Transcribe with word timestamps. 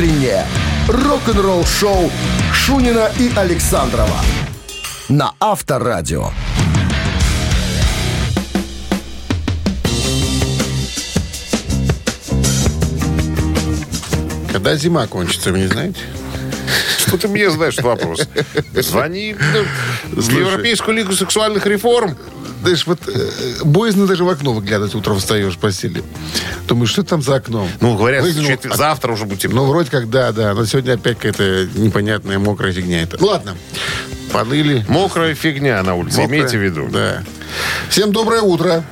Утреннее 0.00 0.46
рок-н-ролл-шоу 0.88 2.10
Шунина 2.54 3.10
и 3.18 3.30
Александрова 3.36 4.16
на 5.10 5.34
Авторадио. 5.38 6.30
Когда 14.50 14.74
зима 14.76 15.06
кончится, 15.06 15.52
вы 15.52 15.58
не 15.58 15.66
знаете? 15.66 16.00
Что 16.96 17.18
ты 17.18 17.28
мне 17.28 17.50
знаешь 17.50 17.76
вопрос? 17.76 18.26
Звони 18.72 19.36
в 20.04 20.30
Европейскую 20.30 20.96
лигу 20.96 21.12
сексуальных 21.12 21.66
реформ. 21.66 22.16
Знаешь, 22.60 22.86
вот 22.86 22.98
э, 23.08 23.30
боязно 23.64 24.06
даже 24.06 24.24
в 24.24 24.28
окно 24.28 24.52
выглядывать, 24.52 24.94
утром 24.94 25.18
встаешь 25.18 25.54
в 25.54 25.58
постели. 25.58 26.02
Думаешь, 26.68 26.90
что 26.90 27.02
там 27.02 27.22
за 27.22 27.36
окном? 27.36 27.68
Ну, 27.80 27.96
говорят, 27.96 28.22
Выглянул, 28.22 28.50
чуть- 28.50 28.74
завтра 28.74 29.12
уже 29.12 29.24
будет 29.24 29.40
тепло. 29.40 29.64
Ну, 29.64 29.70
вроде 29.70 29.90
как, 29.90 30.10
да, 30.10 30.32
да. 30.32 30.54
Но 30.54 30.64
сегодня 30.66 30.92
опять 30.94 31.16
какая-то 31.18 31.68
непонятная 31.74 32.38
мокрая 32.38 32.72
фигня 32.72 33.02
это. 33.02 33.16
Ну, 33.20 33.28
ладно. 33.28 33.56
Поныли. 34.32 34.84
Мокрая 34.88 35.34
фигня 35.34 35.82
на 35.82 35.94
улице, 35.94 36.20
Мокрая. 36.20 36.40
имейте 36.40 36.58
в 36.58 36.62
виду. 36.62 36.88
Да. 36.92 37.22
Всем 37.88 38.12
доброе 38.12 38.42
утро. 38.42 38.84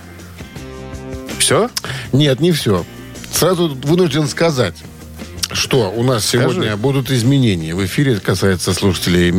Все? 1.39 1.71
Нет, 2.13 2.41
не 2.41 2.53
все. 2.53 2.85
Сразу 3.33 3.69
вынужден 3.85 4.27
сказать, 4.27 4.75
что 5.53 5.91
у 5.91 6.03
нас 6.03 6.25
сегодня 6.27 6.77
будут 6.77 7.11
изменения. 7.11 7.75
В 7.75 7.85
эфире 7.85 8.17
касается 8.17 8.73
слушателей 8.75 9.31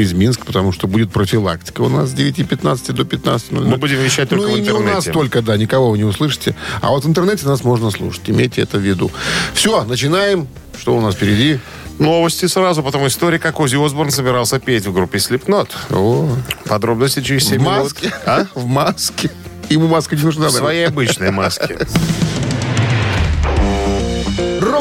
из 0.00 0.12
Минска, 0.12 0.44
потому 0.44 0.72
что 0.72 0.86
будет 0.86 1.10
профилактика. 1.10 1.82
У 1.82 1.88
нас 1.88 2.10
с 2.10 2.14
9.15 2.14 2.92
до 2.92 3.02
15.00. 3.02 3.64
Мы 3.66 3.76
будем 3.76 3.98
вещать 3.98 4.28
только 4.28 4.48
ну, 4.48 4.54
в 4.54 4.58
и 4.58 4.60
не 4.60 4.70
у 4.70 4.74
нас 4.74 5.06
интернете. 5.06 5.12
только, 5.12 5.42
да, 5.42 5.56
никого 5.56 5.90
вы 5.90 5.98
не 5.98 6.04
услышите. 6.04 6.54
А 6.80 6.90
вот 6.90 7.04
в 7.04 7.08
интернете 7.08 7.46
нас 7.46 7.64
можно 7.64 7.90
слушать. 7.90 8.22
Имейте 8.26 8.62
это 8.62 8.78
в 8.78 8.80
виду. 8.80 9.10
Все, 9.54 9.84
начинаем. 9.84 10.48
Что 10.78 10.96
у 10.96 11.00
нас 11.00 11.14
впереди? 11.14 11.58
Новости 11.98 12.46
сразу, 12.46 12.82
потом 12.82 13.06
история, 13.06 13.38
как 13.38 13.58
Ози 13.58 13.76
Осборн 13.82 14.10
собирался 14.10 14.58
петь 14.58 14.84
в 14.86 14.92
группе 14.92 15.18
Slipknot. 15.18 15.70
О, 15.90 16.28
Подробности 16.66 17.22
через 17.22 17.44
в 17.44 17.48
7 17.48 17.62
минут. 17.62 17.78
маске. 17.78 18.12
А? 18.26 18.46
В 18.54 18.66
маске. 18.66 19.30
Ему 19.70 19.88
маска 19.88 20.14
не 20.14 20.22
нужна. 20.22 20.48
В 20.48 20.52
своей 20.52 20.86
обычной 20.86 21.30
маске. 21.30 21.78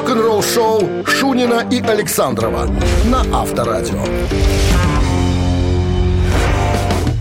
Рок-н-ролл-шоу 0.09 1.03
Шунина 1.07 1.65
и 1.71 1.81
Александрова 1.81 2.69
на 3.05 3.21
Авторадио. 3.41 3.97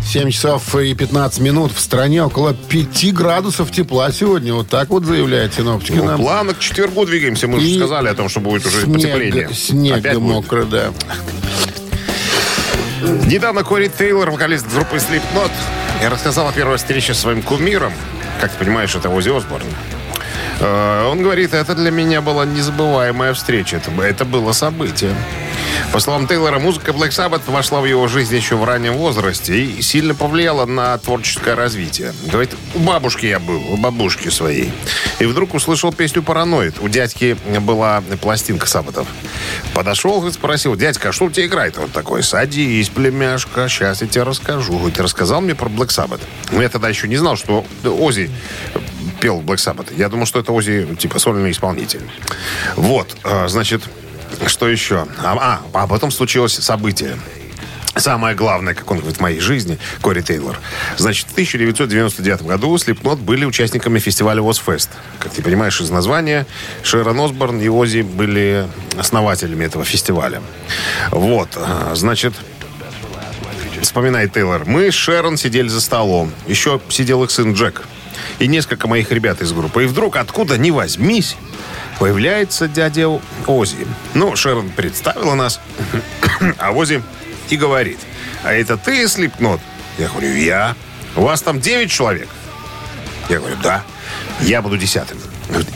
7 0.07 0.31
часов 0.31 0.77
и 0.77 0.93
15 0.95 1.41
минут. 1.41 1.73
В 1.73 1.81
стране 1.81 2.23
около 2.23 2.53
5 2.53 3.15
градусов 3.15 3.71
тепла 3.73 4.13
сегодня. 4.13 4.53
Вот 4.53 4.69
так 4.69 4.91
вот 4.91 5.07
заявляют 5.07 5.55
синоптики 5.55 5.93
Ну, 5.97 6.05
нам. 6.05 6.21
плавно 6.21 6.53
к 6.53 6.59
четвергу 6.59 7.07
двигаемся. 7.07 7.49
Мы 7.49 7.59
И 7.63 7.79
сказали 7.79 8.09
о 8.09 8.15
том, 8.15 8.29
что 8.29 8.41
будет 8.41 8.67
уже 8.67 8.83
Снег, 8.83 8.97
потепление. 8.97 9.49
снег 9.55 9.97
Опять 10.01 10.19
будет. 10.19 10.35
мокрый, 10.35 10.67
да. 10.67 10.91
Недавно 13.27 13.65
Кори 13.65 13.89
Тейлор, 13.89 14.31
вокалист 14.31 14.67
группы 14.71 14.97
Slipknot, 14.97 15.51
я 16.03 16.11
рассказал 16.11 16.49
о 16.49 16.53
первой 16.53 16.77
встрече 16.77 17.15
со 17.15 17.23
своим 17.23 17.41
кумиром. 17.41 17.95
Как 18.43 18.53
ты 18.53 18.59
понимаешь, 18.63 18.95
это 18.95 19.09
Ози 19.09 19.31
Осборн. 19.35 19.65
Э, 20.65 21.09
Он 21.11 21.23
говорит, 21.23 21.53
это 21.53 21.75
для 21.75 21.91
меня 21.91 22.21
была 22.23 22.47
незабываемая 22.47 23.35
встреча. 23.35 23.77
Это, 23.77 23.91
это 24.03 24.25
было 24.25 24.53
событие. 24.53 25.15
По 25.93 26.01
словам 26.01 26.27
Тейлора, 26.27 26.59
музыка 26.59 26.93
Black 26.93 27.11
Sabbath 27.11 27.43
вошла 27.51 27.81
в 27.81 27.85
его 27.85 28.09
жизнь 28.09 28.35
еще 28.35 28.57
в 28.57 28.65
раннем 28.65 28.95
возрасте 28.95 29.63
и 29.63 29.83
сильно 29.83 30.15
повлияла 30.15 30.65
на 30.65 30.97
творческое 30.99 31.55
развитие. 31.55 32.13
Говорит, 32.27 32.57
у 32.75 32.79
бабушки 32.81 33.27
я 33.27 33.39
был, 33.39 33.61
у 33.73 33.77
бабушки 33.77 34.29
своей. 34.29 34.73
И 35.19 35.27
вдруг 35.27 35.55
услышал 35.55 35.93
песню 35.93 36.23
«Параноид». 36.23 36.81
У 36.81 36.89
дядьки 36.89 37.37
была 37.61 38.03
пластинка 38.21 38.67
Саббатов. 38.67 39.07
Подошел, 39.75 40.17
говорит, 40.17 40.35
спросил, 40.35 40.75
дядька, 40.77 41.11
а 41.11 41.13
что 41.13 41.27
у 41.27 41.31
тебя 41.31 41.47
играет? 41.47 41.79
Он 41.79 41.91
такой, 41.91 42.23
садись, 42.23 42.89
племяшка, 42.89 43.69
сейчас 43.69 44.03
я 44.03 44.09
тебе 44.09 44.25
расскажу. 44.25 44.79
Говорит, 44.79 44.99
рассказал 44.99 45.43
мне 45.43 45.55
про 45.55 45.69
Black 45.69 45.89
Sabbath. 45.89 46.21
Но 46.51 46.63
я 46.63 46.69
тогда 46.69 46.89
еще 46.89 47.07
не 47.07 47.17
знал, 47.17 47.37
что 47.37 47.65
Ози 47.85 48.31
пел 49.25 49.41
Black 49.41 49.57
Sabbath. 49.57 49.87
Я 49.97 50.11
думал, 50.11 50.27
что 50.27 50.39
это 50.39 50.53
Ози, 50.53 50.87
типа, 50.99 51.19
сольный 51.19 51.51
исполнитель. 51.51 52.03
Вот, 52.77 53.17
э, 53.25 53.49
значит, 53.49 53.81
что 54.47 54.69
еще? 54.69 55.07
А, 55.23 55.35
а, 55.41 55.61
а 55.73 55.87
потом 55.87 56.11
случилось 56.11 56.53
событие. 56.53 57.17
Самое 57.97 58.37
главное, 58.37 58.75
как 58.75 58.91
он 58.91 58.99
говорит, 58.99 59.17
в 59.17 59.23
моей 59.23 59.41
жизни, 59.41 59.79
Кори 60.03 60.21
Тейлор. 60.21 60.61
Значит, 60.99 61.29
в 61.29 61.33
1999 61.33 62.43
году 62.43 62.77
Slipknot 62.77 63.17
были 63.17 63.47
участниками 63.47 63.99
фестиваля 63.99 64.43
Ozfest. 64.43 64.91
Как 65.21 65.33
ты 65.33 65.41
понимаешь 65.41 65.81
из 65.81 65.89
названия, 65.89 66.47
Шерон 66.83 67.19
Осборн 67.19 67.63
и 67.63 67.69
Ози 67.69 68.03
были 68.03 68.69
основателями 68.99 69.65
этого 69.65 69.87
фестиваля. 69.87 70.43
Вот, 71.13 71.49
а, 71.57 71.95
значит, 71.95 72.35
вспоминает 73.81 74.35
Тейлор, 74.35 74.67
мы 74.67 74.91
с 74.91 74.95
Шерон 74.95 75.39
сидели 75.39 75.69
за 75.69 75.81
столом. 75.81 76.31
Еще 76.47 76.79
сидел 76.91 77.25
их 77.25 77.31
сын 77.31 77.55
Джек. 77.55 77.85
И 78.39 78.49
несколько 78.49 78.89
моих 78.89 79.11
ребят 79.13 79.41
из 79.41 79.53
группы. 79.53 79.85
И 79.85 79.87
вдруг, 79.87 80.17
откуда 80.17 80.59
ни 80.59 80.71
возьмись, 80.71 81.37
появляется 81.99 82.69
дядя 82.69 83.09
Ози. 83.47 83.87
Ну, 84.15 84.37
Шерон 84.37 84.71
представила 84.71 85.35
нас, 85.35 85.61
а 86.59 86.73
Ози 86.73 87.03
и 87.51 87.57
говорит, 87.57 87.99
а 88.43 88.53
это 88.53 88.77
ты, 88.77 89.07
Слипнот? 89.09 89.61
Я 89.99 90.09
говорю, 90.09 90.35
я. 90.35 90.75
У 91.17 91.23
вас 91.23 91.43
там 91.43 91.61
9 91.61 91.91
человек? 91.91 92.29
Я 93.29 93.39
говорю, 93.39 93.57
да. 93.63 93.83
Я 94.41 94.63
буду 94.63 94.77
десятым. 94.77 95.19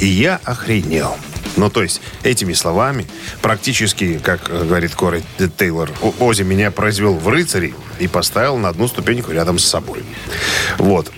И 0.01 0.07
я 0.07 0.41
охренел. 0.45 1.17
Ну, 1.57 1.71
то 1.71 1.83
есть, 1.83 2.01
этими 2.23 2.53
словами, 2.53 3.07
практически, 3.43 4.19
как 4.19 4.49
э, 4.49 4.65
говорит 4.65 4.95
Кори 4.95 5.23
Тейлор, 5.57 5.91
Ози 6.21 6.43
меня 6.43 6.71
произвел 6.71 7.15
в 7.15 7.27
рыцари 7.29 7.75
и 7.99 8.07
поставил 8.07 8.57
на 8.59 8.69
одну 8.69 8.87
ступеньку 8.87 9.33
рядом 9.33 9.59
с 9.59 9.65
собой. 9.65 10.05
Вот. 10.79 11.11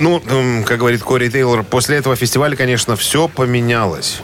Ну, 0.00 0.22
как 0.64 0.78
говорит 0.78 1.02
Кори 1.02 1.28
Тейлор, 1.28 1.64
после 1.64 1.96
этого 1.96 2.14
фестиваля, 2.16 2.56
конечно, 2.56 2.94
все 2.96 3.28
поменялось. 3.28 4.20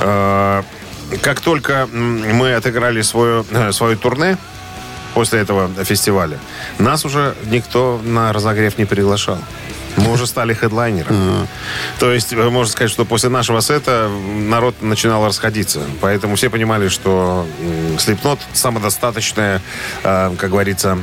Э, 0.00 0.62
Как 1.20 1.40
только 1.40 1.86
мы 1.92 2.54
отыграли 2.54 3.02
свое, 3.02 3.44
э, 3.50 3.72
свое 3.72 3.96
турне 3.96 4.38
после 5.14 5.40
этого 5.40 5.68
фестиваля, 5.84 6.38
нас 6.78 7.04
уже 7.04 7.34
никто 7.50 8.00
на 8.02 8.32
разогрев 8.32 8.78
не 8.78 8.86
приглашал. 8.86 9.38
Мы 9.98 10.10
уже 10.10 10.26
стали 10.26 10.54
хедлайнером. 10.54 11.46
То 11.98 12.10
есть, 12.10 12.32
э, 12.32 12.48
можно 12.48 12.72
сказать, 12.72 12.90
что 12.90 13.04
после 13.04 13.28
нашего 13.28 13.60
сета 13.60 14.08
народ 14.08 14.74
начинал 14.80 15.26
расходиться. 15.26 15.80
Поэтому 16.00 16.34
все 16.36 16.48
понимали, 16.48 16.88
что 16.88 17.46
Slipknot 17.98 18.38
самодостаточная, 18.54 19.60
э, 20.02 20.34
как 20.38 20.50
говорится, 20.50 20.98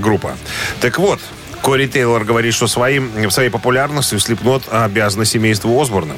группа. 0.00 0.32
Так 0.80 0.98
вот, 0.98 1.20
Кори 1.62 1.86
Тейлор 1.86 2.24
говорит, 2.24 2.54
что 2.54 2.66
своим, 2.66 3.30
своей 3.30 3.48
популярностью 3.50 4.18
Slipknot 4.18 4.68
обязаны 4.70 5.24
семейству 5.24 5.80
Осборнов. 5.80 6.16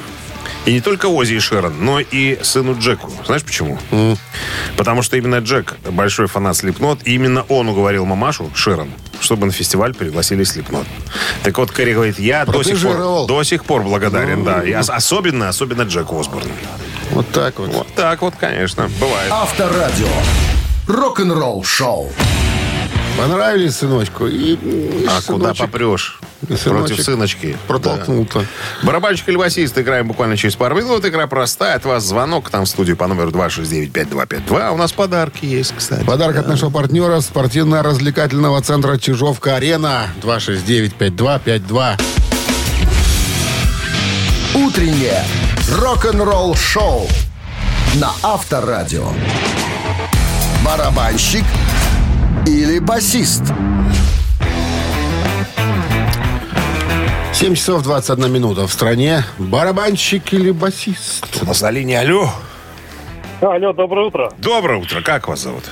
И 0.65 0.73
не 0.73 0.81
только 0.81 1.05
Ози 1.05 1.35
и 1.35 1.39
Шерон, 1.39 1.75
но 1.79 1.99
и 1.99 2.39
сыну 2.41 2.75
Джеку. 2.79 3.11
Знаешь 3.25 3.43
почему? 3.43 3.77
Потому 4.77 5.03
что 5.03 5.15
именно 5.15 5.35
Джек 5.37 5.75
большой 5.87 6.25
фанат 6.27 6.57
Слепнот, 6.57 6.99
и 7.03 7.13
именно 7.13 7.43
он 7.49 7.69
уговорил 7.69 8.05
мамашу, 8.05 8.49
Шерон, 8.55 8.89
чтобы 9.19 9.45
на 9.45 9.51
фестиваль 9.51 9.93
пригласили 9.93 10.43
Слепнот. 10.43 10.87
Так 11.43 11.55
вот, 11.59 11.69
Кэрри 11.71 11.93
говорит, 11.93 12.17
я 12.17 12.45
до 12.45 12.63
сих, 12.63 12.81
пор, 12.81 13.27
до 13.27 13.43
сих 13.43 13.65
пор 13.65 13.83
благодарен, 13.83 14.43
да. 14.43 14.63
И 14.63 14.73
ос- 14.73 14.89
особенно, 14.89 15.49
особенно 15.49 15.83
Джеку 15.83 16.19
Осборну. 16.19 16.51
Вот 17.11 17.29
так 17.29 17.59
вот. 17.59 17.69
Вот 17.71 17.87
так 17.95 18.21
вот, 18.23 18.33
конечно, 18.39 18.89
бывает. 18.99 19.31
Авторадио. 19.31 20.07
Рок-н-ролл-шоу. 20.87 22.11
Понравились 23.17 23.77
сыночку? 23.77 24.27
И, 24.27 24.55
и 24.55 25.05
А 25.07 25.21
куда 25.21 25.53
сыночек 25.53 25.65
попрешь? 25.65 26.19
сыночек 26.47 26.69
Против 26.69 27.01
сыночки. 27.01 27.57
Протолкнул-то. 27.67 28.39
Да. 28.41 28.45
Барабанщик 28.83 29.29
или 29.29 29.37
басист 29.37 29.77
играем 29.77 30.07
буквально 30.07 30.35
через 30.35 30.55
пару 30.55 30.75
минут. 30.75 31.05
Игра 31.05 31.25
простая. 31.27 31.75
От 31.75 31.85
вас 31.85 32.03
звонок 32.03 32.49
там 32.49 32.65
в 32.65 32.67
студию 32.69 32.97
по 32.97 33.07
номеру 33.07 33.31
269-5252. 33.31 34.61
А 34.61 34.71
у 34.71 34.77
нас 34.77 34.91
подарки 34.91 35.45
есть, 35.45 35.73
кстати. 35.75 36.03
Подарок 36.03 36.37
от 36.37 36.47
нашего 36.47 36.69
партнера 36.69 37.21
спортивно-развлекательного 37.21 38.61
центра 38.61 38.97
Чижовка-Арена. 38.97 40.07
269-5252. 40.21 42.01
Утреннее 44.55 45.23
рок-н-ролл-шоу 45.71 47.07
на 47.95 48.11
Авторадио. 48.23 49.07
Барабанщик 50.65 51.43
или 52.45 52.79
басист? 52.79 53.43
7 57.33 57.53
часов 57.55 57.83
21 57.83 58.31
минута. 58.31 58.67
В 58.67 58.71
стране 58.71 59.23
барабанщик 59.37 60.33
или 60.33 60.51
басист? 60.51 61.41
У 61.41 61.45
нас 61.45 61.61
на 61.61 61.69
линии 61.71 61.95
алло. 61.95 62.29
Алло, 63.41 63.73
доброе 63.73 64.07
утро. 64.07 64.31
Доброе 64.37 64.79
утро. 64.79 65.01
Как 65.01 65.27
вас 65.27 65.41
зовут? 65.41 65.63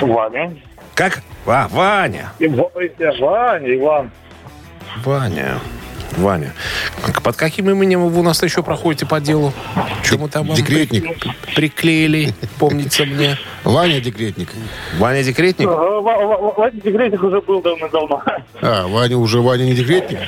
Ваня. 0.00 0.54
Как? 0.94 1.22
А, 1.46 1.68
Ваня. 1.68 2.32
Ива- 2.38 2.70
э, 2.76 3.20
Ваня, 3.20 3.74
Иван. 3.76 4.10
Ваня. 5.04 5.58
Ваня. 6.16 6.52
Под 7.22 7.36
каким 7.36 7.70
именем 7.70 8.08
вы 8.08 8.20
у 8.20 8.22
нас 8.22 8.42
еще 8.42 8.62
проходите 8.62 9.06
по 9.06 9.20
делу? 9.20 9.52
Чему 10.04 10.28
там 10.28 10.46
вам 10.46 10.56
Декретник. 10.56 11.04
приклеили, 11.54 12.34
помнится 12.58 13.04
мне. 13.04 13.38
Ваня 13.64 14.00
Декретник. 14.00 14.50
Ваня 14.98 15.22
Декретник? 15.22 15.68
Владимир 15.68 16.84
Декретник 16.84 17.22
уже 17.22 17.40
был 17.40 17.62
давно-давно. 17.62 18.22
А, 18.60 18.86
Ваня 18.86 19.16
уже 19.16 19.40
Ваня 19.40 19.64
не 19.64 19.74
Декретник? 19.74 20.18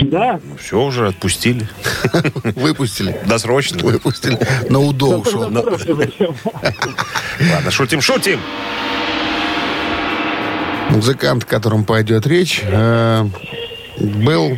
Да? 0.00 0.40
Ну, 0.42 0.56
все, 0.56 0.82
уже 0.82 1.08
отпустили. 1.08 1.68
Выпустили. 2.56 3.20
Досрочно. 3.26 3.82
Выпустили. 3.82 4.38
На 4.70 4.80
УДО 4.80 5.18
ушел. 5.18 5.42
Ладно, 5.42 7.70
шутим, 7.70 8.00
шутим. 8.00 8.40
Музыкант, 10.88 11.44
о 11.44 11.46
котором 11.46 11.84
пойдет 11.84 12.26
речь, 12.26 12.62
э, 12.64 13.24
был 13.98 14.56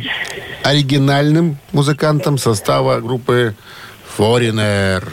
оригинальным 0.63 1.57
музыкантом 1.71 2.37
состава 2.37 2.99
группы 2.99 3.55
Foreigner. 4.17 5.03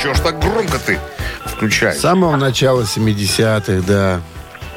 Чего 0.00 0.14
ж 0.14 0.20
так 0.20 0.40
громко 0.40 0.78
ты 0.78 0.98
включай? 1.46 1.94
С 1.94 2.00
самого 2.00 2.36
начала 2.36 2.82
70-х, 2.82 3.84
да. 3.86 4.20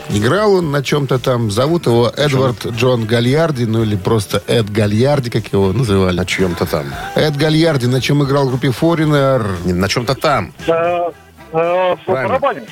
Играл 0.09 0.53
он 0.53 0.71
на 0.71 0.83
чем-то 0.83 1.17
там. 1.17 1.49
Зовут 1.49 1.87
его 1.87 2.11
Эдвард 2.15 2.63
Джон 2.67 3.05
Гальярди, 3.05 3.63
ну 3.63 3.81
или 3.83 3.95
просто 3.95 4.43
Эд 4.45 4.69
Гальярди, 4.69 5.31
как 5.31 5.51
его 5.51 5.73
называли. 5.73 6.15
На 6.15 6.25
чем-то 6.25 6.65
там. 6.67 6.85
Эд 7.15 7.35
Гальярди, 7.35 7.87
на 7.87 8.01
чем 8.01 8.23
играл 8.23 8.45
в 8.45 8.49
группе 8.49 8.67
Foreigner, 8.67 9.65
Не, 9.65 9.73
На 9.73 9.89
чем-то 9.89 10.13
там. 10.13 10.53
Э, 10.67 11.09
э, 11.53 11.95
Правильно. 12.05 12.67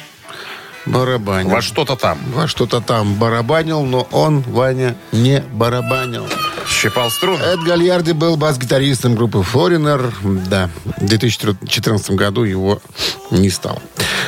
Барабанил. 0.86 1.50
Во 1.50 1.62
что-то 1.62 1.96
там. 1.96 2.18
Во 2.34 2.48
что-то 2.48 2.82
там 2.82 3.16
барабанил, 3.16 3.84
но 3.84 4.08
он, 4.12 4.42
Ваня, 4.42 4.96
не 5.12 5.42
барабанил. 5.52 6.26
Щипал 6.68 7.10
струны. 7.10 7.42
Эд 7.42 7.60
Гальярди 7.62 8.12
был 8.12 8.38
бас-гитаристом 8.38 9.16
группы 9.16 9.40
Foreigner. 9.40 10.14
Да, 10.48 10.70
в 10.98 11.06
2014 11.06 12.12
году 12.12 12.44
его 12.44 12.82
не 13.32 13.50
стало. 13.50 13.82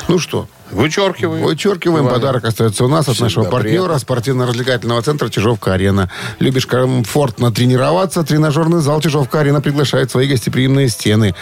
Ну 0.08 0.20
что, 0.20 0.48
Вычеркивай. 0.72 1.42
Вычеркиваем. 1.42 2.06
Ваня. 2.06 2.16
Подарок 2.16 2.46
остается 2.46 2.84
у 2.86 2.88
нас 2.88 3.08
от 3.08 3.14
Всегда 3.14 3.26
нашего 3.26 3.44
партнера, 3.46 3.84
приятно. 3.84 4.00
спортивно-развлекательного 4.00 5.02
центра 5.04 5.30
«Чижовка-арена». 5.30 6.12
Любишь 6.40 6.66
комфортно 6.66 7.52
тренироваться? 7.52 8.24
Тренажерный 8.24 8.82
зал 8.82 9.00
«Чижовка-арена» 9.00 9.62
приглашает 9.62 10.10
свои 10.10 10.28
гостеприимные 10.28 10.90
стены. 10.90 11.36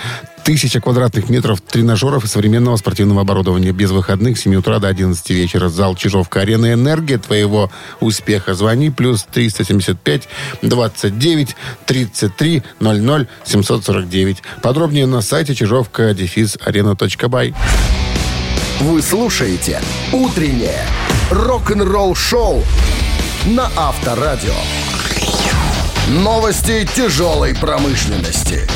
Тысяча 0.44 0.82
квадратных 0.82 1.30
метров 1.30 1.62
тренажеров 1.62 2.26
и 2.26 2.28
современного 2.28 2.76
спортивного 2.76 3.22
оборудования. 3.22 3.72
Без 3.72 3.92
выходных 3.92 4.38
с 4.38 4.42
7 4.42 4.56
утра 4.56 4.80
до 4.80 4.90
11 4.90 5.30
вечера. 5.30 5.70
Зал 5.70 5.96
«Чижовка-арена». 5.96 6.74
Энергия 6.74 7.18
твоего 7.18 7.72
успеха. 8.02 8.54
Звони. 8.54 8.90
Плюс 8.90 9.24
375 9.32 10.28
29 10.62 11.56
33 11.86 12.64
00 12.82 13.28
749. 13.46 14.44
Подробнее 14.62 15.06
на 15.06 15.22
сайте 15.22 15.56
чижовка-арена.бай. 15.56 17.54
Вы 18.82 19.02
слушаете 19.02 19.82
«Утреннее 20.12 20.86
рок-н-ролл-шоу» 21.32 22.64
на 23.46 23.72
Авторадио. 23.78 24.56
Новости 26.10 26.86
тяжелой 26.94 27.56
промышленности. 27.56 28.68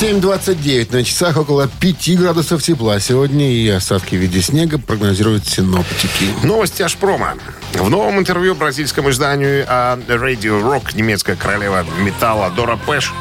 7.29 0.00 0.92
на 0.92 1.02
часах 1.02 1.36
около 1.38 1.66
5 1.66 2.16
градусов 2.20 2.62
тепла. 2.62 3.00
Сегодня 3.00 3.50
и 3.50 3.68
осадки 3.68 4.14
в 4.14 4.18
виде 4.18 4.40
снега 4.40 4.78
прогнозируют 4.78 5.44
синоптики. 5.48 6.26
Новости 6.44 6.82
Ашпрома. 6.82 7.34
В 7.72 7.90
новом 7.90 8.20
интервью 8.20 8.54
бразильскому 8.54 9.10
изданию 9.10 9.64
а, 9.66 9.98
Radio 10.06 10.62
Rock 10.62 10.94
немецкая 10.94 11.34
королева 11.34 11.84
металла 11.98 12.48
Дора 12.50 12.78
Пэш 12.86 13.12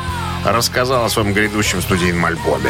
рассказала 0.45 1.07
о 1.07 1.09
своем 1.09 1.33
грядущем 1.33 1.81
студийном 1.81 2.23
альбоме. 2.25 2.69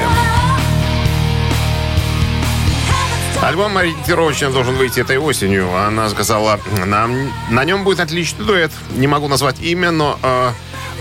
Альбом 3.41 3.77
ориентировочно 3.77 4.51
должен 4.51 4.75
выйти 4.75 5.01
этой 5.01 5.17
осенью. 5.17 5.67
Она 5.75 6.09
сказала, 6.09 6.61
на, 6.85 7.09
на 7.49 7.65
нем 7.65 7.83
будет 7.83 7.99
отличный 7.99 8.45
дуэт. 8.45 8.71
Не 8.95 9.07
могу 9.07 9.27
назвать 9.27 9.59
имя, 9.59 9.91
но 9.91 10.17
э, 10.23 10.51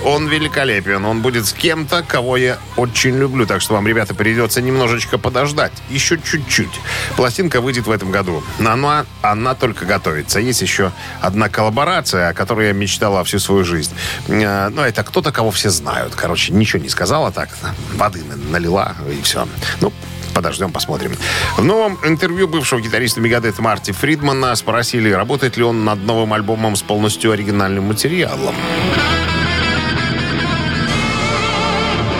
он 0.04 0.28
великолепен. 0.28 1.04
Он 1.04 1.22
будет 1.22 1.46
с 1.46 1.52
кем-то, 1.52 2.02
кого 2.02 2.36
я 2.36 2.58
очень 2.76 3.16
люблю. 3.16 3.46
Так 3.46 3.60
что 3.60 3.74
вам, 3.74 3.86
ребята, 3.86 4.14
придется 4.14 4.62
немножечко 4.62 5.18
подождать. 5.18 5.72
Еще 5.90 6.18
чуть-чуть. 6.18 6.80
Пластинка 7.16 7.60
выйдет 7.60 7.86
в 7.86 7.90
этом 7.90 8.10
году. 8.10 8.42
Но 8.58 8.70
она, 8.70 9.06
она 9.22 9.54
только 9.54 9.84
готовится. 9.84 10.40
Есть 10.40 10.62
еще 10.62 10.92
одна 11.20 11.48
коллаборация, 11.48 12.28
о 12.28 12.34
которой 12.34 12.68
я 12.68 12.72
мечтала 12.72 13.24
всю 13.24 13.38
свою 13.38 13.64
жизнь. 13.64 13.92
Э, 14.28 14.68
ну, 14.68 14.82
это 14.82 15.02
кто-то, 15.02 15.32
кого 15.32 15.50
все 15.50 15.70
знают. 15.70 16.14
Короче, 16.14 16.52
ничего 16.52 16.82
не 16.82 16.88
сказала 16.88 17.32
так. 17.32 17.48
Воды 17.94 18.22
налила, 18.50 18.94
и 19.10 19.22
все. 19.22 19.48
Ну, 19.80 19.92
Подождем, 20.36 20.70
посмотрим. 20.70 21.12
В 21.56 21.64
новом 21.64 21.98
интервью 22.04 22.46
бывшего 22.46 22.78
гитариста 22.78 23.22
Мегадет 23.22 23.58
Марти 23.58 23.92
Фридмана 23.92 24.54
спросили, 24.54 25.10
работает 25.10 25.56
ли 25.56 25.64
он 25.64 25.86
над 25.86 26.00
новым 26.00 26.34
альбомом 26.34 26.76
с 26.76 26.82
полностью 26.82 27.32
оригинальным 27.32 27.84
материалом. 27.84 28.54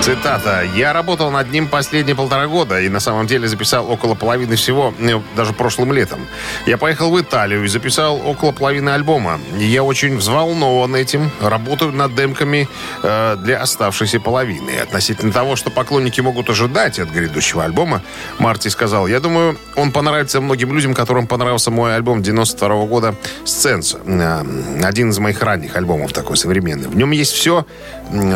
Цитата. 0.07 0.63
«Я 0.77 0.93
работал 0.93 1.33
над 1.33 1.51
ним 1.51 1.67
последние 1.67 2.15
полтора 2.15 2.47
года 2.47 2.81
и 2.81 2.89
на 2.89 3.01
самом 3.01 3.27
деле 3.27 3.49
записал 3.49 3.91
около 3.91 4.15
половины 4.15 4.55
всего, 4.55 4.95
э, 5.01 5.21
даже 5.35 5.53
прошлым 5.53 5.93
летом. 5.93 6.21
Я 6.65 6.79
поехал 6.79 7.11
в 7.11 7.21
Италию 7.21 7.65
и 7.65 7.67
записал 7.67 8.21
около 8.25 8.53
половины 8.53 8.91
альбома. 8.91 9.41
Я 9.59 9.83
очень 9.83 10.17
взволнован 10.17 10.95
этим. 10.95 11.33
Работаю 11.41 11.91
над 11.91 12.15
демками 12.15 12.69
э, 13.03 13.37
для 13.43 13.61
оставшейся 13.61 14.21
половины. 14.21 14.77
Относительно 14.81 15.33
того, 15.33 15.57
что 15.57 15.71
поклонники 15.71 16.21
могут 16.21 16.49
ожидать 16.51 17.01
от 17.01 17.09
грядущего 17.11 17.65
альбома, 17.65 18.01
Марти 18.39 18.69
сказал, 18.69 19.09
я 19.09 19.19
думаю, 19.19 19.59
он 19.75 19.91
понравится 19.91 20.41
многим 20.41 20.73
людям, 20.73 20.95
которым 20.95 21.27
понравился 21.27 21.73
мой 21.73 21.97
альбом 21.97 22.23
92 22.23 22.87
года 22.87 23.17
«Сценс». 23.45 23.97
Э, 24.07 24.45
Один 24.85 25.11
из 25.11 25.19
моих 25.19 25.43
ранних 25.43 25.75
альбомов 25.75 26.13
такой 26.13 26.37
современный. 26.37 26.87
В 26.89 26.97
нем 26.97 27.11
есть 27.11 27.33
все, 27.33 27.67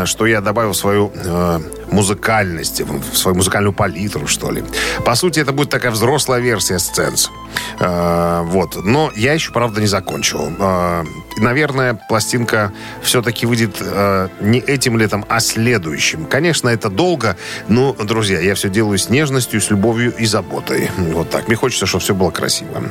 что 0.05 0.27
я 0.27 0.41
добавил 0.41 0.73
в 0.73 0.77
свою 0.77 1.13
э, 1.15 1.60
музыкальность, 1.91 2.81
в 2.81 3.17
свою 3.17 3.37
музыкальную 3.37 3.73
палитру, 3.73 4.27
что 4.27 4.51
ли. 4.51 4.63
По 5.05 5.15
сути, 5.15 5.41
это 5.41 5.53
будет 5.53 5.71
такая 5.71 5.93
взрослая 5.93 6.41
версия 6.41 6.79
«Сценс». 6.79 7.31
Э, 7.79 8.43
вот. 8.45 8.85
Но 8.85 9.11
я 9.15 9.33
еще, 9.33 9.53
правда, 9.53 9.81
не 9.81 9.87
закончил. 9.87 10.53
Э, 10.59 11.05
наверное, 11.39 11.95
пластинка 12.09 12.73
все-таки 13.03 13.47
выйдет 13.47 13.77
э, 13.81 14.29
не 14.41 14.59
этим 14.59 14.99
летом, 14.99 15.25
а 15.29 15.41
следующим. 15.41 16.27
Конечно, 16.27 16.69
это 16.69 16.89
долго, 16.89 17.37
но, 17.69 17.93
друзья, 17.95 18.41
я 18.41 18.55
все 18.55 18.69
делаю 18.69 18.99
с 18.99 19.09
нежностью, 19.09 19.61
с 19.61 19.71
любовью 19.71 20.15
и 20.17 20.27
заботой. 20.27 20.91
Вот 20.97 21.31
так. 21.31 21.49
Мне 21.49 21.57
хочется, 21.57 21.87
чтобы 21.87 22.03
все 22.03 22.15
было 22.15 22.31
красиво. 22.31 22.83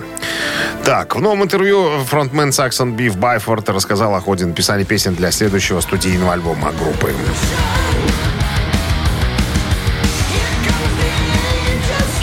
Так, 0.83 1.15
в 1.15 1.21
новом 1.21 1.43
интервью 1.43 2.03
фронтмен 2.05 2.51
Саксон 2.51 2.95
Биф 2.95 3.17
Байфорд 3.17 3.69
рассказал 3.69 4.15
о 4.15 4.21
ходе 4.21 4.45
написания 4.45 4.85
песен 4.85 5.15
для 5.15 5.31
следующего 5.31 5.81
студийного 5.81 6.33
альбома 6.33 6.71
группы. 6.71 7.13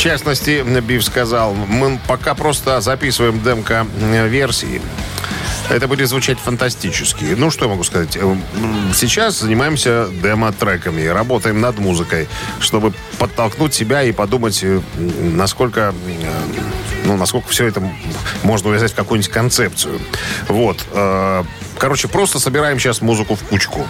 Частности, 0.06 0.64
Биф 0.82 1.04
сказал, 1.04 1.52
мы 1.52 1.98
пока 2.06 2.34
просто 2.34 2.80
записываем 2.80 3.42
демка-версии. 3.42 4.80
Это 5.68 5.88
будет 5.88 6.08
звучать 6.08 6.38
фантастически. 6.38 7.24
Ну, 7.36 7.50
что 7.50 7.64
я 7.64 7.70
могу 7.70 7.82
сказать? 7.82 8.16
Э, 8.16 8.36
Сейчас 8.94 9.40
занимаемся 9.40 10.08
демо-треками, 10.22 11.06
работаем 11.06 11.60
над 11.60 11.80
музыкой, 11.80 12.28
чтобы 12.60 12.92
подтолкнуть 13.18 13.74
себя 13.74 14.04
и 14.04 14.12
подумать, 14.12 14.60
э, 14.62 14.80
насколько, 14.96 15.92
э, 16.06 16.32
ну, 17.04 17.16
насколько 17.16 17.48
все 17.48 17.66
это 17.66 17.82
можно 18.44 18.70
увязать 18.70 18.92
в 18.92 18.94
какую-нибудь 18.94 19.32
концепцию. 19.32 19.98
Вот. 20.46 20.84
Короче, 21.78 22.08
просто 22.08 22.38
собираем 22.38 22.78
сейчас 22.78 23.00
музыку 23.00 23.34
в 23.34 23.42
кучку. 23.44 23.86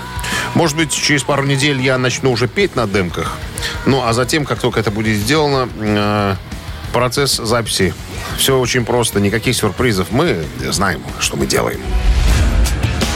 Может 0.54 0.76
быть, 0.76 0.92
через 0.92 1.22
пару 1.22 1.44
недель 1.44 1.80
я 1.80 1.98
начну 1.98 2.32
уже 2.32 2.48
петь 2.48 2.76
на 2.76 2.86
демках. 2.86 3.36
Ну, 3.84 4.02
а 4.04 4.12
затем, 4.12 4.44
как 4.44 4.58
только 4.58 4.80
это 4.80 4.90
будет 4.90 5.16
сделано, 5.16 5.68
э, 5.78 6.34
процесс 6.92 7.36
записи. 7.36 7.94
Все 8.38 8.58
очень 8.58 8.84
просто, 8.84 9.20
никаких 9.20 9.54
сюрпризов. 9.56 10.10
Мы 10.10 10.44
знаем, 10.70 11.02
что 11.18 11.36
мы 11.36 11.46
делаем. 11.46 11.80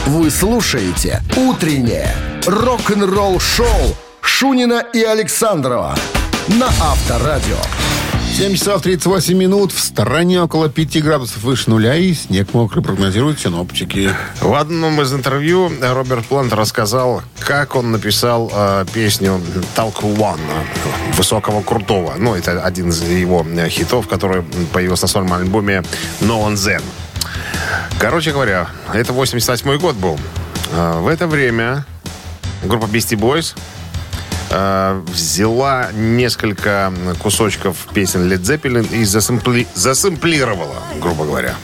Вы 0.05 0.31
слушаете 0.31 1.21
«Утреннее 1.35 2.15
рок-н-ролл-шоу» 2.45 3.95
Шунина 4.21 4.83
и 4.93 5.03
Александрова 5.03 5.95
на 6.47 6.67
Авторадио. 6.67 7.57
7 8.31 8.55
часов 8.55 8.81
38 8.81 9.37
минут. 9.37 9.71
В 9.71 9.79
стороне 9.79 10.41
около 10.41 10.69
5 10.69 11.03
градусов 11.03 11.43
выше 11.43 11.69
нуля 11.69 11.95
и 11.95 12.13
снег 12.13 12.53
мокрый 12.53 12.81
прогнозируют 12.83 13.39
синоптики. 13.39 14.09
В 14.39 14.53
одном 14.55 15.01
из 15.01 15.13
интервью 15.13 15.71
Роберт 15.81 16.25
Плант 16.25 16.53
рассказал, 16.53 17.21
как 17.39 17.75
он 17.75 17.91
написал 17.91 18.49
э, 18.53 18.85
песню 18.93 19.41
«Talk 19.75 20.01
One» 20.01 20.39
«Высокого 21.17 21.61
крутого». 21.61 22.15
Ну, 22.17 22.33
это 22.33 22.63
один 22.63 22.89
из 22.89 23.03
его 23.03 23.45
э, 23.47 23.69
хитов, 23.69 24.07
который 24.07 24.43
появился 24.73 25.03
на 25.03 25.09
своем 25.09 25.33
альбоме 25.33 25.83
«No 26.21 26.47
One 26.47 26.53
Zen». 26.55 26.81
Короче 27.99 28.31
говоря, 28.31 28.69
это 28.93 29.13
88 29.13 29.77
год 29.77 29.95
был. 29.97 30.17
А, 30.73 30.99
В 31.01 31.07
это 31.07 31.27
время 31.27 31.85
группа 32.63 32.85
Beastie 32.85 33.19
Boys 33.19 33.55
э, 34.51 35.01
взяла 35.07 35.89
несколько 35.93 36.93
кусочков 37.19 37.77
песен 37.93 38.31
Led 38.31 38.41
Zeppelin 38.41 38.87
и 38.93 39.03
засэмпли- 39.03 39.67
засэмплировала, 39.73 40.75
грубо 40.99 41.25
говоря. 41.25 41.55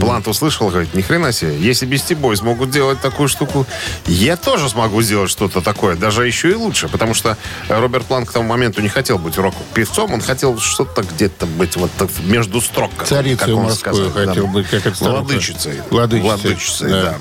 Плант 0.00 0.28
услышал, 0.28 0.68
говорит, 0.68 0.94
ни 0.94 1.02
хрена 1.02 1.32
себе, 1.32 1.58
если 1.58 1.86
Beastie 1.86 2.18
Boys 2.18 2.42
могут 2.42 2.70
делать 2.70 3.00
такую 3.00 3.28
штуку, 3.28 3.66
я 4.06 4.36
тоже 4.36 4.68
смогу 4.68 5.02
сделать 5.02 5.30
что-то 5.30 5.60
такое, 5.60 5.96
даже 5.96 6.26
еще 6.26 6.50
и 6.50 6.54
лучше, 6.54 6.88
потому 6.88 7.14
что 7.14 7.36
Роберт 7.68 8.06
Плант 8.06 8.28
к 8.28 8.32
тому 8.32 8.48
моменту 8.48 8.80
не 8.80 8.88
хотел 8.88 9.18
быть 9.18 9.36
рок-певцом, 9.36 10.12
он 10.12 10.20
хотел 10.20 10.58
что-то 10.58 11.02
где-то 11.02 11.46
быть 11.46 11.76
вот 11.76 11.90
так 11.98 12.08
между 12.24 12.60
строк. 12.60 12.90
как 12.96 13.08
Царицей 13.08 13.38
как 13.38 13.48
он 13.48 13.62
морской 13.64 13.94
сказал, 13.94 14.10
хотел 14.12 14.46
да. 14.46 14.52
быть, 14.52 14.68
как 14.68 14.86
это. 14.86 15.04
Владычицей. 15.04 15.80
Владычицей, 15.90 16.22
Владычицей, 16.22 16.90
да. 16.90 17.02
да. 17.02 17.18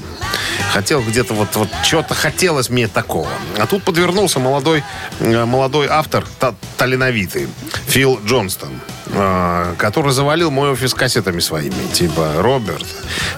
Хотел 0.74 1.02
где-то 1.02 1.34
вот, 1.34 1.56
вот 1.56 1.70
чего-то 1.84 2.14
хотелось 2.14 2.70
мне 2.70 2.88
такого. 2.88 3.30
А 3.58 3.66
тут 3.66 3.84
подвернулся 3.84 4.40
молодой, 4.40 4.84
молодой 5.20 5.88
автор, 5.90 6.26
та- 6.40 6.56
талановитый, 6.78 7.48
Фил 7.88 8.20
Джонстон, 8.26 8.70
э, 9.08 9.74
который 9.78 10.12
завалил 10.12 10.52
мой 10.52 10.72
офис 10.72 10.94
кассетами 10.94 11.40
своими. 11.40 11.88
Типа, 11.94 12.34
Роберт, 12.38 12.86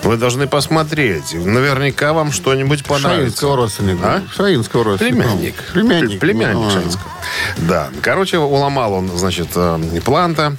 вы 0.03 0.17
должны 0.17 0.47
посмотреть. 0.47 1.33
Наверняка 1.33 2.13
вам 2.13 2.31
что-нибудь 2.31 2.83
понравится. 2.85 3.21
Шаинского 3.25 3.55
родственника. 3.55 4.03
А? 4.05 4.23
Шаинского 4.35 4.83
родственника. 4.83 5.15
Племянник. 5.27 5.55
Племянник. 5.73 6.19
Племянник 6.19 6.67
А. 6.67 6.71
Шаинского. 6.71 7.11
Да. 7.57 7.89
Короче, 8.01 8.37
уломал 8.37 8.93
он, 8.93 9.09
значит, 9.17 9.49
э, 9.55 9.79
Планта. 10.03 10.55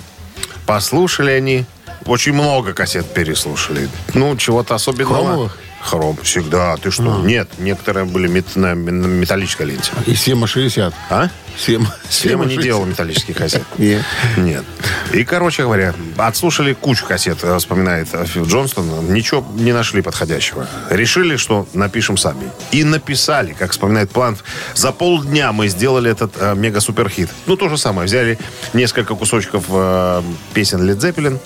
Послушали 0.66 1.32
они. 1.32 1.64
Очень 2.06 2.32
много 2.32 2.72
кассет 2.72 3.12
переслушали. 3.12 3.88
Ну, 4.14 4.36
чего-то 4.36 4.74
особенного. 4.74 5.24
Хромовых? 5.24 5.58
Хром. 5.80 6.18
Всегда. 6.22 6.76
Ты 6.76 6.90
что? 6.90 7.20
Нет. 7.22 7.48
Некоторые 7.58 8.04
были 8.04 8.28
мет- 8.28 8.54
на, 8.56 8.74
на 8.74 9.06
металлической 9.06 9.66
ленте. 9.66 9.90
И 10.06 10.14
Сема 10.14 10.46
60. 10.46 10.92
А? 11.08 11.28
Сема, 11.58 11.92
Сема 12.08 12.44
не 12.44 12.50
60. 12.54 12.62
делал 12.64 12.84
металлических 12.86 13.36
кассет. 13.36 13.64
Нет. 13.78 14.04
Нет. 14.36 14.64
И, 15.12 15.24
короче 15.24 15.62
говоря, 15.64 15.94
отслушали 16.16 16.74
кучу 16.74 17.04
кассет, 17.06 17.38
э, 17.42 17.58
вспоминает 17.58 18.08
э, 18.12 18.24
Фил 18.24 18.44
Джонстон. 18.46 19.12
Ничего 19.12 19.44
не 19.56 19.72
нашли 19.72 20.00
подходящего. 20.02 20.66
Решили, 20.90 21.36
что 21.36 21.66
напишем 21.72 22.16
сами. 22.16 22.50
И 22.72 22.84
написали, 22.84 23.52
как 23.58 23.72
вспоминает 23.72 24.10
План. 24.10 24.36
За 24.74 24.92
полдня 24.92 25.52
мы 25.52 25.68
сделали 25.68 26.10
этот 26.10 26.34
э, 26.38 26.54
мега-суперхит. 26.54 27.28
Ну, 27.46 27.56
то 27.56 27.68
же 27.68 27.76
самое. 27.78 28.06
Взяли 28.06 28.38
несколько 28.74 29.14
кусочков 29.14 29.64
э, 29.68 30.22
песен 30.54 30.88
Led 30.88 30.98
Zeppelin. 30.98 31.38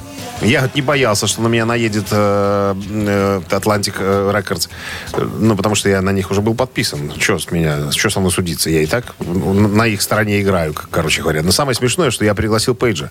Я 0.44 0.62
вот 0.62 0.74
не 0.74 0.82
боялся, 0.82 1.26
что 1.26 1.42
на 1.42 1.48
меня 1.48 1.64
наедет 1.64 2.06
э, 2.10 2.74
э, 2.74 3.40
Atlantic 3.48 3.94
э. 3.98 4.42
Э, 5.14 5.28
Ну, 5.38 5.56
потому 5.56 5.74
что 5.74 5.88
я 5.88 6.02
на 6.02 6.10
них 6.10 6.30
уже 6.30 6.40
был 6.40 6.54
подписан. 6.54 7.12
Что 7.18 7.38
с 7.38 7.50
меня, 7.50 7.90
что 7.92 8.10
со 8.10 8.20
мной 8.20 8.30
судиться? 8.30 8.70
Я 8.70 8.82
и 8.82 8.86
так 8.86 9.14
на 9.18 9.86
их 9.86 10.02
стороне 10.02 10.40
играю, 10.40 10.74
короче 10.74 11.22
говоря. 11.22 11.42
Но 11.42 11.52
самое 11.52 11.74
смешное, 11.74 12.10
что 12.10 12.24
я 12.24 12.34
пригласил 12.34 12.74
Пейджа 12.74 13.10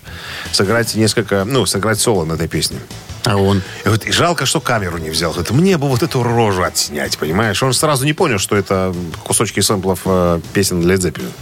сыграть 0.52 0.94
несколько, 0.94 1.44
ну, 1.44 1.66
сыграть 1.66 2.00
соло 2.00 2.24
на 2.24 2.34
этой 2.34 2.48
песне. 2.48 2.78
А 3.24 3.36
он? 3.36 3.62
И, 3.84 3.88
вот, 3.88 4.04
и 4.04 4.12
жалко, 4.12 4.46
что 4.46 4.60
камеру 4.60 4.98
не 4.98 5.10
взял. 5.10 5.32
Говорит, 5.32 5.50
мне 5.50 5.78
бы 5.78 5.88
вот 5.88 6.02
эту 6.02 6.22
рожу 6.22 6.62
отснять, 6.62 7.18
понимаешь? 7.18 7.62
Он 7.62 7.72
сразу 7.72 8.04
не 8.04 8.12
понял, 8.12 8.38
что 8.38 8.54
это 8.54 8.94
кусочки 9.24 9.60
сэмплов 9.60 10.00
э, 10.04 10.40
песен 10.52 10.82
Led 10.82 10.98
Zeppelin. 10.98 11.32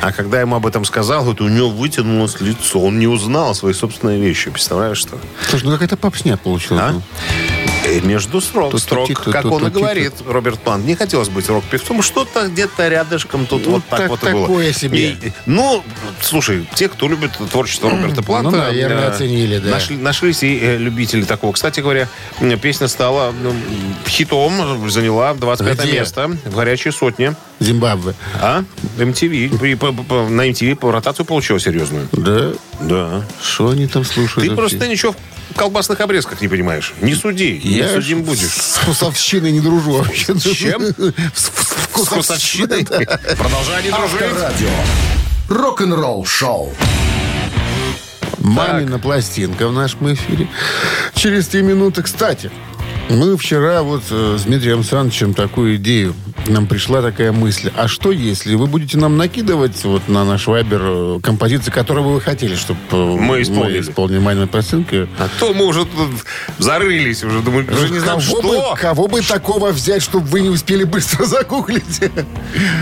А 0.00 0.12
когда 0.12 0.40
ему 0.40 0.56
об 0.56 0.66
этом 0.66 0.84
сказал, 0.84 1.24
вот 1.24 1.40
у 1.40 1.48
него 1.48 1.70
вытянулось 1.70 2.40
лицо. 2.40 2.80
Он 2.80 2.98
не 2.98 3.06
узнал 3.06 3.54
свои 3.54 3.72
собственные 3.72 4.20
вещи. 4.20 4.50
Представляешь, 4.50 4.98
что? 4.98 5.18
Слушай, 5.48 5.64
ну 5.64 5.72
какая-то 5.72 5.96
попсня 5.96 6.36
получилась. 6.36 6.82
А? 6.82 7.47
И 7.86 8.00
между 8.00 8.40
строк, 8.40 8.72
Тут 8.72 8.82
строк 8.82 9.06
тут- 9.08 9.22
тут- 9.24 9.32
как 9.32 9.42
тут- 9.42 9.52
он 9.52 9.62
и 9.62 9.64
тут- 9.70 9.74
говорит, 9.82 10.12
Роберт 10.26 10.58
Плант. 10.60 10.84
Не 10.84 10.94
хотелось 10.94 11.28
быть 11.28 11.48
рок-певцом. 11.48 12.02
Что-то 12.02 12.48
где-то 12.48 12.88
рядышком 12.88 13.46
тут 13.46 13.64
Ну, 13.66 13.72
вот 13.72 13.84
так, 13.88 14.00
так- 14.00 14.10
вот 14.10 14.22
и 14.24 14.30
было. 14.32 14.42
такое 14.46 14.72
себе. 14.72 15.10
И- 15.10 15.32
ну, 15.46 15.82
слушай, 16.20 16.66
те, 16.74 16.88
кто 16.88 17.08
любит 17.08 17.32
творчество 17.50 17.90
Роберта 17.90 18.22
Планта... 18.22 18.50
Ну, 18.50 18.56
наверное, 18.58 19.04
э, 19.04 19.08
оценили, 19.08 19.58
да. 19.58 19.70
нашли- 19.70 19.96
нашлись 19.96 20.42
и 20.42 20.58
э, 20.60 20.76
любители 20.76 21.22
такого. 21.22 21.52
Кстати 21.52 21.80
говоря, 21.80 22.08
песня 22.60 22.88
стала 22.88 23.32
ну, 23.42 23.54
хитом, 24.06 24.90
заняла 24.90 25.34
25 25.34 25.78
Где? 25.84 25.92
место 26.00 26.36
в 26.44 26.54
горячей 26.54 26.90
сотне. 26.90 27.34
Зимбабве. 27.60 28.14
А? 28.40 28.64
MTV. 28.98 29.66
И 29.70 29.74
по- 29.76 29.92
по- 29.92 30.28
на 30.28 30.48
MTV 30.48 30.76
по 30.76 30.92
ротацию 30.92 31.24
получила 31.26 31.58
серьезную. 31.58 32.08
Да? 32.12 32.52
Да. 32.80 33.24
Что 33.42 33.70
они 33.70 33.86
там 33.86 34.04
слушают? 34.04 34.44
Ты 34.48 34.54
вообще? 34.54 34.76
просто 34.76 34.88
ничего 34.88 35.14
колбасных 35.56 36.00
обрезках 36.00 36.40
не 36.40 36.48
понимаешь. 36.48 36.94
Не 37.00 37.14
суди, 37.14 37.60
не 37.64 37.78
Я 37.78 37.94
судим 37.94 38.18
ж 38.18 38.26
будешь. 38.26 38.54
С 38.54 38.78
вкусовщиной 38.78 39.52
не 39.52 39.60
дружу 39.60 39.92
вообще. 39.92 40.34
С 40.34 40.50
чем? 40.54 40.82
С 41.34 41.50
вкусовщиной. 41.90 42.84
Продолжай 42.84 43.84
не 43.84 43.90
дружить. 43.90 44.68
Рок-н-ролл 45.48 46.24
шоу. 46.24 46.74
Мамина 48.38 48.98
пластинка 48.98 49.68
в 49.68 49.72
нашем 49.72 50.12
эфире. 50.14 50.48
Через 51.14 51.48
три 51.48 51.62
минуты. 51.62 52.02
Кстати, 52.02 52.50
мы 53.10 53.36
вчера 53.38 53.82
вот 53.82 54.02
э, 54.10 54.36
с 54.38 54.42
Дмитрием 54.42 54.78
Александровичем 54.78 55.32
такую 55.34 55.76
идею. 55.76 56.14
Нам 56.46 56.66
пришла 56.66 57.02
такая 57.02 57.32
мысль. 57.32 57.70
А 57.76 57.88
что 57.88 58.12
если 58.12 58.54
вы 58.54 58.66
будете 58.66 58.96
нам 58.98 59.16
накидывать 59.16 59.82
вот 59.84 60.08
на 60.08 60.24
наш 60.24 60.46
вайбер 60.46 60.80
э, 60.82 61.20
композиции, 61.22 61.70
которые 61.70 62.04
вы 62.04 62.20
хотели, 62.20 62.54
чтобы 62.54 62.78
Мы 62.92 63.42
исполнили. 63.42 63.80
исполнили 63.80 64.18
Мамина 64.18 64.46
пластинка? 64.46 65.08
А 65.18 65.28
то 65.40 65.54
мы 65.54 65.64
уже 65.66 65.84
тут 65.86 66.08
зарылись, 66.58 67.24
уже 67.24 67.40
думаю, 67.40 67.66
уже 67.70 67.90
не 67.90 68.00
кого, 68.00 68.20
что. 68.20 68.42
бы, 68.42 68.62
кого 68.78 69.08
бы 69.08 69.20
такого 69.22 69.70
взять, 69.70 70.02
чтобы 70.02 70.26
вы 70.26 70.40
не 70.42 70.50
успели 70.50 70.84
быстро 70.84 71.24
загуглить? 71.26 72.00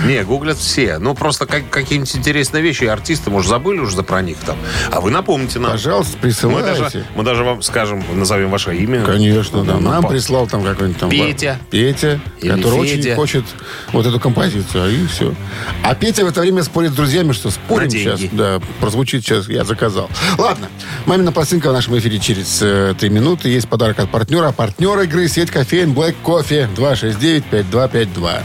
Не, 0.06 0.24
гуглят 0.24 0.58
все. 0.58 0.98
Ну, 0.98 1.14
просто 1.14 1.46
как, 1.46 1.70
какие-нибудь 1.70 2.14
интересные 2.16 2.62
вещи. 2.62 2.84
Артисты, 2.84 3.30
может, 3.30 3.48
забыли 3.48 3.78
уже 3.78 4.02
про 4.02 4.22
них 4.22 4.38
там. 4.38 4.56
А 4.90 5.00
вы 5.00 5.10
напомните 5.10 5.60
нам. 5.60 5.72
Пожалуйста, 5.72 6.16
Мы 6.20 6.30
даже, 6.62 6.82
присылайте. 6.82 7.04
мы 7.14 7.22
даже 7.24 7.44
вам 7.44 7.62
скажем, 7.62 8.04
назовем 8.14 8.50
ваше 8.50 8.76
имя. 8.76 9.02
Конечно, 9.04 9.64
да. 9.64 9.74
Ну, 9.74 9.80
Нам 9.90 10.02
по- 10.02 10.15
прислал 10.16 10.46
там 10.46 10.64
какой-нибудь 10.64 10.98
там... 10.98 11.10
Петя. 11.10 11.58
Петя, 11.70 12.18
Или 12.40 12.48
который 12.48 12.88
Федя. 12.88 13.10
очень 13.10 13.14
хочет 13.16 13.44
вот 13.92 14.06
эту 14.06 14.18
композицию, 14.18 14.90
и 14.90 15.06
все. 15.06 15.34
А 15.82 15.94
Петя 15.94 16.24
в 16.24 16.28
это 16.28 16.40
время 16.40 16.62
спорит 16.62 16.92
с 16.92 16.94
друзьями, 16.94 17.32
что 17.32 17.50
спорим 17.50 17.90
сейчас. 17.90 18.22
Да, 18.32 18.62
прозвучит 18.80 19.22
сейчас, 19.22 19.46
я 19.46 19.64
заказал. 19.64 20.08
Ладно, 20.38 20.68
мамина 21.04 21.32
пластинка 21.32 21.68
в 21.68 21.74
нашем 21.74 21.98
эфире 21.98 22.18
через 22.18 22.60
э, 22.62 22.94
три 22.98 23.10
минуты. 23.10 23.50
Есть 23.50 23.68
подарок 23.68 23.98
от 23.98 24.10
партнера. 24.10 24.52
Партнер 24.52 24.98
игры 25.00 25.28
сеть 25.28 25.50
кофеин 25.50 25.92
Black 25.92 26.14
Coffee 26.24 26.66
269-5252. 26.74 28.40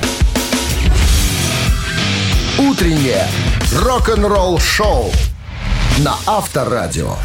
Утреннее 2.57 3.25
рок-н-ролл 3.77 4.59
шоу 4.59 5.09
на 5.99 6.15
Авторадио. 6.25 7.15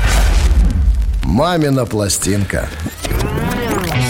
Мамина 1.24 1.84
пластинка. 1.84 2.68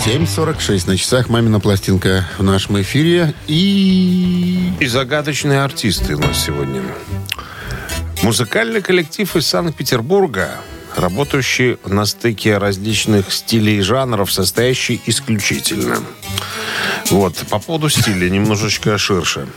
7.46 0.07 0.87
на 0.87 0.97
часах 0.97 1.29
мамина 1.29 1.59
пластинка 1.59 2.25
в 2.39 2.43
нашем 2.45 2.81
эфире. 2.81 3.35
И... 3.49 4.73
И 4.79 4.87
загадочные 4.87 5.61
артисты 5.61 6.15
у 6.15 6.21
нас 6.21 6.45
сегодня. 6.45 6.81
Музыкальный 8.23 8.83
коллектив 8.83 9.35
из 9.35 9.49
Санкт-Петербурга, 9.49 10.61
работающий 10.95 11.79
на 11.85 12.07
стыке 12.07 12.59
различных 12.59 13.33
стилей 13.33 13.79
и 13.79 13.81
жанров, 13.81 14.31
состоящий 14.31 15.01
исключительно. 15.07 15.97
Вот, 17.11 17.35
по 17.51 17.59
поводу 17.59 17.89
стиля 17.89 18.31
немножечко 18.31 18.97
ширше. 18.99 19.49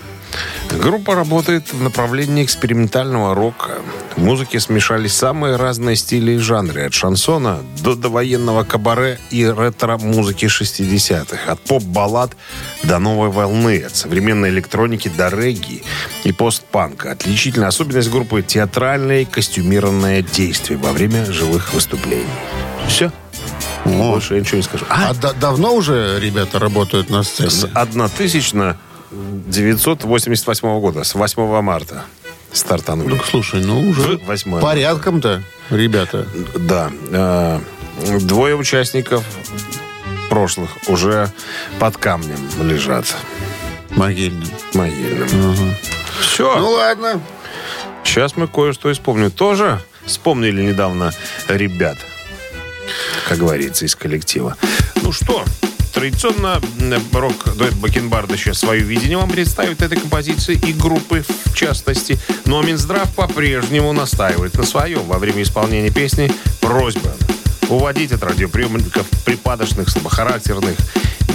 Группа 0.72 1.16
работает 1.16 1.74
в 1.74 1.82
направлении 1.82 2.44
экспериментального 2.44 3.34
рока. 3.34 3.80
В 4.16 4.22
музыке 4.22 4.60
смешались 4.60 5.14
самые 5.14 5.56
разные 5.56 5.96
стили 5.96 6.34
и 6.34 6.38
жанры. 6.38 6.84
От 6.86 6.94
шансона 6.94 7.60
до 7.82 7.96
довоенного 7.96 8.64
кабаре 8.64 9.20
и 9.32 9.46
ретро-музыки 9.46 10.46
60-х. 10.46 11.52
От 11.52 11.60
поп-баллад 11.62 12.32
до 12.84 13.00
новой 13.00 13.30
волны. 13.30 13.82
От 13.82 13.96
современной 13.96 14.50
электроники 14.50 15.10
до 15.10 15.30
регги 15.30 15.84
и 16.24 16.32
постпанка. 16.32 17.12
Отличительная 17.12 17.70
особенность 17.70 18.12
группы– 18.12 18.42
театральное 18.48 19.22
и 19.22 19.26
костюмированное 19.26 20.22
действие 20.22 20.78
во 20.78 20.92
время 20.92 21.26
живых 21.26 21.74
выступлений. 21.74 22.26
Все. 22.88 23.12
Больше 23.86 24.36
я 24.36 24.42
ничего 24.42 24.58
не 24.58 24.64
скажу. 24.64 24.86
А, 24.90 25.10
А 25.10 25.14
да- 25.16 25.34
давно 25.34 25.74
уже 25.74 26.20
ребята 26.20 26.60
работают 26.60 27.10
на 27.10 27.24
сцене? 27.24 27.50
с 27.50 27.68
1988 29.12 30.80
года, 30.80 31.04
с 31.04 31.16
8 31.16 31.62
марта 31.62 32.06
стартанули. 32.52 33.16
Ну, 33.16 33.20
слушай, 33.24 33.64
ну 33.64 33.90
уже 33.90 34.18
В 34.18 34.26
восьмое. 34.26 34.62
порядком-то, 34.62 35.44
ребята. 35.70 36.26
Да. 36.56 36.90
э, 37.12 37.60
Двое 38.22 38.56
участников 38.56 39.24
прошлых 40.30 40.70
уже 40.88 41.30
под 41.80 41.98
камнем 41.98 42.38
лежат 42.62 43.06
Могильным. 43.92 44.48
могильным. 44.74 45.76
Все. 46.22 46.56
Ну 46.60 46.70
ладно. 46.72 47.22
Сейчас 48.04 48.38
мы 48.38 48.48
кое-что 48.48 48.92
исполним. 48.92 49.32
Тоже 49.32 49.82
вспомнили 50.06 50.62
недавно 50.64 51.12
ребят, 51.48 51.98
как 53.28 53.38
говорится, 53.40 53.86
из 53.86 53.96
коллектива. 53.96 54.56
Ну 55.02 55.12
что, 55.12 55.44
традиционно 56.00 56.62
рок-дуэт 57.12 57.74
Бакенбарда 57.74 58.38
сейчас 58.38 58.60
свое 58.60 58.82
видение 58.82 59.18
вам 59.18 59.30
представит 59.30 59.82
этой 59.82 60.00
композиции 60.00 60.58
и 60.66 60.72
группы 60.72 61.26
в 61.44 61.54
частности. 61.54 62.18
Но 62.46 62.62
Минздрав 62.62 63.14
по-прежнему 63.16 63.92
настаивает 63.92 64.54
на 64.54 64.64
своем 64.64 65.04
во 65.04 65.20
время 65.20 65.44
исполнения 65.44 65.92
песни 65.92 66.32
«Просьба» 66.62 67.14
уводить 67.68 68.14
от 68.14 68.24
радиоприемников 68.24 69.10
припадочных, 69.26 69.90
слабохарактерных, 69.90 70.78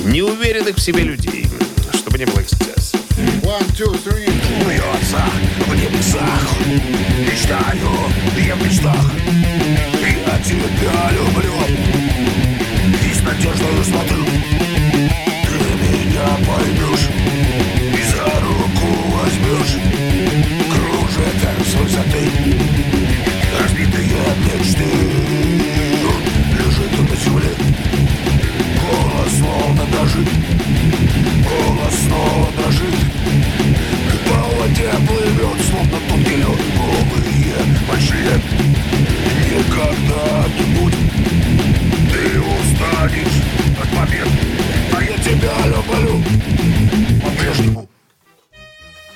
неуверенных 0.06 0.76
в 0.76 0.80
себе 0.80 1.02
людей, 1.02 1.47
чтобы 1.92 2.16
не 2.16 2.25
было 2.25 2.40
эксцессов. 2.40 2.99
One, 3.42 3.71
two, 3.76 4.02
three. 4.02 4.33
Бьется 4.64 5.25
в 5.66 5.75
небесах 5.75 6.49
Мечтаю, 7.18 7.90
я 8.38 8.56
в 8.56 8.62
мечтах 8.62 9.11
Я 10.00 10.38
тебя 10.38 11.11
люблю 11.12 12.44
Надеждой 13.25 13.85
смотрю. 13.85 14.25
Ты 15.45 15.57
меня 15.81 16.28
поймешь 16.47 17.09
И 17.93 18.02
за 18.11 18.25
руку 18.40 18.88
возьмешь. 19.14 19.76
Кружит 20.71 21.40
с 21.66 21.75
высоты 21.75 22.25
Разбитые 23.59 24.25
мечты. 24.45 24.90
Лежит 26.52 26.93
на 27.11 27.16
земле. 27.16 27.52
Голос 28.81 29.33
словно 29.38 29.85
дрожит. 29.87 30.28
Голос 31.49 31.95
снова 32.07 32.49
дрожит. 32.59 32.99
По 34.28 34.37
воде 34.59 34.90
плывет, 35.07 35.61
словно 35.71 35.99
тонкий 36.09 36.37
лед. 36.37 36.61
Голубые 36.76 37.57
большие 37.88 38.40
Никогда-нибудь 39.50 40.95
Ты 40.95 41.24
устанешь 43.04 43.42
от 43.80 43.88
побед 43.90 44.28
А 44.92 45.02
я 45.02 45.16
тебя 45.18 45.52
люблю 45.66 46.23
По-прежнему 47.23 47.88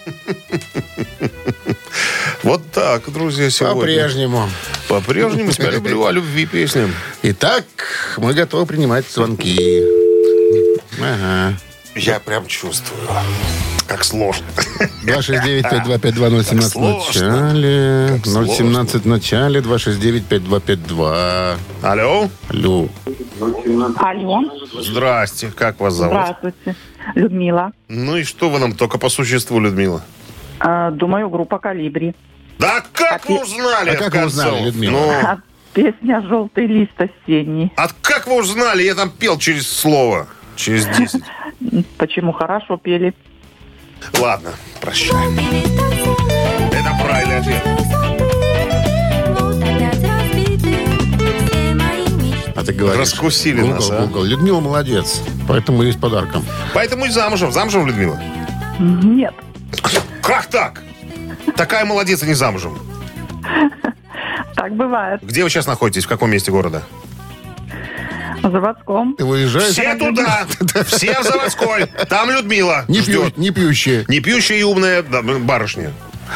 Вот 2.42 2.62
так, 2.70 3.10
друзья, 3.12 3.50
сегодня. 3.50 3.80
По-прежнему. 3.80 4.48
По-прежнему 4.88 5.52
тебя 5.52 5.70
люблю, 5.70 6.06
о 6.06 6.12
любви 6.12 6.46
песня. 6.46 6.88
Итак, 7.22 7.64
мы 8.16 8.32
готовы 8.32 8.64
принимать 8.64 9.10
звонки. 9.10 9.82
Ага. 11.00 11.58
Я 11.96 12.20
прям 12.20 12.46
чувствую, 12.46 13.00
как 13.88 14.04
сложно. 14.04 14.46
269-525-2017 15.04 16.78
в 16.78 16.80
начале. 16.80 18.08
Как 18.16 18.26
сложно. 18.26 18.54
017 18.54 19.02
в 19.04 19.06
начале. 19.08 19.60
269-5252. 19.60 21.56
Алло? 21.82 22.28
Алло. 22.50 22.88
Алло, 23.98 24.40
Здрасте, 24.80 25.50
как 25.54 25.80
вас 25.80 25.94
зовут? 25.94 26.12
здравствуйте. 26.12 26.76
Людмила. 27.14 27.72
Ну 27.88 28.16
и 28.16 28.24
что 28.24 28.50
вы 28.50 28.58
нам 28.58 28.74
только 28.74 28.98
по 28.98 29.08
существу, 29.08 29.58
Людмила? 29.60 30.02
Э, 30.60 30.90
Думаю, 30.92 31.30
группа 31.30 31.58
«Калибри». 31.58 32.14
Да 32.58 32.82
как 32.92 33.28
вы 33.28 33.40
узнали? 33.42 33.90
А 33.90 33.96
как 33.96 34.14
вы 34.14 34.26
узнали, 34.26 34.64
Людмила? 34.66 34.92
Ну, 34.92 35.10
А 35.24 35.38
Песня 35.72 36.20
«Желтый 36.28 36.66
лист 36.66 36.92
осенний». 37.00 37.72
а 37.76 37.86
как 38.02 38.26
вы 38.26 38.40
узнали? 38.40 38.82
Я 38.82 38.94
там 38.94 39.10
пел 39.10 39.38
через 39.38 39.68
слово. 39.70 40.26
Через 40.56 40.84
10. 40.86 41.22
Почему 41.96 42.32
хорошо 42.32 42.76
пели? 42.76 43.14
Ладно, 44.18 44.50
прощай. 44.80 45.16
Это 46.72 47.04
правильный 47.04 47.38
ответ. 47.38 47.62
А 52.54 52.64
ты 52.64 52.72
говоришь. 52.72 53.00
Раскусили 53.00 53.60
Гугл, 53.60 53.74
нас, 53.74 53.90
а? 53.90 54.06
Гугл. 54.06 54.24
Людмила 54.24 54.60
молодец. 54.60 55.22
Поэтому 55.46 55.82
и 55.82 55.92
с 55.92 55.96
подарком. 55.96 56.44
Поэтому 56.74 57.06
и 57.06 57.10
замужем. 57.10 57.52
Замужем, 57.52 57.86
Людмила? 57.86 58.20
Нет. 58.78 59.34
Как 60.22 60.46
так? 60.46 60.82
Такая 61.56 61.84
молодец, 61.84 62.22
а 62.22 62.26
не 62.26 62.34
замужем. 62.34 62.78
Так 64.54 64.74
бывает. 64.74 65.20
Где 65.22 65.44
вы 65.44 65.50
сейчас 65.50 65.66
находитесь? 65.66 66.04
В 66.04 66.08
каком 66.08 66.30
месте 66.30 66.50
города? 66.50 66.82
В 68.42 68.50
заводском. 68.50 69.14
Ты 69.16 69.24
выезжаешь? 69.24 69.72
Все 69.72 69.94
туда! 69.96 70.46
Все 70.86 71.20
в 71.20 71.24
заводской! 71.24 71.86
Там 72.08 72.30
Людмила 72.30 72.84
Не, 72.88 73.02
пью, 73.02 73.22
ждет. 73.24 73.36
не 73.38 73.50
пьющие. 73.50 74.04
Не 74.08 74.20
пьющая 74.20 74.56
и 74.58 74.62
умная 74.62 75.02
да, 75.02 75.22
барышня. 75.22 75.92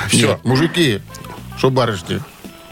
Все. 0.08 0.28
Нет, 0.28 0.44
мужики. 0.44 1.00
Что 1.58 1.70
барышни? 1.70 2.20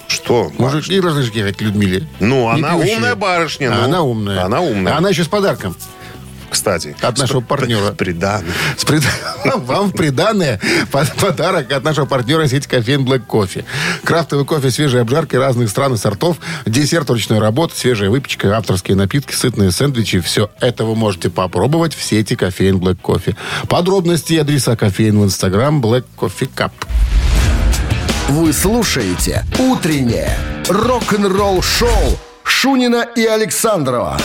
Что? 0.08 0.50
Мужики 0.58 1.00
разрешки 1.00 1.52
к 1.52 1.60
Людмиле. 1.60 2.08
Ну, 2.18 2.52
Не 2.54 2.60
она 2.64 2.76
пьющие. 2.76 2.96
умная 2.96 3.14
барышня. 3.14 3.70
Ну. 3.70 3.84
она 3.84 4.02
умная. 4.02 4.44
Она 4.44 4.60
умная. 4.60 4.96
Она 4.96 5.10
еще 5.10 5.22
с 5.24 5.28
подарком. 5.28 5.76
Кстати. 6.60 6.94
От 7.00 7.16
нашего 7.16 7.40
партнера. 7.40 7.92
Приданный. 7.96 8.52
С 8.76 8.84
прид- 8.84 9.02
Вам 9.64 9.88
в 9.88 9.92
приданное 9.92 10.60
под- 10.90 11.10
подарок 11.14 11.72
от 11.72 11.82
нашего 11.84 12.04
партнера 12.04 12.46
сети 12.48 12.68
кофеин 12.68 13.00
Black 13.06 13.24
Coffee. 13.26 13.64
Крафтовый 14.04 14.44
кофе, 14.44 14.70
свежие 14.70 15.00
обжарки 15.00 15.36
разных 15.36 15.70
стран 15.70 15.94
и 15.94 15.96
сортов, 15.96 16.36
десерт 16.66 17.08
ручной 17.08 17.38
работы, 17.38 17.74
свежая 17.78 18.10
выпечка, 18.10 18.54
авторские 18.58 18.94
напитки, 18.98 19.32
сытные 19.32 19.70
сэндвичи. 19.72 20.20
Все 20.20 20.50
это 20.60 20.84
вы 20.84 20.94
можете 20.96 21.30
попробовать 21.30 21.94
в 21.94 22.02
сети 22.02 22.36
кофеин 22.36 22.76
Black 22.76 22.98
Coffee. 23.00 23.34
Подробности 23.66 24.34
и 24.34 24.38
адреса 24.38 24.76
кофеин 24.76 25.18
в 25.18 25.24
Инстаграм 25.24 25.80
Black 25.80 26.04
Coffee 26.18 26.50
Cup. 26.54 26.72
Вы 28.28 28.52
слушаете 28.52 29.46
«Утреннее 29.58 30.36
рок-н-ролл-шоу» 30.68 32.18
Шунина 32.44 33.06
и 33.16 33.24
Александрова 33.24 34.18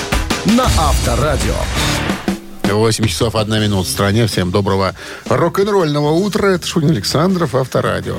на 0.45 0.65
Авторадио. 0.65 1.55
8 2.73 3.05
часов 3.07 3.35
1 3.35 3.61
минута 3.61 3.87
в 3.87 3.91
стране. 3.91 4.27
Всем 4.27 4.51
доброго 4.51 4.93
рок-н-ролльного 5.29 6.11
утра. 6.11 6.47
Это 6.47 6.65
Шунин 6.67 6.91
Александров, 6.91 7.55
Авторадио. 7.55 8.15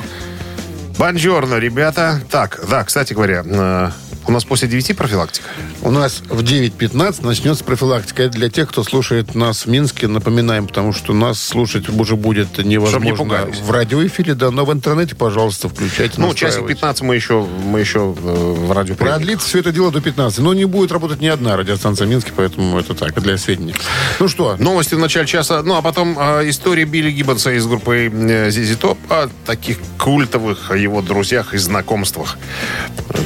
Бонжорно, 0.99 1.57
ребята. 1.57 2.21
Так, 2.31 2.61
да, 2.69 2.85
кстати 2.85 3.13
говоря, 3.13 3.43
э, 3.45 3.91
у 4.27 4.33
нас 4.33 4.45
после 4.45 4.69
9 4.69 4.97
профилактика. 4.97 5.49
У 5.83 5.91
нас 5.91 6.23
в 6.29 6.43
9.15 6.43 7.25
начнется 7.25 7.65
профилактика. 7.65 8.25
Это 8.25 8.35
для 8.35 8.51
тех, 8.51 8.69
кто 8.69 8.83
слушает 8.83 9.35
нас 9.35 9.67
в 9.67 9.69
Минске. 9.69 10.09
Напоминаем, 10.09 10.67
потому 10.67 10.93
что 10.93 11.12
нас 11.12 11.41
слушать 11.41 11.89
уже 11.89 12.17
будет 12.17 12.59
не 12.59 12.77
невозможно 12.77 13.15
пугались. 13.15 13.59
в 13.59 13.71
радиоэфире, 13.71 14.35
да, 14.35 14.51
но 14.51 14.65
в 14.65 14.73
интернете, 14.73 15.15
пожалуйста, 15.15 15.69
включайте. 15.69 16.21
Ну, 16.21 16.29
часик 16.35 16.43
настраивайте. 16.43 16.75
15 16.75 17.03
мы 17.03 17.15
еще, 17.15 17.47
мы 17.65 17.81
еще 17.81 18.15
э, 18.17 18.55
в 18.59 18.73
радио 18.73 18.95
Продлится 18.95 19.47
все 19.47 19.61
это 19.61 19.73
дело 19.73 19.91
до 19.93 20.01
15. 20.01 20.39
Но 20.41 20.55
не 20.55 20.65
будет 20.65 20.93
работать 20.93 21.21
ни 21.21 21.27
одна 21.27 21.57
радиостанция 21.57 22.07
Минске, 22.07 22.33
поэтому 22.35 22.79
это 22.79 22.95
так, 22.95 23.21
для 23.23 23.39
сведения. 23.39 23.75
Ну 24.19 24.29
что, 24.29 24.57
Новости 24.59 24.95
в 24.95 24.99
начале 24.99 25.27
часа. 25.27 25.62
Ну, 25.62 25.75
а 25.77 25.83
потом 25.83 26.19
э, 26.19 26.49
история 26.49 26.85
Билли 26.85 27.11
Гиббонса 27.11 27.53
из 27.53 27.67
группы 27.67 28.11
э, 28.12 28.49
ZZ 28.49 28.79
Top 28.81 28.99
о 29.09 29.29
таких 29.47 29.79
культовых 29.99 30.75
его 30.77 31.03
друзьях 31.03 31.55
и 31.55 31.59
знакомствах. 31.59 32.39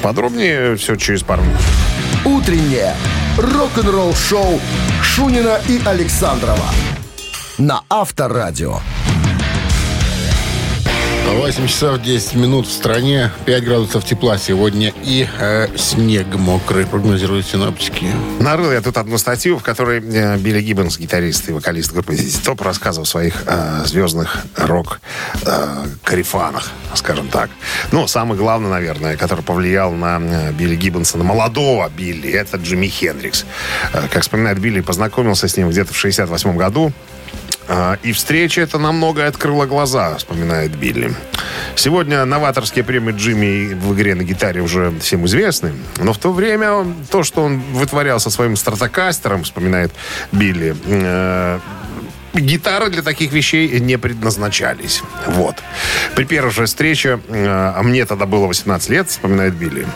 Подробнее 0.03 0.77
все 0.77 0.90
через 0.97 1.23
пару 1.23 1.43
минут. 1.43 1.61
Утреннее 2.25 2.95
рок-н-ролл-шоу 3.39 4.61
Шунина 5.03 5.61
и 5.69 5.81
Александрова 5.85 6.67
на 7.59 7.83
Авторадио. 7.89 8.79
8 11.31 11.67
часов 11.69 12.03
10 12.03 12.35
минут 12.35 12.67
в 12.67 12.73
стране, 12.73 13.31
5 13.45 13.65
градусов 13.65 14.05
тепла 14.05 14.37
сегодня 14.37 14.93
и 15.05 15.29
э, 15.39 15.69
снег 15.77 16.27
мокрый, 16.35 16.87
прогнозируют 16.87 17.47
синоптики. 17.47 18.07
Нарыл 18.41 18.73
я 18.73 18.81
тут 18.81 18.97
одну 18.97 19.17
статью, 19.17 19.59
в 19.59 19.63
которой 19.63 20.01
э, 20.01 20.37
Билли 20.39 20.61
Гиббонс, 20.61 20.99
гитарист 20.99 21.49
и 21.49 21.53
вокалист 21.53 21.93
группы 21.93 22.15
Top, 22.15 22.63
рассказывал 22.65 23.05
о 23.05 23.07
своих 23.07 23.45
э, 23.47 23.85
звездных 23.87 24.45
рок-карифанах, 24.57 26.73
скажем 26.95 27.29
так. 27.29 27.51
Ну, 27.93 28.09
самый 28.09 28.37
главный, 28.37 28.69
наверное, 28.69 29.17
который 29.17 29.45
повлиял 29.45 29.93
на 29.93 30.19
э, 30.21 30.53
Билли 30.53 30.75
Гиббонса, 30.75 31.17
на 31.17 31.25
молодого 31.25 31.89
Билли, 31.97 32.31
это 32.31 32.57
Джимми 32.57 32.89
Хендрикс. 32.89 33.47
Э, 33.93 34.09
как 34.11 34.23
вспоминает 34.23 34.59
Билли, 34.59 34.81
познакомился 34.81 35.47
с 35.47 35.57
ним 35.57 35.71
где-то 35.71 35.95
в 35.95 35.97
68 35.97 36.57
году. 36.57 36.93
А, 37.73 37.99
И 38.03 38.13
встреча 38.13 38.61
это 38.61 38.79
намного 38.79 39.27
открыла 39.27 39.65
глаза, 39.65 40.17
вспоминает 40.17 40.73
Билли. 40.73 41.15
Сегодня 41.77 42.25
новаторские 42.25 42.83
премии 42.83 43.13
Джимми 43.13 43.75
в 43.75 43.95
игре 43.95 44.17
на 44.17 44.23
гитаре 44.25 44.61
уже 44.61 44.93
всем 45.01 45.25
известны. 45.27 45.73
Но 45.99 46.13
в 46.13 46.19
то 46.19 46.33
время 46.33 46.85
то, 47.11 47.23
что 47.23 47.43
он 47.43 47.61
вытворял 47.73 48.19
со 48.19 48.29
своим 48.31 48.57
стратокастером, 48.57 49.45
вспоминает 49.45 49.93
Билли, 50.33 50.75
э, 50.85 51.61
гитары 52.35 52.91
для 52.91 53.03
таких 53.03 53.33
вещей 53.33 53.81
не 53.81 53.99
предназначались. 53.99 55.03
Вот. 55.27 55.57
При 56.15 56.25
первой 56.25 56.51
же 56.51 56.67
встрече, 56.67 57.21
э, 57.29 57.47
а 57.49 57.83
мне 57.83 58.05
тогда 58.07 58.27
было 58.27 58.47
18 58.47 58.91
лет, 58.91 59.09
вспоминает 59.09 59.55
Билли, 59.55 59.87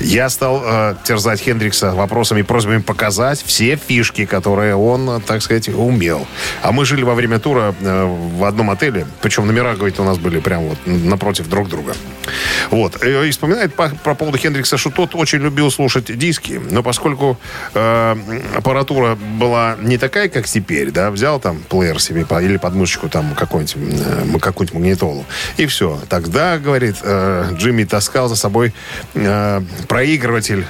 я 0.00 0.28
стал 0.30 0.62
э, 0.64 0.94
терзать 1.04 1.40
Хендрикса 1.40 1.92
вопросами 1.92 2.40
и 2.40 2.42
просьбами 2.42 2.78
показать 2.78 3.42
все 3.44 3.76
фишки, 3.76 4.24
которые 4.24 4.76
он, 4.76 5.08
э, 5.08 5.20
так 5.20 5.42
сказать, 5.42 5.68
умел. 5.68 6.26
А 6.62 6.72
мы 6.72 6.84
жили 6.84 7.02
во 7.02 7.14
время 7.14 7.38
тура 7.38 7.74
э, 7.80 8.04
в 8.36 8.44
одном 8.44 8.70
отеле, 8.70 9.06
причем 9.20 9.46
номера, 9.46 9.74
говорит, 9.74 10.00
у 10.00 10.04
нас 10.04 10.18
были 10.18 10.40
прямо 10.40 10.68
вот 10.68 10.78
напротив 10.86 11.48
друг 11.48 11.68
друга. 11.68 11.94
Вот. 12.70 13.02
И 13.04 13.30
вспоминает 13.30 13.74
по, 13.74 13.88
по 14.02 14.14
поводу 14.14 14.38
Хендрикса, 14.38 14.76
что 14.76 14.90
тот 14.90 15.14
очень 15.14 15.38
любил 15.38 15.70
слушать 15.70 16.16
диски, 16.16 16.60
но 16.70 16.82
поскольку 16.82 17.38
э, 17.74 18.16
аппаратура 18.56 19.14
была 19.14 19.76
не 19.80 19.98
такая, 19.98 20.28
как 20.28 20.46
теперь, 20.46 20.90
да, 20.90 21.10
взял 21.10 21.40
там 21.40 21.62
плеер 21.82 22.00
себе 22.00 22.24
или 22.42 22.56
подмышечку 22.58 23.08
там 23.08 23.34
какой-нибудь, 23.34 23.76
э, 23.76 24.38
какую-нибудь 24.38 24.74
магнитолу, 24.74 25.24
и 25.56 25.66
все. 25.66 25.98
Тогда, 26.08 26.58
говорит, 26.58 26.96
э, 27.02 27.48
Джимми 27.54 27.82
таскал 27.84 28.28
за 28.28 28.36
собой 28.36 28.72
э, 29.14 29.60
проигрыватель 29.88 30.64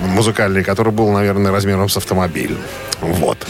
музыкальный, 0.00 0.62
который 0.62 0.92
был, 0.92 1.10
наверное, 1.10 1.50
размером 1.50 1.88
с 1.88 1.96
автомобиль. 1.96 2.56
Вот. 3.00 3.44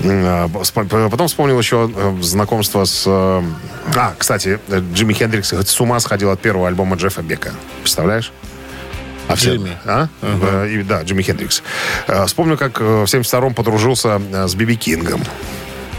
Потом 0.00 1.28
вспомнил 1.28 1.56
еще 1.56 1.88
знакомство 2.20 2.84
с... 2.84 3.04
А, 3.06 4.14
кстати, 4.18 4.58
Джимми 4.92 5.12
Хендрикс 5.12 5.52
с 5.52 5.80
ума 5.80 6.00
сходил 6.00 6.30
от 6.30 6.40
первого 6.40 6.66
альбома 6.66 6.96
Джеффа 6.96 7.22
Бека. 7.22 7.52
Представляешь? 7.82 8.32
А 9.28 9.36
все, 9.36 9.54
Джимми. 9.54 9.76
А? 9.84 10.08
И, 10.66 10.82
да, 10.82 11.02
Джимми 11.02 11.22
Хендрикс. 11.22 11.62
Вспомню, 12.26 12.58
как 12.58 12.80
в 12.80 13.04
72-м 13.04 13.54
подружился 13.54 14.20
с 14.32 14.54
Биби 14.56 14.74
Кингом, 14.74 15.22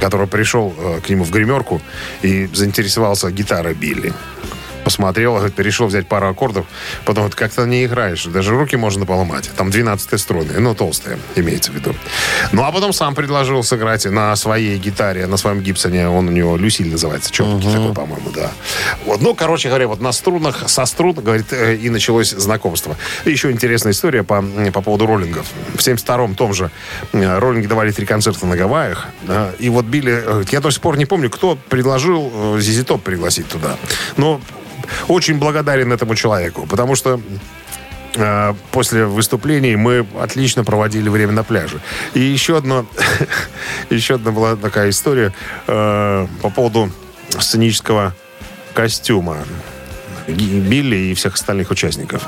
который 0.04 0.28
пришел 0.28 0.74
э, 0.78 1.00
к 1.00 1.10
нему 1.10 1.24
в 1.24 1.32
гримерку 1.32 1.82
и 2.24 2.50
заинтересовался 2.54 3.32
гитарой 3.32 3.74
Билли. 3.74 4.12
Посмотрел, 4.84 5.36
говорит, 5.36 5.60
решил 5.60 5.88
взять 5.88 6.08
пару 6.08 6.28
аккордов. 6.28 6.66
Потом, 7.06 7.24
говорит, 7.24 7.36
как-то 7.36 7.66
не 7.66 7.86
играешь. 7.86 8.26
Даже 8.26 8.52
руки 8.52 8.76
можно 8.76 9.06
поломать. 9.06 9.50
Там 9.56 9.70
12 9.70 10.20
струны. 10.20 10.54
Ну, 10.60 10.76
толстые, 10.76 11.18
имеется 11.36 11.72
в 11.72 11.76
виду. 11.76 11.96
Ну, 12.52 12.64
а 12.64 12.72
потом 12.72 12.94
сам 12.94 13.16
предложил 13.16 13.64
сыграть 13.64 14.06
на 14.06 14.36
своей 14.36 14.78
гитаре, 14.78 15.28
на 15.28 15.38
своем 15.38 15.62
Гибсоне. 15.62 16.10
Он 16.10 16.28
у 16.28 16.32
него 16.32 16.58
Люсиль 16.58 16.90
называется. 16.90 17.32
Четкий 17.32 17.72
такой, 17.72 17.94
по-моему, 17.94 18.30
да. 18.32 18.52
Вот. 19.06 19.22
Ну, 19.22 19.34
короче 19.36 19.70
говоря, 19.70 19.88
вот 19.88 20.02
на 20.02 20.12
струнах, 20.12 20.70
со 20.70 20.86
струн, 20.86 21.14
говорит, 21.14 21.52
э, 21.52 21.76
и 21.76 21.90
началось 21.90 22.32
знакомство. 22.32 22.98
И 23.26 23.32
еще 23.32 23.52
интересная 23.52 23.94
история 23.94 24.24
по, 24.24 24.44
по 24.74 24.82
поводу 24.82 25.06
роллингов. 25.06 25.48
В 25.76 25.80
72-м 25.80 26.36
том 26.36 26.54
же 26.54 26.72
э, 27.14 27.40
роллинги 27.40 27.68
давали 27.68 27.92
три 27.92 28.06
концерта 28.06 28.46
на 28.46 28.56
Гавайях. 28.56 29.08
И 29.60 29.70
вот 29.70 29.86
Билли, 29.86 30.24
э, 30.26 30.44
я 30.52 30.60
до 30.60 30.72
сих 30.72 30.82
пор 30.82 30.98
не 30.98 31.06
помню, 31.06 31.30
кто 31.30 31.58
предложил 31.70 32.58
Зизи 32.60 32.84
Топ 32.84 33.04
пригласить 33.04 33.48
туда. 33.48 33.78
Но 34.18 34.42
очень 35.08 35.38
благодарен 35.38 35.92
этому 35.92 36.16
человеку, 36.16 36.66
потому 36.68 36.96
что 36.96 37.20
э, 38.16 38.54
после 38.72 39.06
выступлений 39.06 39.76
мы 39.76 40.06
отлично 40.20 40.64
проводили 40.64 41.10
время 41.10 41.34
на 41.34 41.44
пляже. 41.44 41.80
И 42.14 42.20
еще 42.20 42.58
одно, 42.58 42.86
еще 43.90 44.16
одна 44.16 44.32
была 44.32 44.56
такая 44.56 44.90
история 44.90 45.34
э, 45.68 46.28
по 46.42 46.50
поводу 46.50 46.92
сценического 47.40 48.14
костюма 48.74 49.38
Билли 50.28 50.96
и 50.96 51.14
всех 51.14 51.36
остальных 51.36 51.72
участников. 51.72 52.28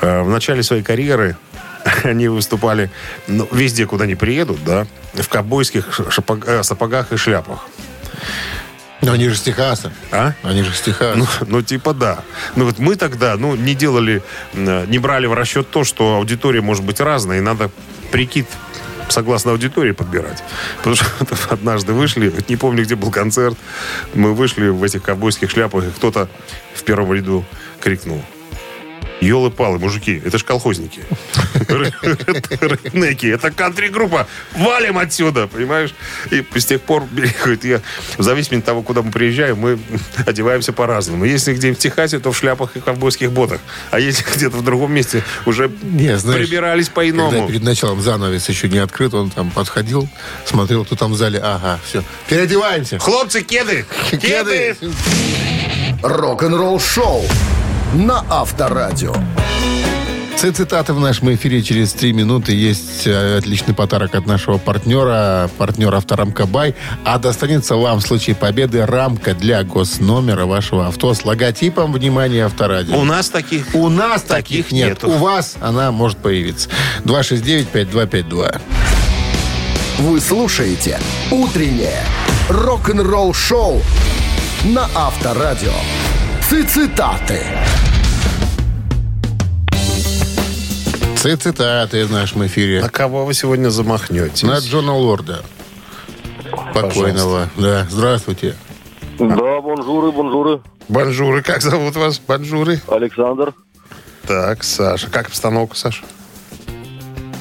Э, 0.00 0.22
в 0.22 0.28
начале 0.28 0.62
своей 0.62 0.82
карьеры 0.82 1.36
они 2.04 2.28
выступали 2.28 2.90
ну, 3.26 3.48
везде, 3.52 3.86
куда 3.86 4.04
они 4.04 4.14
приедут, 4.14 4.62
да, 4.64 4.86
в 5.14 5.28
ковбойских 5.28 6.00
шапог- 6.10 6.44
э, 6.46 6.62
сапогах 6.62 7.12
и 7.12 7.16
шляпах. 7.16 7.66
Но 9.06 9.12
они 9.12 9.28
же 9.28 9.36
с 9.36 9.40
Техаса. 9.40 9.92
А? 10.10 10.32
Они 10.42 10.62
же 10.62 10.72
с 10.72 10.80
Техаса. 10.80 11.16
Ну, 11.16 11.26
ну, 11.46 11.62
типа 11.62 11.94
да. 11.94 12.24
Ну, 12.56 12.64
вот 12.64 12.78
мы 12.78 12.96
тогда, 12.96 13.36
ну, 13.36 13.54
не 13.54 13.74
делали, 13.74 14.22
не 14.52 14.98
брали 14.98 15.26
в 15.26 15.32
расчет 15.32 15.70
то, 15.70 15.84
что 15.84 16.16
аудитория 16.16 16.60
может 16.60 16.84
быть 16.84 16.98
разная, 16.98 17.38
и 17.38 17.40
надо 17.40 17.70
прикид 18.10 18.46
согласно 19.08 19.52
аудитории 19.52 19.92
подбирать. 19.92 20.42
Потому 20.78 20.96
что 20.96 21.06
однажды 21.50 21.92
вышли, 21.92 22.34
не 22.48 22.56
помню, 22.56 22.82
где 22.82 22.96
был 22.96 23.12
концерт, 23.12 23.56
мы 24.14 24.34
вышли 24.34 24.68
в 24.68 24.82
этих 24.82 25.02
ковбойских 25.02 25.50
шляпах, 25.50 25.84
и 25.84 25.90
кто-то 25.90 26.28
в 26.74 26.82
первом 26.82 27.12
ряду 27.12 27.44
крикнул. 27.80 28.22
Елы-палы, 29.20 29.78
мужики, 29.78 30.20
это 30.24 30.38
ж 30.38 30.44
колхозники. 30.44 31.02
Реднеки, 31.68 33.26
это 33.26 33.50
кантри-группа. 33.50 34.26
Валим 34.54 34.98
отсюда, 34.98 35.46
понимаешь? 35.46 35.94
И 36.30 36.44
с 36.54 36.66
тех 36.66 36.82
пор, 36.82 37.04
говорит, 37.42 37.64
я, 37.64 37.80
в 38.18 38.22
зависимости 38.22 38.60
от 38.60 38.64
того, 38.64 38.82
куда 38.82 39.02
мы 39.02 39.10
приезжаем, 39.10 39.58
мы 39.58 39.78
одеваемся 40.26 40.72
по-разному. 40.72 41.24
Если 41.24 41.54
где-нибудь 41.54 41.78
в 41.78 41.82
Техасе, 41.82 42.18
то 42.18 42.30
в 42.32 42.36
шляпах 42.36 42.76
и 42.76 42.80
ковбойских 42.80 43.32
ботах. 43.32 43.60
А 43.90 43.98
если 43.98 44.24
где-то 44.34 44.58
в 44.58 44.64
другом 44.64 44.92
месте, 44.92 45.22
уже 45.46 45.70
Не, 45.82 46.18
знаешь, 46.18 46.46
прибирались 46.46 46.88
Когда 46.88 46.94
по-иному. 47.00 47.48
перед 47.48 47.62
началом 47.62 48.02
занавес 48.02 48.48
еще 48.48 48.68
не 48.68 48.78
открыт, 48.78 49.14
он 49.14 49.30
там 49.30 49.50
подходил, 49.50 50.08
смотрел, 50.44 50.84
кто 50.84 50.94
там 50.94 51.12
в 51.12 51.16
зале. 51.16 51.40
Ага, 51.42 51.80
все. 51.86 52.02
Переодеваемся. 52.28 52.98
Хлопцы, 52.98 53.42
кеды! 53.42 53.86
Кеды! 54.10 54.76
Рок-н-ролл 56.02 56.78
шоу 56.78 57.26
на 57.94 58.24
Авторадио. 58.30 59.14
Цитаты 60.36 60.92
в 60.92 61.00
нашем 61.00 61.34
эфире 61.34 61.62
через 61.62 61.92
три 61.94 62.12
минуты. 62.12 62.52
Есть 62.54 63.06
э, 63.06 63.38
отличный 63.38 63.74
подарок 63.74 64.14
от 64.14 64.26
нашего 64.26 64.58
партнера, 64.58 65.50
партнера 65.56 65.96
авторамка 65.96 66.46
Бай. 66.46 66.74
А 67.04 67.18
достанется 67.18 67.74
вам 67.76 67.98
в 68.00 68.02
случае 68.02 68.36
победы 68.36 68.84
рамка 68.84 69.34
для 69.34 69.64
госномера 69.64 70.44
вашего 70.44 70.88
авто 70.88 71.14
с 71.14 71.24
логотипом 71.24 71.92
«Внимание, 71.92 72.44
Авторадио». 72.44 72.96
У 72.98 73.04
нас 73.04 73.30
таких... 73.30 73.74
У 73.74 73.88
нас 73.88 74.22
таких, 74.22 74.66
Таких 74.66 74.72
нет. 74.72 74.88
нету. 74.90 75.08
У 75.08 75.16
вас 75.16 75.56
она 75.60 75.90
может 75.90 76.18
появиться. 76.18 76.68
269-5252. 77.04 78.60
Вы 80.00 80.20
слушаете 80.20 81.00
«Утреннее 81.30 82.02
рок-н-ролл-шоу» 82.50 83.80
на 84.64 84.86
Авторадио. 84.94 85.72
Цитаты. 86.48 87.42
Цитаты 91.16 92.06
в 92.06 92.12
нашем 92.12 92.46
эфире. 92.46 92.82
На 92.82 92.88
кого 92.88 93.26
вы 93.26 93.34
сегодня 93.34 93.68
замахнетесь? 93.68 94.44
На 94.44 94.58
Джона 94.58 94.94
Лорда. 94.94 95.42
Покойного. 96.72 97.48
Да. 97.56 97.84
Здравствуйте. 97.90 98.54
Да, 99.18 99.60
бонжуры, 99.60 100.12
бонжуры. 100.12 100.60
Бонжуры, 100.88 101.42
как 101.42 101.62
зовут 101.62 101.96
вас? 101.96 102.20
Бонжуры. 102.20 102.80
Александр. 102.86 103.52
Так, 104.28 104.62
Саша. 104.62 105.10
Как 105.10 105.26
обстановка, 105.26 105.76
Саша? 105.76 106.04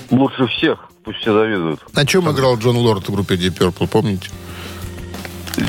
Лучше 0.10 0.48
всех. 0.48 0.80
Пусть 1.04 1.20
все 1.20 1.32
завидуют. 1.32 1.80
На 1.94 2.08
чем 2.08 2.32
играл 2.32 2.58
Джон 2.58 2.78
Лорд 2.78 3.08
в 3.08 3.12
группе 3.12 3.36
Deep 3.36 3.56
Purple, 3.56 3.88
помните? 3.88 4.32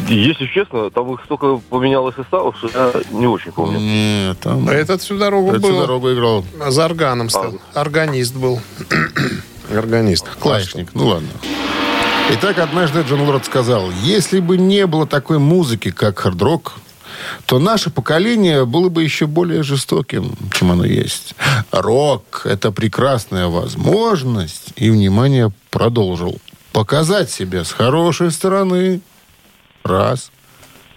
Если 0.08 0.46
честно, 0.46 0.90
там 0.90 1.12
их 1.14 1.20
столько 1.24 1.60
поменялось 1.70 2.14
составов, 2.14 2.56
что 2.58 2.68
я 2.68 2.92
не 3.10 3.26
очень 3.26 3.52
помню. 3.52 3.78
Нет, 3.78 4.38
там... 4.40 4.68
Этот 4.68 5.00
всю 5.02 5.18
дорогу 5.18 5.50
Эту 5.50 5.60
был. 5.60 5.80
дорогу 5.80 6.12
играл 6.12 6.44
За 6.68 6.84
органом 6.86 7.30
стал. 7.30 7.54
Органист 7.74 8.34
был. 8.34 8.60
Органист. 9.70 10.26
клавишник. 10.40 10.88
Ну 10.94 11.06
ладно. 11.06 11.28
Итак, 12.32 12.58
однажды 12.58 13.02
Джон 13.02 13.22
Лорд 13.22 13.44
сказал, 13.44 13.90
если 14.02 14.40
бы 14.40 14.56
не 14.58 14.86
было 14.86 15.06
такой 15.06 15.38
музыки, 15.38 15.92
как 15.92 16.18
хард-рок, 16.18 16.74
то 17.46 17.58
наше 17.60 17.90
поколение 17.90 18.64
было 18.66 18.88
бы 18.88 19.04
еще 19.04 19.26
более 19.26 19.62
жестоким, 19.62 20.32
чем 20.52 20.72
оно 20.72 20.84
есть. 20.84 21.34
Рок– 21.70 22.42
это 22.44 22.72
прекрасная 22.72 23.46
возможность, 23.46 24.72
и, 24.74 24.90
внимание, 24.90 25.52
продолжил, 25.70 26.36
показать 26.72 27.30
себя 27.30 27.64
с 27.64 27.70
хорошей 27.70 28.30
стороны. 28.32 29.00
Раз. 29.86 30.30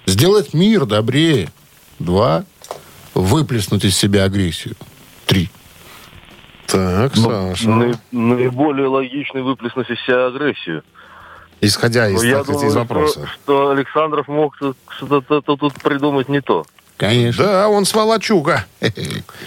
Сделать 0.06 0.54
мир 0.54 0.86
добрее. 0.86 1.50
Два. 2.00 2.44
Выплеснуть 3.14 3.86
из 3.86 3.96
себя 3.98 4.24
агрессию. 4.24 4.76
Три. 5.26 5.50
Так, 6.68 7.16
Саша. 7.16 7.68
Наи- 7.70 7.96
наиболее 8.12 8.88
логичный 8.88 9.42
выплеснуть 9.42 9.90
из 9.90 10.00
себя 10.06 10.28
агрессию. 10.28 10.84
Исходя 11.62 12.08
из, 12.08 12.24
я 12.24 12.38
так 12.38 12.44
сказать, 12.46 12.64
из 12.64 12.74
думаю, 12.74 12.88
вопроса. 12.88 13.28
что, 13.28 13.28
что 13.44 13.70
Александров 13.72 14.28
мог 14.28 14.58
тут- 14.58 14.78
что-то 14.90 15.42
тут- 15.42 15.74
придумать 15.82 16.30
не 16.30 16.42
то. 16.42 16.66
Конечно. 16.96 17.44
Да, 17.46 17.70
он 17.70 17.86
сволочуга. 17.86 18.66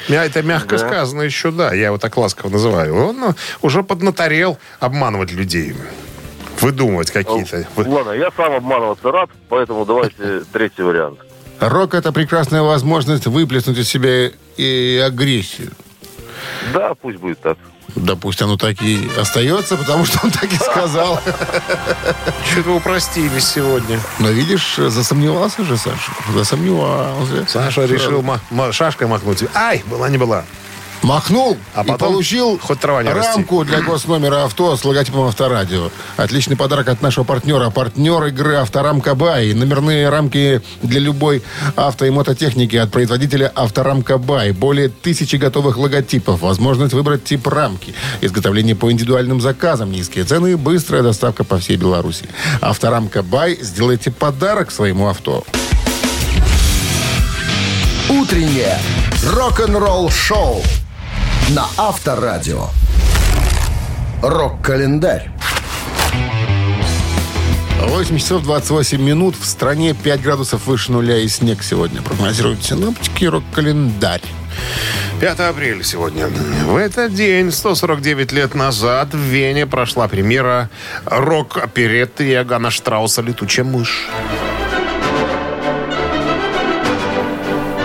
Это 0.09 0.43
мягко 0.43 0.79
Да. 0.79 0.87
сказано 0.87 1.23
еще, 1.23 1.51
да. 1.51 1.73
Я 1.75 1.87
его 1.87 1.99
так 1.99 2.17
ласково 2.17 2.51
называю. 2.51 2.95
Он 3.09 3.17
ну, 3.19 3.35
уже 3.63 3.83
поднаторел 3.83 4.59
обманывать 4.81 5.33
людей. 5.33 5.75
Выдумывать 6.63 7.11
какие-то. 7.11 7.67
Вы- 7.77 7.89
Ладно, 7.89 8.13
я 8.13 8.31
сам 8.37 8.53
обманываться 8.55 9.11
рад, 9.11 9.29
поэтому 9.49 9.85
давайте 9.85 10.41
третий 10.53 10.83
вариант. 10.83 11.19
Рок– 11.61 11.95
это 11.95 12.13
прекрасная 12.13 12.63
возможность 12.63 13.27
выплеснуть 13.27 13.79
из 13.79 13.89
себя 13.89 14.31
и 14.57 15.03
агрессию. 15.05 15.71
Да, 16.73 16.95
пусть 16.95 17.19
будет 17.19 17.41
так. 17.41 17.59
Да 17.95 18.17
пусть 18.17 18.41
оно 18.41 18.57
так 18.57 18.81
и 18.83 19.11
остается, 19.19 19.77
потому 19.77 20.07
что 20.07 20.21
он 20.25 20.31
так 20.31 20.51
и 20.51 20.57
сказал. 20.57 21.21
Что-то 22.51 22.71
вы 22.71 22.77
упростились 22.77 23.47
сегодня. 23.47 24.01
Но 24.19 24.31
видишь, 24.31 24.77
засомневался 24.77 25.63
же 25.65 25.77
Саша. 25.77 26.13
Засомневался. 26.33 27.47
Саша 27.49 27.85
решил 27.85 28.25
шашкой 28.73 29.09
махнуть. 29.09 29.45
Ай, 29.55 29.83
была 29.87 30.09
не 30.09 30.17
была. 30.19 30.45
Махнул 31.03 31.57
А 31.75 31.83
и 31.83 31.87
потом 31.87 32.13
получил 32.13 32.59
хоть 32.59 32.79
трава 32.79 33.03
не 33.03 33.11
рамку 33.11 33.65
для 33.65 33.81
госномера 33.81 34.45
авто 34.45 34.77
с 34.77 34.85
логотипом 34.85 35.27
Авторадио. 35.27 35.91
Отличный 36.17 36.57
подарок 36.57 36.89
от 36.89 37.03
нашего 37.03 37.25
партнера. 37.25 37.71
Партнер 37.71 38.25
игры 38.27 38.55
Авторамка 38.55 39.15
Бай. 39.17 39.53
Номерные 39.53 40.09
рамки 40.09 40.63
для 40.83 41.01
любой 41.01 41.43
авто 41.75 42.05
и 42.05 42.11
мототехники 42.11 42.77
от 42.77 42.93
производителя 42.93 43.51
Авторамка 43.55 44.19
Бай. 44.19 44.53
Более 44.53 44.89
тысячи 44.89 45.37
готовых 45.37 45.77
логотипов. 45.77 46.41
Возможность 46.43 46.95
выбрать 46.95 47.25
тип 47.25 47.49
рамки. 47.49 47.95
Изготовление 48.21 48.77
по 48.77 48.93
индивидуальным 48.93 49.41
заказам. 49.41 49.91
Низкие 49.91 50.25
цены 50.25 50.53
и 50.53 50.55
быстрая 50.55 51.03
доставка 51.03 51.43
по 51.43 51.59
всей 51.59 51.77
Беларуси. 51.77 52.27
Авторамка 52.61 53.25
Бай. 53.25 53.59
Сделайте 53.61 54.13
подарок 54.13 54.71
своему 54.71 55.09
авто. 55.09 55.45
Утреннее 58.09 58.79
рок-н-ролл-шоу 59.25 60.63
на 61.55 61.67
Авторадио. 61.77 62.69
Рок-календарь. 64.23 65.31
8 67.81 68.19
часов 68.19 68.43
28 68.43 69.03
минут. 69.03 69.37
В 69.39 69.45
стране 69.45 69.93
5 69.93 70.23
градусов 70.23 70.67
выше 70.67 70.93
нуля 70.93 71.19
и 71.19 71.29
снег 71.29 71.63
сегодня. 71.63 72.01
Прогнозируют 72.01 72.65
синоптики 72.65 73.27
рок-календарь. 73.27 74.23
5 75.21 75.41
апреля 75.41 75.83
сегодня. 75.83 76.29
В 76.67 76.77
этот 76.77 77.15
день, 77.15 77.53
149 77.53 78.33
лет 78.33 78.55
назад, 78.55 79.13
в 79.13 79.19
Вене 79.19 79.67
прошла 79.67 80.09
премьера 80.09 80.71
рок-оперетты 81.05 82.31
Иоганна 82.31 82.71
Штрауса 82.71 83.21
«Летучая 83.21 83.67
мышь». 83.67 84.09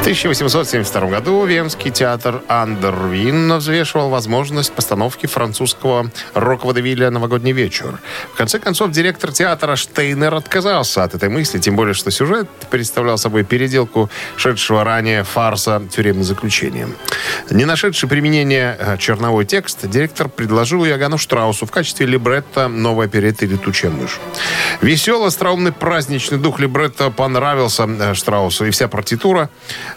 1872 0.01 1.07
году 1.07 1.45
Венский 1.45 1.91
театр 1.91 2.41
Андервин 2.47 3.53
взвешивал 3.57 4.10
возможность 4.10 4.71
постановки 4.71 5.25
французского 5.25 6.12
рок-водевиля 6.33 7.10
«Новогодний 7.10 7.51
вечер». 7.51 7.99
В 8.33 8.38
конце 8.38 8.60
концов, 8.60 8.91
директор 8.91 9.31
театра 9.31 9.75
Штейнер 9.75 10.33
отказался 10.33 11.03
от 11.03 11.15
этой 11.15 11.29
мысли, 11.29 11.60
тем 11.60 11.75
более, 11.75 11.93
что 11.93 12.12
сюжет 12.12 12.47
представлял 12.69 13.17
собой 13.17 13.43
переделку 13.43 14.10
шедшего 14.38 14.83
ранее 14.83 15.23
фарса 15.23 15.81
«Тюремное 15.91 16.23
заключение». 16.23 16.88
Не 17.49 17.65
нашедший 17.65 18.07
применения 18.07 18.77
э, 18.79 18.97
черновой 18.97 19.45
текст, 19.45 19.88
директор 19.88 20.29
предложил 20.29 20.86
Иоганну 20.86 21.17
Штраусу 21.17 21.65
в 21.65 21.71
качестве 21.71 22.05
либретто 22.05 22.67
новой 22.67 23.07
оперетты 23.07 23.45
«Летучая 23.45 23.91
мышь». 23.91 24.19
Веселый, 24.81 25.27
остроумный, 25.27 25.71
праздничный 25.71 26.38
дух 26.38 26.60
либретто 26.60 27.10
понравился 27.10 27.83
э, 27.88 28.13
Штраусу, 28.13 28.65
и 28.65 28.71
вся 28.71 28.88
партитура 28.88 29.49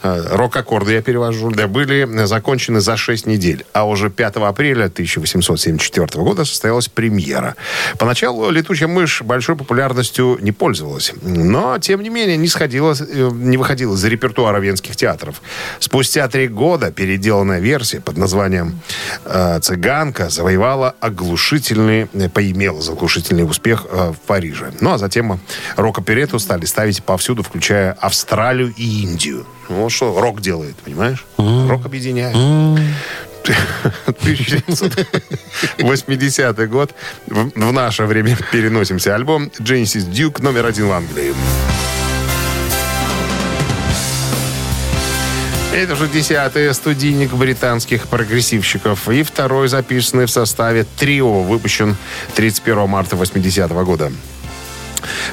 рок-аккорды 0.03 0.93
я 0.93 1.03
перевожу, 1.03 1.51
да, 1.51 1.69
были 1.69 2.09
закончены 2.27 2.81
за 2.81 2.97
6 2.97 3.27
недель. 3.27 3.65
А 3.73 3.87
уже 3.87 4.11
5 4.11 4.37
апреля 4.37 4.87
1874 4.87 6.07
года 6.23 6.45
состоялась 6.45 6.89
премьера. 6.89 7.57
Поначалу 7.99 8.51
«Летучая 8.51 8.89
мышь» 8.89 9.23
большой 9.23 9.57
популярностью 9.57 10.39
не 10.41 10.53
пользовалась. 10.53 11.13
Но, 11.23 11.79
тем 11.79 12.03
не 12.03 12.09
менее, 12.09 12.37
не, 12.37 12.49
сходила, 12.49 12.95
э, 12.99 13.31
не 13.33 13.57
выходила 13.57 13.97
за 13.97 14.09
репертуара 14.09 14.59
венских 14.59 14.97
театров. 14.97 15.41
Спустя 15.79 16.29
три 16.29 16.49
года 16.49 16.91
переделанная 16.91 17.61
версия 17.61 18.01
под 18.01 18.17
названием 18.17 18.81
э, 19.25 19.61
«Цыганка» 19.61 20.29
завоевала 20.31 20.95
оглушительный, 21.01 22.09
э, 22.13 22.29
поимела 22.29 22.81
заглушительный 22.81 23.45
успех 23.45 23.87
э, 23.91 24.13
в 24.13 24.27
Париже. 24.27 24.73
Ну, 24.81 24.93
а 24.93 24.99
затем 24.99 25.41
рок-оперету 25.77 26.39
стали 26.39 26.65
ставить 26.65 27.03
повсюду, 27.03 27.43
включая 27.43 27.93
Австралию 27.93 28.73
и 28.77 29.03
Индию. 29.03 29.47
Ну, 29.71 29.85
Вот 29.85 29.93
что 29.93 30.21
рок 30.21 30.41
делает, 30.41 30.75
понимаешь? 30.77 31.25
Рок 31.39 31.87
объединяет. 31.87 32.37
1980 34.07 36.69
год. 36.69 36.91
В, 37.27 37.51
в 37.55 37.73
наше 37.73 38.05
время 38.05 38.37
переносимся. 38.53 39.15
Альбом 39.15 39.51
Genesis 39.61 40.11
Duke 40.11 40.43
номер 40.43 40.67
один 40.67 40.89
в 40.89 40.93
Англии. 40.93 41.33
Это 45.73 45.93
уже 45.93 46.09
десятый 46.09 46.75
студийник 46.75 47.33
британских 47.33 48.09
прогрессивщиков 48.09 49.09
и 49.09 49.23
второй 49.23 49.69
записанный 49.69 50.27
в 50.27 50.31
составе 50.31 50.85
трио, 50.99 51.43
выпущен 51.43 51.95
31 52.35 52.89
марта 52.89 53.15
80 53.15 53.71
года. 53.71 54.11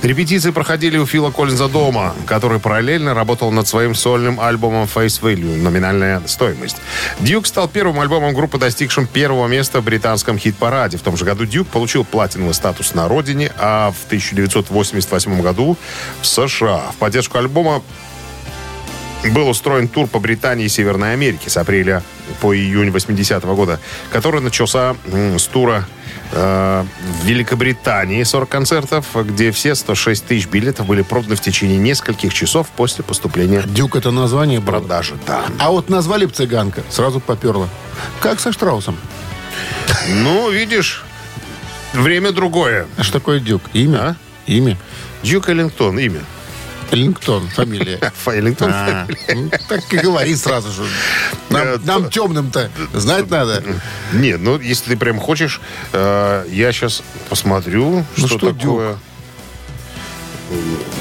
Репетиции 0.02 0.52
проходили 0.52 0.98
у 0.98 1.06
Фила 1.06 1.32
Коллинза 1.32 1.68
дома, 1.68 2.14
который 2.26 2.60
параллельно 2.60 3.14
работал 3.14 3.52
над 3.52 3.68
своим 3.68 3.96
сольным 3.96 4.40
альбомом 4.40 4.88
Face 4.94 5.22
Value, 5.22 5.62
номинальная 5.62 6.22
стоимость. 6.26 6.78
Дюк 7.20 7.48
стал 7.48 7.68
первым 7.68 8.00
альбомом 8.00 8.34
группы, 8.34 8.58
достигшим 8.58 9.08
первого 9.08 9.48
места 9.48 9.82
в 9.82 9.84
британском 9.84 10.38
хит-параде. 10.38 10.98
В 10.98 11.02
том 11.02 11.18
же 11.18 11.26
году 11.26 11.46
Дюк 11.46 11.68
получил 11.68 12.06
платиновый 12.06 12.54
статус 12.54 12.94
на 12.94 13.08
родине, 13.08 13.52
а 13.58 13.92
в 13.92 14.06
1988 14.06 15.42
году 15.42 15.78
в 16.22 16.26
США. 16.26 16.92
В 16.94 16.96
поддержку 16.96 17.38
альбома 17.38 17.82
был 19.32 19.50
устроен 19.50 19.88
тур 19.88 20.08
по 20.08 20.20
Британии 20.20 20.66
и 20.66 20.70
Северной 20.70 21.14
Америке 21.14 21.50
с 21.50 21.58
апреля 21.58 22.04
по 22.40 22.56
июнь 22.56 22.92
80 22.92 23.44
года, 23.46 23.80
который 24.12 24.42
начался 24.42 24.96
с 25.12 25.44
тура 25.44 25.88
в 26.32 26.86
Великобритании 27.24 28.24
40 28.24 28.50
концертов, 28.50 29.06
где 29.16 29.52
все 29.52 29.76
106 29.76 30.26
тысяч 30.26 30.48
билетов 30.48 30.86
были 30.88 31.02
проданы 31.02 31.36
в 31.36 31.42
течение 31.42 31.78
нескольких 31.78 32.34
часов 32.34 32.68
после 32.76 33.04
поступления 33.04 33.64
Дюк 33.66 33.96
это 33.96 34.12
название 34.12 34.62
продажи. 34.62 35.16
Да. 35.26 35.46
А 35.60 35.72
вот 35.72 35.90
назвали 35.90 36.26
бы 36.26 36.32
цыганка, 36.32 36.84
сразу 36.90 37.20
поперла. 37.20 37.70
Как 38.20 38.40
со 38.40 38.52
Штраусом. 38.52 38.98
Ну, 40.10 40.50
видишь, 40.50 41.04
время 41.94 42.32
другое. 42.32 42.88
А 42.98 43.04
что 43.04 43.14
такое 43.14 43.40
Дюк? 43.40 43.62
Имя? 43.74 43.98
А? 43.98 44.16
Имя. 44.48 44.78
Дюк 45.24 45.50
Эллингтон, 45.50 45.98
имя. 46.00 46.22
Эллингтон, 46.92 47.48
фамилия. 47.50 48.00
Эллингтон. 48.26 48.72
А, 48.74 49.08
ну, 49.34 49.50
так 49.68 49.94
и 49.94 49.98
говори 49.98 50.36
сразу 50.36 50.72
же. 50.72 50.90
Нам, 51.50 52.04
то- 52.04 52.10
темным-то 52.10 52.70
знать 52.94 53.30
надо. 53.30 53.64
Нет, 54.14 54.40
ну, 54.42 54.60
если 54.60 54.92
ты 54.92 54.98
прям 54.98 55.20
хочешь, 55.20 55.60
э, 55.94 56.46
я 56.50 56.72
сейчас 56.72 57.04
посмотрю, 57.30 58.06
Ну, 58.18 58.28
что, 58.28 58.54
такое... 58.54 58.98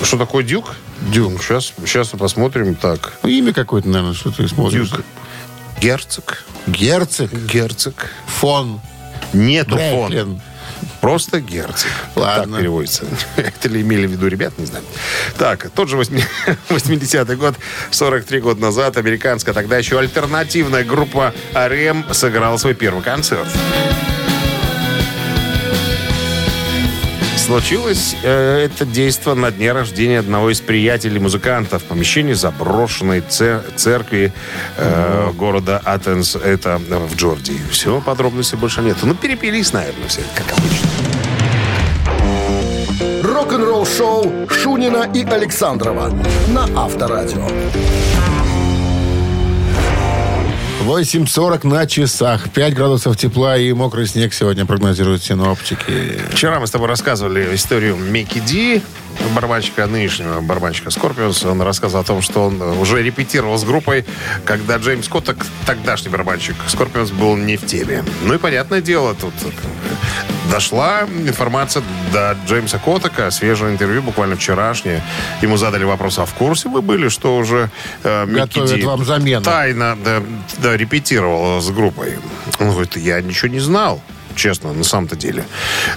Что 0.02 0.18
такое 0.18 0.42
дюк? 0.44 0.74
Дюк. 1.12 1.42
Сейчас, 1.42 1.72
сейчас 1.84 2.08
посмотрим. 2.08 2.74
Так, 2.74 3.12
Ну, 3.22 3.28
имя 3.28 3.52
какое-то, 3.52 3.88
наверное, 3.88 4.14
что 4.14 4.30
ты 4.32 4.48
смотришь. 4.48 4.90
дюк. 4.90 5.02
Герцог. 5.80 6.44
Герцог. 6.66 7.32
Герцог. 7.32 8.10
Фон. 8.26 8.80
Нету 9.32 9.76
фон. 9.78 10.40
Просто 11.06 11.38
герцог. 11.38 11.88
Ладно. 12.16 12.54
Так 12.54 12.62
переводится. 12.62 13.06
Это 13.36 13.68
ли 13.68 13.82
имели 13.82 14.08
в 14.08 14.10
виду 14.10 14.26
ребят, 14.26 14.58
не 14.58 14.66
знаю. 14.66 14.84
Так, 15.38 15.70
тот 15.70 15.88
же 15.88 15.96
80-й 15.96 17.36
год, 17.36 17.54
43 17.92 18.40
года 18.40 18.60
назад, 18.60 18.96
американская 18.96 19.54
тогда 19.54 19.78
еще 19.78 20.00
альтернативная 20.00 20.82
группа 20.82 21.32
Арем 21.54 22.04
сыграла 22.12 22.56
свой 22.56 22.74
первый 22.74 23.04
концерт. 23.04 23.46
Случилось 27.46 28.16
э, 28.24 28.64
это 28.64 28.84
действо 28.84 29.34
на 29.34 29.52
дне 29.52 29.70
рождения 29.70 30.18
одного 30.18 30.50
из 30.50 30.60
приятелей 30.60 31.20
музыкантов 31.20 31.82
в 31.82 31.84
помещении 31.84 32.32
заброшенной 32.34 33.22
це- 33.28 33.60
церкви 33.76 34.32
э, 34.76 35.32
города 35.32 35.80
Атенс, 35.84 36.34
это 36.34 36.80
в 37.08 37.14
Джорджии. 37.14 37.60
Все, 37.70 38.00
подробностей 38.00 38.58
больше 38.58 38.82
нет. 38.82 38.96
Ну, 39.02 39.14
перепились, 39.14 39.72
наверное, 39.72 40.08
все, 40.08 40.22
как 40.34 40.58
обычно. 40.58 40.88
Рок-н-ролл-шоу 43.22 44.48
Шунина 44.50 45.06
и 45.14 45.24
Александрова 45.24 46.10
на 46.48 46.64
Авторадио. 46.74 47.46
8.40 50.86 51.66
на 51.66 51.84
часах. 51.86 52.48
5 52.50 52.74
градусов 52.74 53.16
тепла 53.16 53.58
и 53.58 53.72
мокрый 53.72 54.06
снег 54.06 54.32
сегодня 54.32 54.66
прогнозируют 54.66 55.20
синоптики. 55.20 56.20
Вчера 56.30 56.60
мы 56.60 56.68
с 56.68 56.70
тобой 56.70 56.86
рассказывали 56.86 57.56
историю 57.56 57.96
Микки 57.96 58.38
Ди, 58.38 58.80
барабанщика, 59.34 59.88
нынешнего 59.88 60.40
барабанщика 60.40 60.90
Скорпионс. 60.90 61.44
Он 61.44 61.60
рассказывал 61.60 62.02
о 62.02 62.06
том, 62.06 62.22
что 62.22 62.46
он 62.46 62.62
уже 62.62 63.02
репетировал 63.02 63.58
с 63.58 63.64
группой, 63.64 64.04
когда 64.44 64.76
Джеймс 64.76 65.08
Коттак, 65.08 65.44
тогдашний 65.66 66.08
барабанщик 66.08 66.54
Скорпионс, 66.68 67.10
был 67.10 67.36
не 67.36 67.56
в 67.56 67.66
теме. 67.66 68.04
Ну 68.22 68.34
и 68.34 68.38
понятное 68.38 68.80
дело, 68.80 69.16
тут 69.20 69.34
дошла 70.50 71.02
информация 71.02 71.82
до 72.12 72.36
Джеймса 72.46 72.78
Коттака, 72.78 73.30
свежее 73.30 73.72
интервью, 73.72 74.02
буквально 74.02 74.36
вчерашнее. 74.36 75.02
Ему 75.42 75.56
задали 75.56 75.84
вопрос, 75.84 76.18
а 76.18 76.24
в 76.24 76.34
курсе 76.34 76.68
вы 76.68 76.82
были, 76.82 77.08
что 77.08 77.36
уже 77.36 77.70
э, 78.02 78.26
Готовят 78.26 78.82
вам 78.84 79.04
замену. 79.04 79.42
тайно 79.42 79.96
да, 80.04 80.22
да, 80.58 80.76
репетировал 80.76 81.60
с 81.60 81.70
группой? 81.70 82.18
Он 82.58 82.70
говорит, 82.70 82.96
я 82.96 83.20
ничего 83.20 83.48
не 83.48 83.60
знал 83.60 84.02
честно, 84.36 84.72
на 84.72 84.84
самом-то 84.84 85.16
деле. 85.16 85.44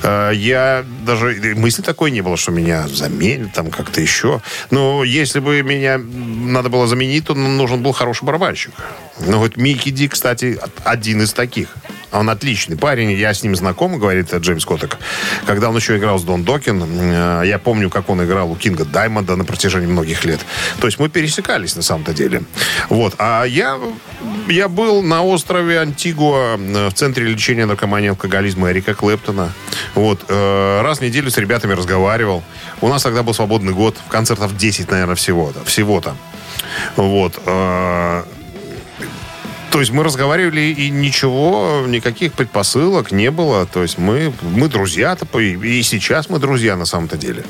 Э, 0.01 0.31
Я 0.33 0.85
даже 1.05 1.35
мысли 1.55 1.81
такой 1.81 2.09
не 2.09 2.21
было, 2.21 2.37
что 2.37 2.51
меня 2.51 2.87
заменят 2.87 3.53
там 3.53 3.69
как-то 3.69 4.01
еще. 4.01 4.41
Но 4.71 5.03
если 5.03 5.39
бы 5.39 5.61
меня 5.61 5.97
надо 5.99 6.69
было 6.69 6.87
заменить, 6.87 7.25
то 7.25 7.35
нужен 7.35 7.83
был 7.83 7.91
хороший 7.91 8.23
барабанщик. 8.23 8.71
Ну 9.19 9.39
вот 9.39 9.57
Микки 9.57 9.89
Ди, 9.89 10.07
кстати, 10.07 10.57
один 10.85 11.21
из 11.21 11.33
таких. 11.33 11.75
Он 12.11 12.29
отличный 12.29 12.75
парень, 12.75 13.11
я 13.11 13.33
с 13.33 13.43
ним 13.43 13.55
знаком, 13.55 13.99
говорит 13.99 14.33
Джеймс 14.33 14.65
Коттек. 14.65 14.97
Когда 15.45 15.69
он 15.69 15.75
еще 15.75 15.97
играл 15.97 16.17
с 16.17 16.23
Дон 16.23 16.43
Докин, 16.43 16.83
э, 16.83 17.43
я 17.45 17.59
помню, 17.59 17.89
как 17.89 18.09
он 18.09 18.23
играл 18.23 18.51
у 18.51 18.55
Кинга 18.55 18.83
Даймонда 18.83 19.35
на 19.35 19.45
протяжении 19.45 19.85
многих 19.85 20.25
лет. 20.25 20.39
То 20.79 20.87
есть 20.87 20.99
мы 20.99 21.09
пересекались 21.09 21.75
на 21.75 21.81
самом-то 21.81 22.13
деле. 22.13 22.43
Вот. 22.89 23.13
А 23.19 23.43
я, 23.43 23.77
я 24.47 24.67
был 24.69 25.03
на 25.03 25.23
острове 25.23 25.79
Антигуа 25.79 26.57
э, 26.57 26.87
в 26.89 26.93
центре 26.93 27.25
лечения 27.25 27.65
наркомании 27.67 28.09
алкоголизма 28.09 28.71
Эрика 28.71 28.95
Клэптона. 28.95 29.53
Вот. 29.93 30.25
Э, 30.29 30.81
Раз 30.81 30.99
в 30.99 31.01
неделю 31.01 31.29
с 31.29 31.37
ребятами 31.37 31.73
разговаривал. 31.73 32.43
У 32.81 32.87
нас 32.87 33.03
тогда 33.03 33.21
был 33.21 33.35
свободный 33.35 33.73
год. 33.73 33.95
Концертов 34.09 34.57
10, 34.57 34.89
наверное, 34.89 35.15
всего-то. 35.15 35.63
Всего-то. 35.65 36.15
Вот. 36.95 37.39
То 39.71 39.79
есть 39.79 39.91
мы 39.91 40.03
разговаривали, 40.03 40.61
и 40.61 40.89
ничего, 40.89 41.83
никаких 41.87 42.33
предпосылок 42.33 43.11
не 43.11 43.31
было. 43.31 43.65
То 43.65 43.81
есть 43.81 43.97
мы, 43.97 44.33
мы 44.41 44.67
друзья-то, 44.67 45.25
и 45.39 45.83
сейчас 45.83 46.29
мы 46.29 46.39
друзья 46.39 46.75
на 46.75 46.85
самом-то 46.85 47.17
деле. 47.17 47.43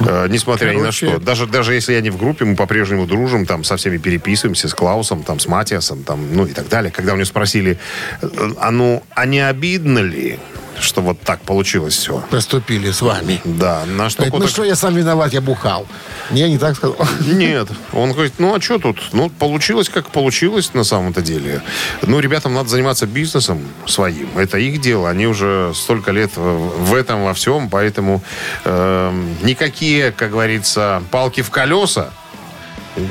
Э, 0.00 0.26
несмотря 0.28 0.72
ни 0.72 0.80
на 0.80 0.92
что. 0.92 1.18
Даже, 1.18 1.46
даже 1.46 1.74
если 1.74 1.92
я 1.92 2.00
не 2.00 2.10
в 2.10 2.16
группе, 2.16 2.44
мы 2.44 2.56
по-прежнему 2.56 3.06
дружим, 3.06 3.46
там, 3.46 3.64
со 3.64 3.76
всеми 3.76 3.98
переписываемся, 3.98 4.68
с 4.68 4.74
Клаусом, 4.74 5.22
там, 5.22 5.40
с 5.40 5.46
Матиасом, 5.46 6.04
там, 6.04 6.34
ну 6.34 6.46
и 6.46 6.52
так 6.52 6.68
далее. 6.68 6.90
Когда 6.90 7.12
у 7.12 7.16
него 7.16 7.26
спросили, 7.26 7.78
э, 8.22 8.28
а 8.58 8.70
ну, 8.70 9.02
а 9.14 9.26
не 9.26 9.40
обидно 9.40 9.98
ли, 9.98 10.38
что 10.80 11.02
вот 11.02 11.20
так 11.20 11.40
получилось 11.40 11.96
все? 11.96 12.22
Поступили 12.30 12.90
с 12.90 13.02
вами. 13.02 13.40
Да, 13.44 13.84
на 13.86 14.10
что 14.10 14.22
Говорит, 14.22 14.40
ну 14.40 14.48
что, 14.48 14.64
я 14.64 14.76
сам 14.76 14.94
виноват, 14.94 15.32
я 15.32 15.40
бухал. 15.40 15.86
Не, 16.30 16.48
не 16.48 16.58
так 16.58 16.76
сказал. 16.76 16.96
Нет. 17.26 17.68
Он 17.92 18.12
говорит, 18.12 18.34
ну 18.38 18.54
а 18.54 18.60
что 18.60 18.78
тут? 18.78 19.10
Ну, 19.12 19.30
получилось, 19.30 19.88
как 19.88 20.10
получилось 20.10 20.74
на 20.74 20.84
самом-то 20.84 21.22
деле. 21.22 21.62
Ну, 22.02 22.20
ребятам 22.20 22.54
надо 22.54 22.68
заниматься 22.68 23.06
бизнесом 23.06 23.60
своим. 23.86 24.28
Это 24.36 24.58
их 24.58 24.80
дело. 24.80 25.08
Они 25.10 25.26
уже 25.26 25.72
столько 25.74 26.12
лет 26.12 26.32
в 26.36 26.94
этом, 26.94 27.24
во 27.24 27.34
всем. 27.34 27.68
Поэтому 27.70 28.22
э, 28.64 29.22
никакие, 29.42 30.12
как 30.12 30.30
говорится, 30.30 31.02
палки 31.10 31.42
в 31.42 31.50
колеса 31.50 32.10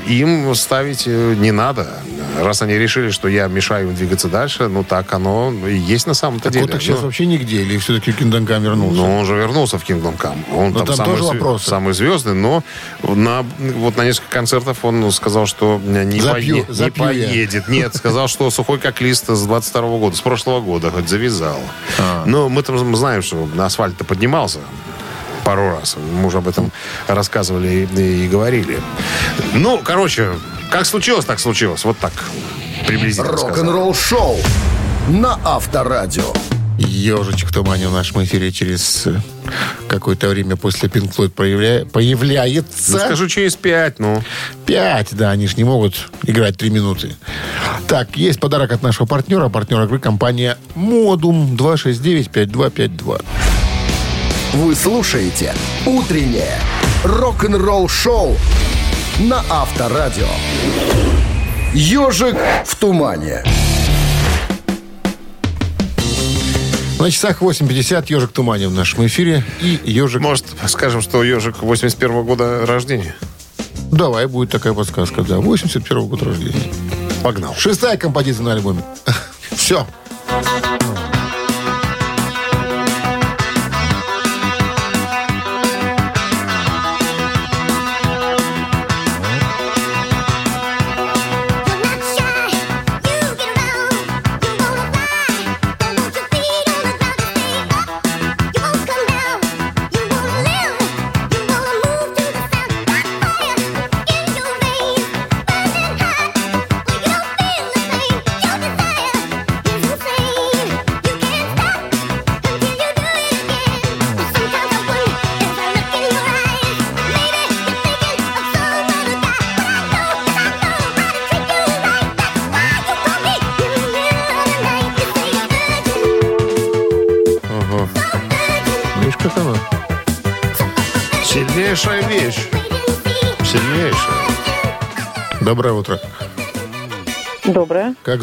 им 0.07 0.53
ставить 0.55 1.03
э, 1.07 1.35
не 1.37 1.51
надо. 1.51 1.87
Раз 2.39 2.61
они 2.61 2.73
решили, 2.75 3.09
что 3.09 3.27
я 3.27 3.47
мешаю 3.47 3.87
им 3.89 3.95
двигаться 3.95 4.27
дальше, 4.27 4.67
ну 4.67 4.83
так 4.83 5.11
оно 5.13 5.51
и 5.67 5.75
есть 5.75 6.05
на 6.07 6.13
самом-то 6.13 6.49
деле. 6.51 6.65
Коток 6.67 6.81
сейчас 6.81 6.97
Ну, 6.99 7.05
вообще 7.05 7.25
нигде, 7.25 7.61
или 7.63 7.77
все-таки 7.77 8.11
Kingdom 8.11 8.45
Come 8.45 8.61
вернулся? 8.61 8.95
ну, 8.97 9.17
он 9.19 9.25
же 9.25 9.35
вернулся 9.35 9.79
в 9.79 9.83
Kingdom 9.89 10.17
Come. 10.17 10.37
Он 10.55 10.71
Но 10.71 10.85
там 10.85 10.95
самый, 10.95 11.09
тоже 11.11 11.23
вопросы. 11.23 11.69
самый 11.69 11.93
звездный, 11.93 12.33
но 12.35 12.63
на, 13.01 13.43
вот 13.57 13.97
на 13.97 14.03
несколько 14.05 14.29
концертов 14.29 14.85
он 14.85 15.11
сказал, 15.11 15.47
что 15.47 15.81
не, 15.83 16.19
Запью- 16.19 16.67
не 16.67 16.73
запью 16.73 17.03
я. 17.05 17.09
поедет. 17.09 17.67
Нет, 17.67 17.95
сказал, 17.95 18.27
что 18.27 18.49
сухой 18.51 18.77
как 18.77 19.01
лист 19.01 19.25
с 19.29 19.41
22 19.45 19.81
года, 19.97 20.15
с 20.15 20.21
прошлого 20.21 20.61
года, 20.61 20.91
хоть 20.91 21.09
завязал. 21.09 21.59
А. 21.97 22.23
Но 22.27 22.49
мы 22.49 22.61
там 22.61 22.95
знаем, 22.95 23.21
что 23.23 23.47
на 23.55 23.65
асфальт-то 23.65 24.03
поднимался 24.03 24.59
пару 25.47 25.69
раз. 25.69 25.95
Мы 25.95 26.27
уже 26.27 26.39
об 26.39 26.47
этом 26.49 26.73
рассказывали 27.07 27.87
и, 27.95 28.25
и 28.25 28.27
говорили. 28.27 28.81
Ну, 29.53 29.79
короче, 29.81 30.31
как 30.69 30.85
случилось, 30.85 31.23
так 31.23 31.39
случилось. 31.39 31.85
Вот 31.85 31.97
так 31.99 32.11
приблизительно. 32.85 33.31
Рок-н-ролл 33.31 33.93
шоу 33.93 34.35
на 35.07 35.39
Авторадио. 35.45 36.33
Ежичек 36.77 37.47
в 37.47 37.53
тумане 37.53 37.87
в 37.87 37.93
нашем 37.93 38.25
эфире 38.25 38.51
через 38.51 39.07
э, 39.07 39.15
какое-то 39.87 40.27
время 40.27 40.57
после 40.57 40.89
Pink 40.89 41.15
Floyd 41.15 41.31
проявля- 41.31 41.85
появляется. 41.85 42.91
Ну, 42.91 42.99
скажу, 42.99 43.29
через 43.29 43.55
пять, 43.55 43.99
ну. 43.99 44.21
Пять, 44.65 45.15
да, 45.15 45.31
они 45.31 45.47
же 45.47 45.55
не 45.55 45.63
могут 45.63 46.09
играть 46.23 46.57
три 46.57 46.69
минуты. 46.71 47.15
Так, 47.87 48.17
есть 48.17 48.41
подарок 48.41 48.73
от 48.73 48.83
нашего 48.83 49.05
партнера. 49.07 49.47
Партнер 49.47 49.81
игры 49.83 49.99
компания 49.99 50.57
Модум 50.75 51.55
269-5252. 51.55 53.23
Вы 54.57 54.73
слушаете 54.73 55.53
«Утреннее 55.85 56.59
рок-н-ролл-шоу» 57.03 58.35
на 59.19 59.43
Авторадио. 59.51 60.25
«Ежик 61.75 62.35
в 62.65 62.75
тумане». 62.75 63.43
На 66.99 67.11
часах 67.11 67.43
8.50 67.43 68.05
ежик 68.07 68.31
в 68.31 68.33
тумане 68.33 68.67
в 68.67 68.73
нашем 68.73 69.05
эфире. 69.05 69.43
И 69.61 69.79
ежик... 69.83 70.23
Может, 70.23 70.45
скажем, 70.65 71.03
что 71.03 71.23
ежик 71.23 71.61
81 71.61 72.23
года 72.23 72.65
рождения? 72.65 73.15
Давай, 73.91 74.25
будет 74.25 74.49
такая 74.49 74.73
подсказка, 74.73 75.21
да. 75.21 75.37
81 75.37 76.07
года 76.07 76.25
рождения. 76.25 76.73
Погнал. 77.21 77.53
Шестая 77.55 77.95
композиция 77.95 78.43
на 78.43 78.53
альбоме. 78.53 78.81
Все. 79.51 79.85
Видишь, 80.31 80.76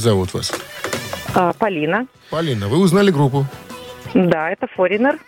зовут 0.04 0.34
вас? 0.34 0.52
А, 1.34 1.52
Полина. 1.54 2.06
Полина, 2.30 2.68
вы 2.68 2.78
узнали 2.78 3.10
группу. 3.10 3.46
Да, 4.14 4.50
это 4.50 4.68
Форинер. 4.76 5.18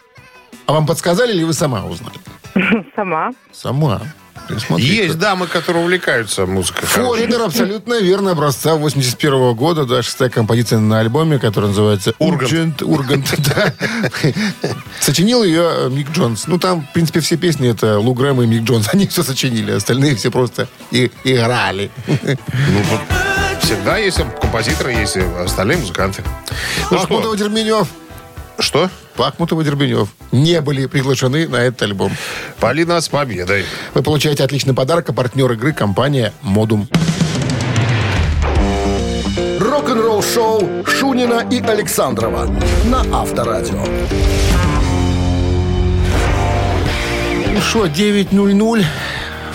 А 0.67 0.73
вам 0.73 0.87
подсказали 0.87 1.33
или 1.33 1.43
вы 1.43 1.53
сама 1.53 1.85
узнали? 1.85 2.19
Сама. 2.97 3.33
Сама. 3.53 4.03
Смотри, 4.59 4.87
Есть 4.87 5.19
дамы, 5.19 5.49
которые 5.49 5.83
увлекаются 5.83 6.47
музыкой. 6.47 6.87
Форинер 6.87 7.43
абсолютно 7.43 8.01
верно. 8.01 8.31
Образца 8.31 8.77
81 8.77 9.55
года. 9.55 9.87
Да, 9.87 10.03
шестая 10.03 10.29
композиция 10.29 10.79
на 10.79 11.01
альбоме, 11.01 11.39
которая 11.41 11.71
называется 11.71 12.15
Ургант. 12.21 12.53
Urgent. 12.53 12.85
Ургант. 12.85 13.35
да. 13.55 13.73
Сочинил 15.01 15.43
ее 15.43 15.69
э, 15.69 15.89
Мик 15.91 16.11
Джонс. 16.13 16.47
Ну, 16.47 16.59
там, 16.59 16.87
в 16.87 16.93
принципе, 16.93 17.21
все 17.21 17.37
песни 17.37 17.69
это 17.69 17.99
Лу 17.99 18.15
Грэм 18.15 18.43
и 18.43 18.47
Мик 18.47 18.63
Джонс. 18.63 18.89
Они 18.93 19.09
все 19.09 19.25
сочинили. 19.25 19.73
Остальные 19.73 20.15
все 20.15 20.31
просто 20.31 20.69
и, 20.93 21.11
играли. 21.25 21.91
Ну, 22.07 22.83
вот 22.91 23.26
всегда 23.67 23.97
есть 23.97 24.21
композиторы, 24.41 24.93
есть 24.93 25.17
и 25.17 25.21
остальные 25.21 25.79
музыканты. 25.79 26.23
Ну 26.89 26.99
Пахмутов 26.99 27.25
что? 27.25 27.35
и 27.35 27.39
Дербенев. 27.39 27.89
Что? 28.61 28.89
Пахмутов 29.17 29.61
и 29.61 29.65
Дербенев 29.65 30.09
не 30.31 30.61
были 30.61 30.87
приглашены 30.87 31.49
на 31.49 31.57
этот 31.57 31.83
альбом. 31.83 32.13
Полина 32.61 33.01
с 33.01 33.09
победой. 33.09 33.65
Вы 33.93 34.03
получаете 34.05 34.45
отличный 34.45 34.73
подарок, 34.73 35.09
а 35.09 35.13
партнер 35.13 35.51
игры 35.51 35.73
компания 35.73 36.33
«Модум». 36.43 36.89
Рок-н-ролл 39.59 40.23
шоу 40.23 40.85
Шунина 40.87 41.45
и 41.51 41.61
Александрова 41.61 42.49
на 42.85 43.01
Авторадио. 43.21 43.85
Ну 47.53 47.61
что, 47.63 47.87
9.00. 47.87 48.85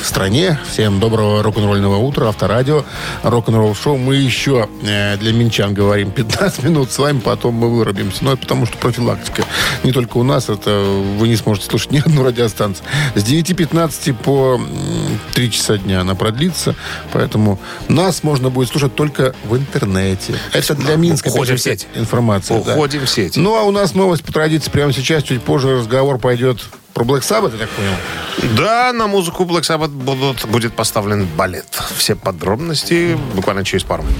в 0.01 0.05
стране. 0.05 0.59
Всем 0.69 0.99
доброго 0.99 1.43
рок-н-ролльного 1.43 1.97
утра. 1.97 2.27
Авторадио, 2.27 2.83
рок-н-ролл 3.23 3.75
шоу. 3.75 3.97
Мы 3.97 4.15
еще 4.15 4.67
э, 4.83 5.17
для 5.17 5.31
минчан 5.33 5.73
говорим 5.73 6.11
15 6.15 6.63
минут. 6.63 6.91
С 6.91 6.97
вами 6.99 7.19
потом 7.19 7.55
мы 7.55 7.69
вырубимся. 7.69 8.23
Но 8.23 8.33
это 8.33 8.41
потому, 8.41 8.65
что 8.65 8.77
профилактика. 8.77 9.43
Не 9.83 9.91
только 9.91 10.17
у 10.17 10.23
нас. 10.23 10.49
Это 10.49 10.79
вы 11.17 11.27
не 11.27 11.35
сможете 11.35 11.67
слушать 11.67 11.91
ни 11.91 11.99
одну 11.99 12.23
радиостанцию. 12.23 12.85
С 13.15 13.23
9.15 13.23 14.13
по 14.15 14.55
м, 14.55 15.19
3 15.33 15.51
часа 15.51 15.77
дня 15.77 16.01
она 16.01 16.15
продлится. 16.15 16.75
Поэтому 17.13 17.59
нас 17.87 18.23
можно 18.23 18.49
будет 18.49 18.69
слушать 18.69 18.95
только 18.95 19.35
в 19.45 19.55
интернете. 19.55 20.33
Это 20.53 20.75
для 20.75 20.95
Минска. 20.95 21.27
Уходим 21.29 21.57
в 21.57 21.61
сеть. 21.61 21.87
Информация. 21.95 22.61
да. 22.63 22.73
Уходим 22.73 23.05
в 23.05 23.09
сеть. 23.09 23.37
Ну, 23.37 23.55
а 23.55 23.63
у 23.63 23.71
нас 23.71 23.93
новость 23.93 24.23
по 24.23 24.33
традиции 24.33 24.69
прямо 24.71 24.93
сейчас. 24.93 25.23
Чуть 25.23 25.41
позже 25.41 25.77
разговор 25.77 26.17
пойдет 26.17 26.61
про 26.93 27.03
Black 27.03 27.21
Sabbath, 27.21 27.51
я 27.53 27.59
так 27.59 27.69
понял. 27.69 28.55
Да, 28.55 28.93
на 28.93 29.07
музыку 29.07 29.43
Black 29.43 29.61
Sabbath 29.61 29.89
будут, 29.89 30.45
будет 30.45 30.73
поставлен 30.73 31.25
балет. 31.25 31.67
Все 31.95 32.15
подробности 32.15 33.17
буквально 33.35 33.63
через 33.63 33.83
пару 33.83 34.03
минут. 34.03 34.17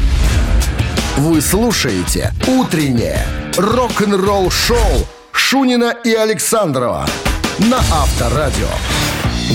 Вы 1.18 1.42
слушаете 1.42 2.34
«Утреннее 2.48 3.26
рок-н-ролл-шоу» 3.58 5.08
Шунина 5.32 5.94
и 6.04 6.14
Александрова 6.14 7.06
на 7.60 7.78
Авторадио. 7.78 8.68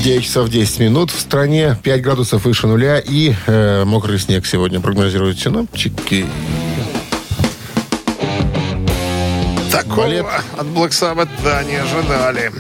9 0.03 0.25
часов 0.25 0.49
10 0.51 0.81
минут. 0.81 1.11
В 1.11 1.19
стране 1.19 1.77
5 1.83 2.03
градусов 2.03 2.45
выше 2.45 2.67
нуля 2.67 2.99
и 2.99 3.35
э, 3.47 3.85
мокрый 3.85 4.19
снег 4.19 4.47
сегодня 4.47 4.81
прогнозируют 4.81 5.41
синоптики. 5.41 6.27
Такого 9.73 9.97
Балет. 10.03 10.27
от 10.57 10.67
Black 10.67 10.91
Sabbath, 10.91 11.29
да, 11.43 11.63
не 11.65 11.77
ожидали. 11.77 12.53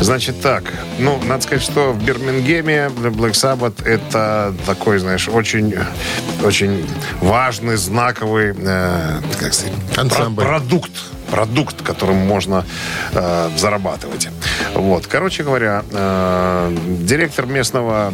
Значит 0.00 0.40
так, 0.40 0.64
ну, 0.98 1.18
надо 1.26 1.42
сказать, 1.42 1.62
что 1.62 1.92
в 1.92 2.02
Бирмингеме 2.04 2.86
Black 2.86 3.32
Sabbath 3.32 3.84
это 3.84 4.54
такой, 4.64 4.98
знаешь, 4.98 5.28
очень, 5.28 5.74
очень 6.44 6.88
важный, 7.20 7.76
знаковый, 7.76 8.54
э, 8.56 9.20
как 9.40 9.52
сказать, 9.52 9.72
Ансамбль. 9.96 10.42
про- 10.44 10.58
продукт, 10.60 10.92
продукт, 11.30 11.82
которым 11.82 12.16
можно 12.16 12.64
э, 13.12 13.50
зарабатывать. 13.56 14.28
Вот, 14.74 15.06
короче 15.08 15.42
говоря, 15.42 15.82
э, 15.90 16.76
директор 17.00 17.46
местного 17.46 18.12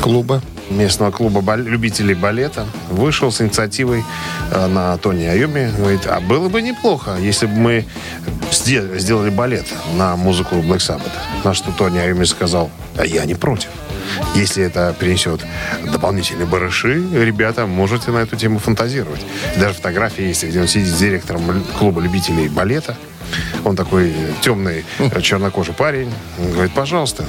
Клуба. 0.00 0.40
местного 0.70 1.10
клуба 1.10 1.40
бол- 1.40 1.56
любителей 1.56 2.14
балета 2.14 2.66
вышел 2.90 3.32
с 3.32 3.40
инициативой 3.40 4.04
э, 4.52 4.66
на 4.66 4.96
Тони 4.98 5.24
Айоми. 5.24 5.72
Говорит, 5.76 6.06
а 6.06 6.20
было 6.20 6.48
бы 6.50 6.60
неплохо, 6.62 7.16
если 7.18 7.46
бы 7.46 7.54
мы 7.54 7.84
сде- 8.50 8.98
сделали 8.98 9.30
балет 9.30 9.64
на 9.96 10.14
музыку 10.16 10.56
Black 10.56 10.78
Sabbath. 10.78 11.12
На 11.44 11.54
что 11.54 11.72
Тони 11.72 11.98
Айоми 11.98 12.24
сказал, 12.24 12.70
а 12.98 13.04
я 13.06 13.24
не 13.24 13.34
против. 13.34 13.68
Если 14.34 14.62
это 14.62 14.94
принесет 14.98 15.40
дополнительные 15.90 16.46
барыши, 16.46 17.02
ребята, 17.12 17.66
можете 17.66 18.10
на 18.10 18.18
эту 18.18 18.36
тему 18.36 18.58
фантазировать. 18.58 19.20
Даже 19.56 19.74
фотографии 19.74 20.24
есть, 20.24 20.44
где 20.44 20.60
он 20.60 20.68
сидит 20.68 20.88
с 20.88 20.98
директором 20.98 21.42
клуба 21.78 22.00
любителей 22.02 22.48
балета. 22.48 22.94
Он 23.64 23.76
такой 23.76 24.12
темный, 24.40 24.84
э, 24.98 25.20
чернокожий 25.20 25.74
парень. 25.74 26.12
Он 26.38 26.52
говорит, 26.52 26.72
пожалуйста, 26.72 27.24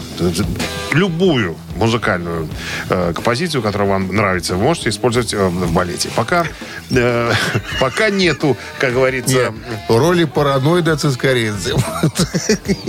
любую 0.91 1.56
музыкальную 1.76 2.47
э, 2.89 3.14
композицию, 3.14 3.62
которая 3.62 3.89
вам 3.89 4.16
нравится, 4.16 4.56
вы 4.56 4.64
можете 4.64 4.89
использовать 4.89 5.34
э, 5.34 5.47
в 5.47 5.72
балете. 5.74 6.10
Пока, 6.16 6.45
э, 6.91 7.32
пока 7.80 8.10
нету, 8.10 8.58
как 8.80 8.93
говорится... 8.93 9.54
Роли 9.88 10.26
параноида 10.26 10.97
цискоридзе. 10.97 11.76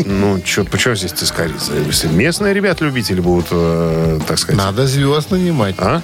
Ну, 0.05 0.41
чё, 0.41 0.65
почему 0.65 0.95
здесь 0.95 1.13
цискарица? 1.13 1.73
Если 1.75 2.09
местные 2.09 2.55
ребят 2.55 2.81
любители 2.81 3.21
будут, 3.21 3.49
э, 3.51 4.21
так 4.27 4.39
сказать... 4.39 4.57
Надо 4.57 4.87
звезд 4.87 5.31
нанимать. 5.31 5.75
А? 5.79 6.03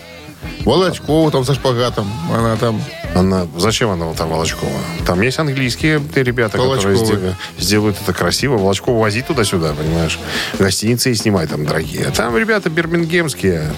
Волочкову 0.65 1.31
там 1.31 1.45
со 1.45 1.55
шпагатом. 1.55 2.11
Она 2.33 2.57
там... 2.57 2.81
Она, 3.15 3.47
зачем 3.57 3.91
она 3.91 4.13
там 4.13 4.29
Волочкова? 4.29 4.71
Там 5.07 5.23
есть 5.23 5.39
английские 5.39 6.03
ребята, 6.15 6.59
которые 6.59 6.81
Волочковы. 6.81 6.97
сдел- 6.97 7.35
сделают 7.59 7.97
это 8.03 8.13
красиво. 8.13 8.59
Волочкова 8.59 8.99
вози 8.99 9.23
туда-сюда, 9.23 9.73
понимаешь? 9.73 10.19
Гостиницы 10.59 11.11
и 11.11 11.15
снимай 11.15 11.47
там 11.47 11.65
дорогие. 11.65 12.05
Там 12.11 12.37
ребята 12.37 12.69
бирмингемские, 12.69 13.73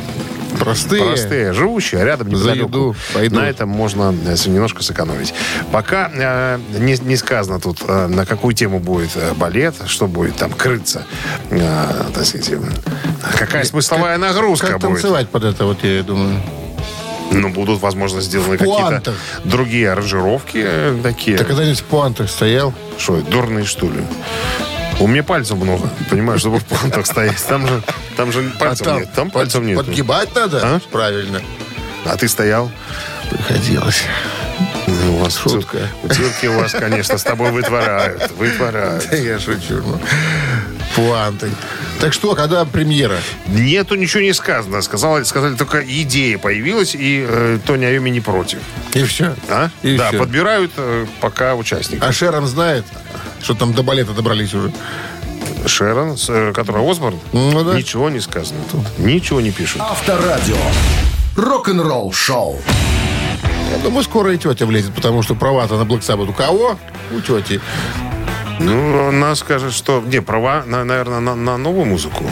Простые. 0.59 1.05
простые, 1.05 1.53
живущие, 1.53 2.01
а 2.03 2.05
рядом 2.05 2.29
За 2.31 2.35
неподалеку. 2.37 2.69
еду 2.69 2.97
пойдут. 3.15 3.39
На 3.39 3.49
этом 3.49 3.69
можно 3.69 4.11
немножко 4.47 4.83
сэкономить. 4.83 5.33
Пока 5.71 6.11
э, 6.13 6.59
не, 6.79 6.97
не 7.05 7.17
сказано 7.17 7.61
тут, 7.61 7.79
э, 7.87 8.07
на 8.09 8.27
какую 8.27 8.55
тему 8.55 8.81
будет 8.81 9.11
э, 9.15 9.35
балет, 9.35 9.75
что 9.87 10.09
будет 10.09 10.35
там 10.37 10.51
крыться. 10.51 11.05
э, 11.51 12.05
так 12.13 12.25
сказать, 12.25 12.51
э, 12.51 12.59
какая 13.39 13.63
смысловая 13.65 14.19
нагрузка 14.19 14.67
Как 14.67 14.81
будет. 14.81 14.95
танцевать 14.95 15.29
под 15.29 15.45
это, 15.45 15.65
вот 15.65 15.85
я 15.85 16.03
думаю. 16.03 16.41
Ну, 17.31 17.51
будут, 17.51 17.81
возможно, 17.81 18.21
сделаны 18.21 18.57
какие-то 18.57 18.81
пуантах. 18.81 19.15
другие 19.45 19.91
аранжировки 19.93 20.63
э, 20.65 20.99
такие. 21.03 21.37
Ты 21.37 21.45
когда-нибудь 21.45 21.81
в 21.81 21.85
пуантах 21.85 22.31
стоял? 22.31 22.73
Что, 22.97 23.21
дурные, 23.21 23.65
что 23.65 23.87
ли? 23.87 24.01
У 25.01 25.07
меня 25.07 25.23
пальцев 25.23 25.57
много, 25.59 25.89
понимаешь, 26.11 26.41
чтобы 26.41 26.59
в 26.59 26.65
плантах 26.65 27.07
стоять. 27.07 27.43
Там 27.47 27.67
же, 27.67 27.83
там 28.17 28.33
же 28.33 28.43
пальцев 28.59 28.87
А 28.87 28.91
там 28.91 28.99
нет. 29.01 29.13
Там 29.15 29.31
пальцев 29.31 29.63
нет. 29.63 29.77
Подгибать 29.77 30.35
надо? 30.35 30.61
А? 30.63 30.81
Правильно. 30.91 31.41
А 32.05 32.17
ты 32.17 32.27
стоял? 32.29 32.71
Приходилось. 33.31 34.03
Ну, 34.87 35.17
у 35.17 35.19
вас 35.19 35.37
Шутка. 35.37 35.79
Бутылки 36.03 36.47
у 36.47 36.55
вас, 36.59 36.73
конечно, 36.73 37.19
с 37.19 37.23
тобой 37.23 37.53
вытворяют. 37.53 38.31
Вытворяют. 38.39 39.13
Я 39.13 39.39
шучу. 39.39 39.83
ну. 39.85 40.01
Пуанты. 40.97 41.51
Так 42.01 42.13
что, 42.13 42.35
когда 42.35 42.65
премьера? 42.65 43.19
Нету, 43.49 43.97
ничего 43.97 44.23
не 44.23 44.33
сказано. 44.33 44.81
Сказали, 44.83 45.25
сказали 45.25 45.57
только 45.57 45.81
идея 45.81 46.39
появилась, 46.39 46.95
и 46.95 47.27
э, 47.29 47.59
Тони 47.67 47.85
Айоми 47.87 48.11
не 48.11 48.21
против. 48.21 48.61
И 48.95 49.03
все. 49.05 49.35
А? 49.49 49.71
И 49.83 49.97
да, 49.97 50.09
всё. 50.09 50.19
подбирают 50.21 50.71
э, 50.77 51.07
пока 51.21 51.57
участников. 51.57 52.09
А 52.09 52.13
Шерон 52.13 52.47
знает, 52.47 52.85
что 53.43 53.55
там 53.55 53.73
до 53.75 53.83
балета 53.83 54.13
добрались 54.13 54.55
уже? 54.55 54.73
Шерон, 55.67 56.17
с, 56.17 56.27
э, 56.29 56.53
которая 56.55 56.89
Осборн, 56.89 57.19
Ну 57.33 57.65
да. 57.65 57.77
ничего 57.77 58.11
не 58.11 58.21
сказано 58.21 58.61
тут. 58.71 58.83
Ничего 58.99 59.41
не 59.41 59.51
пишут. 59.51 59.83
Авторадио. 59.83 60.57
Рок-н-ролл 61.37 62.13
шоу. 62.13 62.61
Я 63.73 63.79
думаю, 63.83 64.05
скоро 64.05 64.33
и 64.33 64.39
тетя 64.39 64.67
влезет, 64.67 64.95
потому 64.95 65.23
что 65.23 65.35
права-то 65.35 65.77
на 65.77 65.83
Black 65.83 66.01
Sabbath 66.01 66.31
у 66.31 66.33
кого? 66.33 66.79
У 67.11 67.21
тети. 67.21 67.61
Ну, 68.61 69.09
она 69.09 69.35
скажет, 69.35 69.73
что... 69.73 70.03
Не, 70.07 70.21
права, 70.21 70.65
на- 70.67 70.85
наверное, 70.85 71.21
на, 71.21 71.35
на 71.35 71.57
новую 71.57 71.87
музыку. 71.87 72.25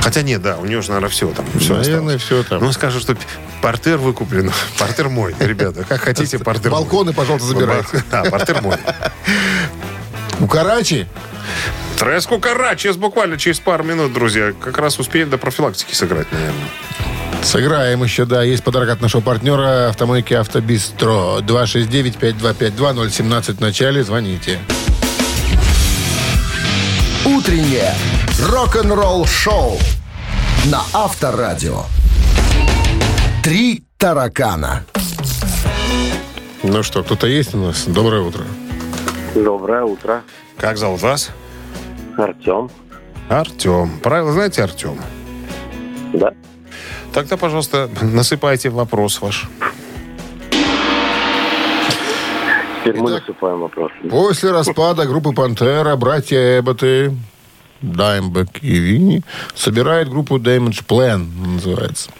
Хотя 0.00 0.22
нет, 0.22 0.42
да, 0.42 0.56
у 0.56 0.64
нее 0.64 0.82
же, 0.82 0.88
наверное, 0.88 1.10
все 1.10 1.28
там. 1.30 1.44
Все 1.58 1.74
Наверное, 1.74 2.18
все 2.18 2.42
там. 2.44 2.62
Ну, 2.62 2.72
скажет, 2.72 3.02
что 3.02 3.16
портер 3.60 3.98
выкуплен. 3.98 4.52
Портер 4.78 5.08
мой, 5.08 5.34
ребята. 5.40 5.84
Как 5.84 6.00
хотите, 6.00 6.38
портер. 6.38 6.70
Балконы, 6.70 7.12
пожалуйста, 7.12 7.48
забирайте. 7.48 8.04
Да, 8.10 8.22
портер 8.24 8.62
мой. 8.62 8.76
У 10.38 10.46
Карачи 10.46 11.06
Треску 11.98 12.38
Кара, 12.38 12.76
через 12.76 12.96
буквально 12.96 13.38
через 13.38 13.58
пару 13.58 13.82
минут, 13.82 14.12
друзья. 14.12 14.52
Как 14.60 14.76
раз 14.78 14.98
успеем 14.98 15.30
до 15.30 15.38
профилактики 15.38 15.94
сыграть, 15.94 16.30
наверное. 16.30 16.68
Сыграем 17.42 18.02
еще, 18.02 18.26
да. 18.26 18.42
Есть 18.42 18.62
подарок 18.64 18.90
от 18.90 19.00
нашего 19.00 19.22
партнера 19.22 19.88
автомойки 19.88 20.34
Автобистро. 20.34 21.38
269-5252-017 21.40 23.56
в 23.56 23.60
начале. 23.60 24.04
Звоните. 24.04 24.58
Утреннее 27.26 27.92
рок-н-ролл 28.40 29.26
шоу 29.26 29.78
на 30.66 30.82
Авторадио. 30.92 31.82
Три 33.42 33.82
таракана. 33.98 34.84
Ну 36.62 36.84
что, 36.84 37.02
кто-то 37.02 37.26
есть 37.26 37.52
у 37.52 37.58
нас? 37.58 37.84
Доброе 37.86 38.22
утро. 38.22 38.44
Доброе 39.34 39.82
утро. 39.82 40.22
Как 40.56 40.76
зовут 40.78 41.02
вас? 41.02 41.30
Артем. 42.16 42.70
Артем. 43.28 43.98
Правила 44.04 44.32
знаете, 44.32 44.62
Артем? 44.62 44.96
Да. 46.12 46.32
Тогда, 47.12 47.36
пожалуйста, 47.36 47.90
насыпайте 48.02 48.70
вопрос 48.70 49.20
ваш. 49.20 49.48
Теперь 52.86 53.00
мы 53.00 53.10
Итак. 53.10 53.22
насыпаем 53.22 53.60
вопрос. 53.60 53.90
После 54.08 54.52
распада 54.52 55.06
группы 55.06 55.32
«Пантера» 55.32 55.96
братья 55.96 56.60
Эбботы, 56.60 57.16
Даймбек 57.82 58.62
и 58.62 58.78
Винни 58.78 59.22
собирают 59.56 60.08
группу 60.08 60.38
Damage 60.38 60.86
Plan, 60.86 61.26
называется. 61.54 62.10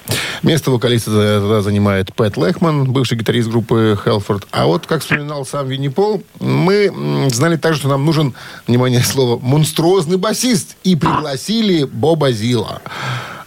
Место 0.42 0.72
вокалиста 0.72 1.12
тогда 1.40 1.62
занимает 1.62 2.12
Пэт 2.16 2.36
Лехман, 2.36 2.90
бывший 2.90 3.16
гитарист 3.16 3.48
группы 3.48 3.96
Хелфорд. 4.04 4.48
А 4.50 4.66
вот, 4.66 4.88
как 4.88 5.02
вспоминал 5.02 5.46
сам 5.46 5.68
Винни 5.68 5.86
Пол, 5.86 6.24
мы 6.40 7.28
знали 7.30 7.56
также, 7.56 7.80
что 7.80 7.88
нам 7.88 8.04
нужен, 8.04 8.34
внимание, 8.66 9.00
слово, 9.04 9.38
монструозный 9.40 10.16
басист. 10.16 10.76
И 10.82 10.96
пригласили 10.96 11.84
Боба 11.84 12.32
Зила. 12.32 12.82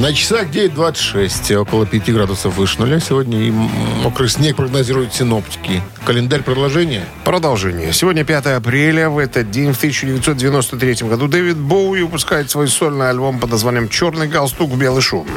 На 0.00 0.12
часах 0.12 0.48
9.26, 0.48 1.54
около 1.54 1.86
5 1.86 2.12
градусов 2.12 2.56
выше 2.56 2.80
нуля 2.80 2.98
сегодня, 2.98 3.38
и 3.38 3.50
мокрый 3.50 4.28
снег 4.28 4.56
прогнозируют 4.56 5.14
синоптики. 5.14 5.82
Календарь 6.04 6.42
продолжения? 6.42 7.04
Продолжение. 7.24 7.92
Сегодня 7.92 8.24
5 8.24 8.46
апреля. 8.46 9.08
В 9.08 9.18
этот 9.18 9.52
день, 9.52 9.72
в 9.72 9.76
1993 9.76 11.08
году, 11.08 11.28
Дэвид 11.28 11.56
Боуи 11.56 12.02
выпускает 12.02 12.50
свой 12.50 12.66
сольный 12.66 13.08
альбом 13.08 13.38
под 13.38 13.50
названием 13.50 13.88
«Черный 13.88 14.26
галстук 14.26 14.70
в 14.70 14.78
белый 14.78 15.00
шум». 15.00 15.28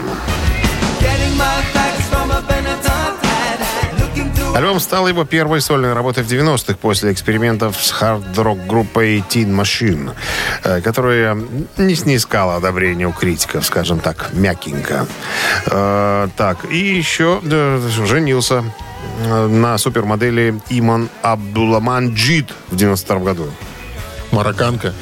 Альбом 4.58 4.80
стал 4.80 5.08
его 5.08 5.24
первой 5.24 5.62
сольной 5.62 5.94
работой 5.94 6.24
в 6.24 6.28
90-х 6.28 6.80
после 6.82 7.12
экспериментов 7.12 7.78
с 7.80 7.92
хард-рок 7.92 8.66
группой 8.66 9.20
Teen 9.20 9.56
Machine, 9.56 10.16
э, 10.64 10.82
которая 10.82 11.38
не 11.78 11.94
снискала 11.94 12.56
одобрения 12.56 13.08
у 13.08 13.12
критиков, 13.12 13.64
скажем 13.64 14.00
так, 14.00 14.34
мягенько. 14.34 15.06
Э, 15.68 16.30
Так, 16.36 16.66
и 16.72 16.76
еще 16.76 17.40
женился 18.08 18.64
э, 19.20 19.48
на 19.48 19.78
супермодели 19.78 20.60
Иман 20.72 21.10
Абдуламанджид 21.22 22.52
в 22.72 22.76
92 22.76 23.20
году. 23.20 23.52
Марокканка. 24.32 24.94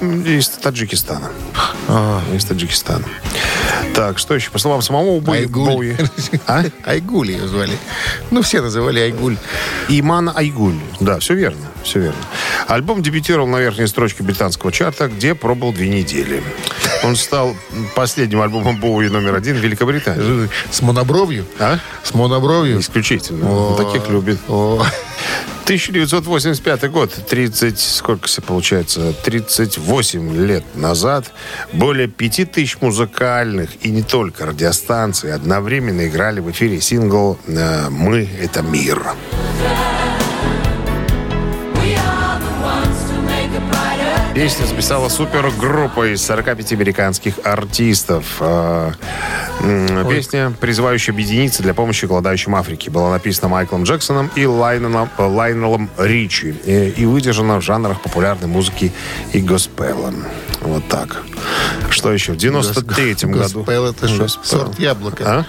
Из 0.00 0.48
Таджикистана. 0.48 1.30
Из 2.32 2.44
Таджикистана. 2.44 3.04
Так, 3.94 4.18
что 4.18 4.34
еще? 4.34 4.50
По 4.50 4.58
словам 4.58 4.82
самого 4.82 5.20
Боуи... 5.20 5.40
Айгуль. 5.40 5.94
А? 6.46 6.64
Айгуль 6.84 7.30
ее 7.32 7.46
звали. 7.46 7.76
Ну, 8.30 8.42
все 8.42 8.60
называли 8.60 9.00
Айгуль. 9.00 9.36
Иман 9.88 10.30
Айгуль. 10.34 10.78
Да, 11.00 11.18
все 11.18 11.34
верно, 11.34 11.66
все 11.82 12.00
верно. 12.00 12.18
Альбом 12.66 13.02
дебютировал 13.02 13.46
на 13.46 13.58
верхней 13.58 13.86
строчке 13.86 14.22
британского 14.22 14.72
чарта, 14.72 15.08
где 15.08 15.34
пробыл 15.34 15.72
две 15.72 15.88
недели. 15.88 16.42
Он 17.04 17.16
стал 17.16 17.56
последним 17.94 18.40
альбомом 18.42 18.78
Боуи 18.78 19.08
номер 19.08 19.34
один 19.34 19.56
в 19.56 19.60
Великобритании. 19.60 20.48
С 20.70 20.82
монобровью? 20.82 21.44
А? 21.58 21.78
С 22.02 22.14
монобровью? 22.14 22.80
Исключительно. 22.80 23.46
О. 23.50 23.74
Таких 23.76 24.08
любит. 24.08 24.38
О, 24.48 24.84
1985 25.64 26.90
год, 26.90 27.10
30, 27.28 27.78
сколько 27.78 28.28
себе 28.28 28.46
получается, 28.46 29.12
38 29.24 30.46
лет 30.46 30.64
назад, 30.74 31.32
более 31.72 32.08
5000 32.08 32.78
музыкальных 32.80 33.70
и 33.84 33.90
не 33.90 34.02
только 34.02 34.46
радиостанций 34.46 35.32
одновременно 35.32 36.06
играли 36.06 36.40
в 36.40 36.50
эфире 36.50 36.80
сингл 36.80 37.38
э, 37.46 37.88
«Мы– 37.90 38.28
это 38.42 38.62
мир». 38.62 39.14
Песню 44.34 44.66
записала 44.66 45.08
супергруппа 45.08 46.14
из 46.14 46.24
45 46.24 46.72
американских 46.72 47.34
артистов. 47.44 48.36
А, 48.40 48.92
Песня, 50.08 50.52
призывающая 50.58 51.12
объединиться 51.12 51.62
для 51.62 51.74
помощи 51.74 52.06
голодающим 52.06 52.54
Африке, 52.54 52.90
была 52.90 53.10
написана 53.10 53.48
Майклом 53.48 53.82
Джексоном 53.82 54.30
и 54.36 54.46
Лайнелом, 54.46 55.10
Лайнелом 55.18 55.90
Ричи 55.98 56.54
и, 56.64 56.94
и 56.96 57.04
выдержана 57.06 57.60
в 57.60 57.62
жанрах 57.62 58.00
популярной 58.00 58.48
музыки 58.48 58.92
и 59.32 59.40
госпела. 59.40 60.14
Вот 60.60 60.86
так. 60.88 61.22
Что 61.90 62.12
еще? 62.12 62.32
В 62.32 62.36
93-м 62.36 63.32
году. 63.32 63.58
Госпел 63.64 63.86
это 63.86 64.08
что? 64.08 64.28
Сорт 64.28 64.78
яблока. 64.78 65.24
А? 65.26 65.44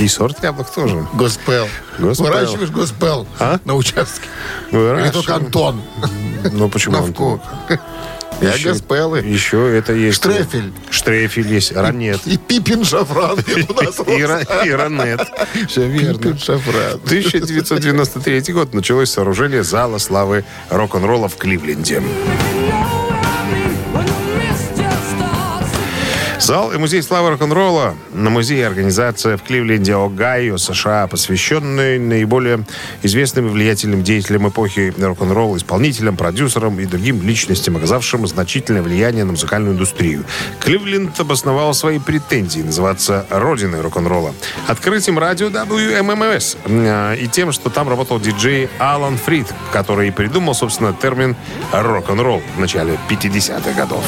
И 0.00 0.08
сорт 0.08 0.42
яблок 0.42 0.70
тоже. 0.74 1.06
Госпел. 1.14 1.68
Госпел. 1.98 2.26
Выращиваешь 2.26 2.70
госпел 2.70 3.28
А? 3.38 3.60
на 3.64 3.74
участке. 3.74 4.26
Или 4.72 4.76
Выращиваю. 4.78 5.12
только 5.12 5.34
Антон. 5.36 5.82
Ну 6.52 6.68
почему? 6.68 6.96
На 6.96 7.04
Антон? 7.04 7.40
вкус. 7.40 7.78
Я 8.40 8.52
Еще- 8.54 8.70
госпелы. 8.70 9.20
Еще 9.20 9.78
это 9.78 9.92
есть. 9.92 10.16
Штрефель. 10.16 10.72
Штрефель 10.90 11.46
есть. 11.46 11.72
Ранет. 11.72 12.20
И 12.26 12.36
Пипин 12.36 12.84
Шафран. 12.84 13.38
У 13.68 13.72
нас 13.82 14.00
И, 14.08 14.68
и 14.68 14.70
Ранет. 14.72 15.20
Все 15.68 15.86
верно. 15.86 16.18
Пипин 16.18 16.38
Шафран. 16.38 16.94
1993 17.04 18.52
год 18.52 18.74
началось 18.74 19.10
сооружение 19.10 19.62
зала 19.62 19.98
славы 19.98 20.44
рок-н-ролла 20.70 21.28
в 21.28 21.36
Кливленде. 21.36 22.02
Зал 26.44 26.74
и 26.74 26.76
музей 26.76 27.02
славы 27.02 27.30
рок-н-ролла 27.30 27.94
на 28.12 28.28
музее 28.28 28.66
организация 28.66 29.38
в 29.38 29.42
Кливленде, 29.42 29.94
Огайо, 29.94 30.58
США, 30.58 31.06
посвященные 31.06 31.98
наиболее 31.98 32.66
известным 33.02 33.46
и 33.46 33.48
влиятельным 33.48 34.04
деятелям 34.04 34.46
эпохи 34.50 34.92
рок-н-ролла, 34.98 35.56
исполнителям, 35.56 36.18
продюсерам 36.18 36.78
и 36.80 36.84
другим 36.84 37.22
личностям, 37.22 37.78
оказавшим 37.78 38.26
значительное 38.26 38.82
влияние 38.82 39.24
на 39.24 39.32
музыкальную 39.32 39.72
индустрию. 39.72 40.24
Кливленд 40.60 41.18
обосновал 41.18 41.72
свои 41.72 41.98
претензии 41.98 42.60
называться 42.60 43.24
родиной 43.30 43.80
рок-н-ролла. 43.80 44.34
Открытием 44.66 45.18
радио 45.18 45.46
WMMS 45.46 46.58
э, 46.66 47.16
и 47.22 47.26
тем, 47.26 47.52
что 47.52 47.70
там 47.70 47.88
работал 47.88 48.20
диджей 48.20 48.68
Алан 48.78 49.16
Фрид, 49.16 49.46
который 49.72 50.12
придумал, 50.12 50.52
собственно, 50.54 50.92
термин 50.92 51.36
рок-н-ролл 51.72 52.42
в 52.54 52.60
начале 52.60 52.98
50-х 53.08 53.72
годов. 53.72 54.04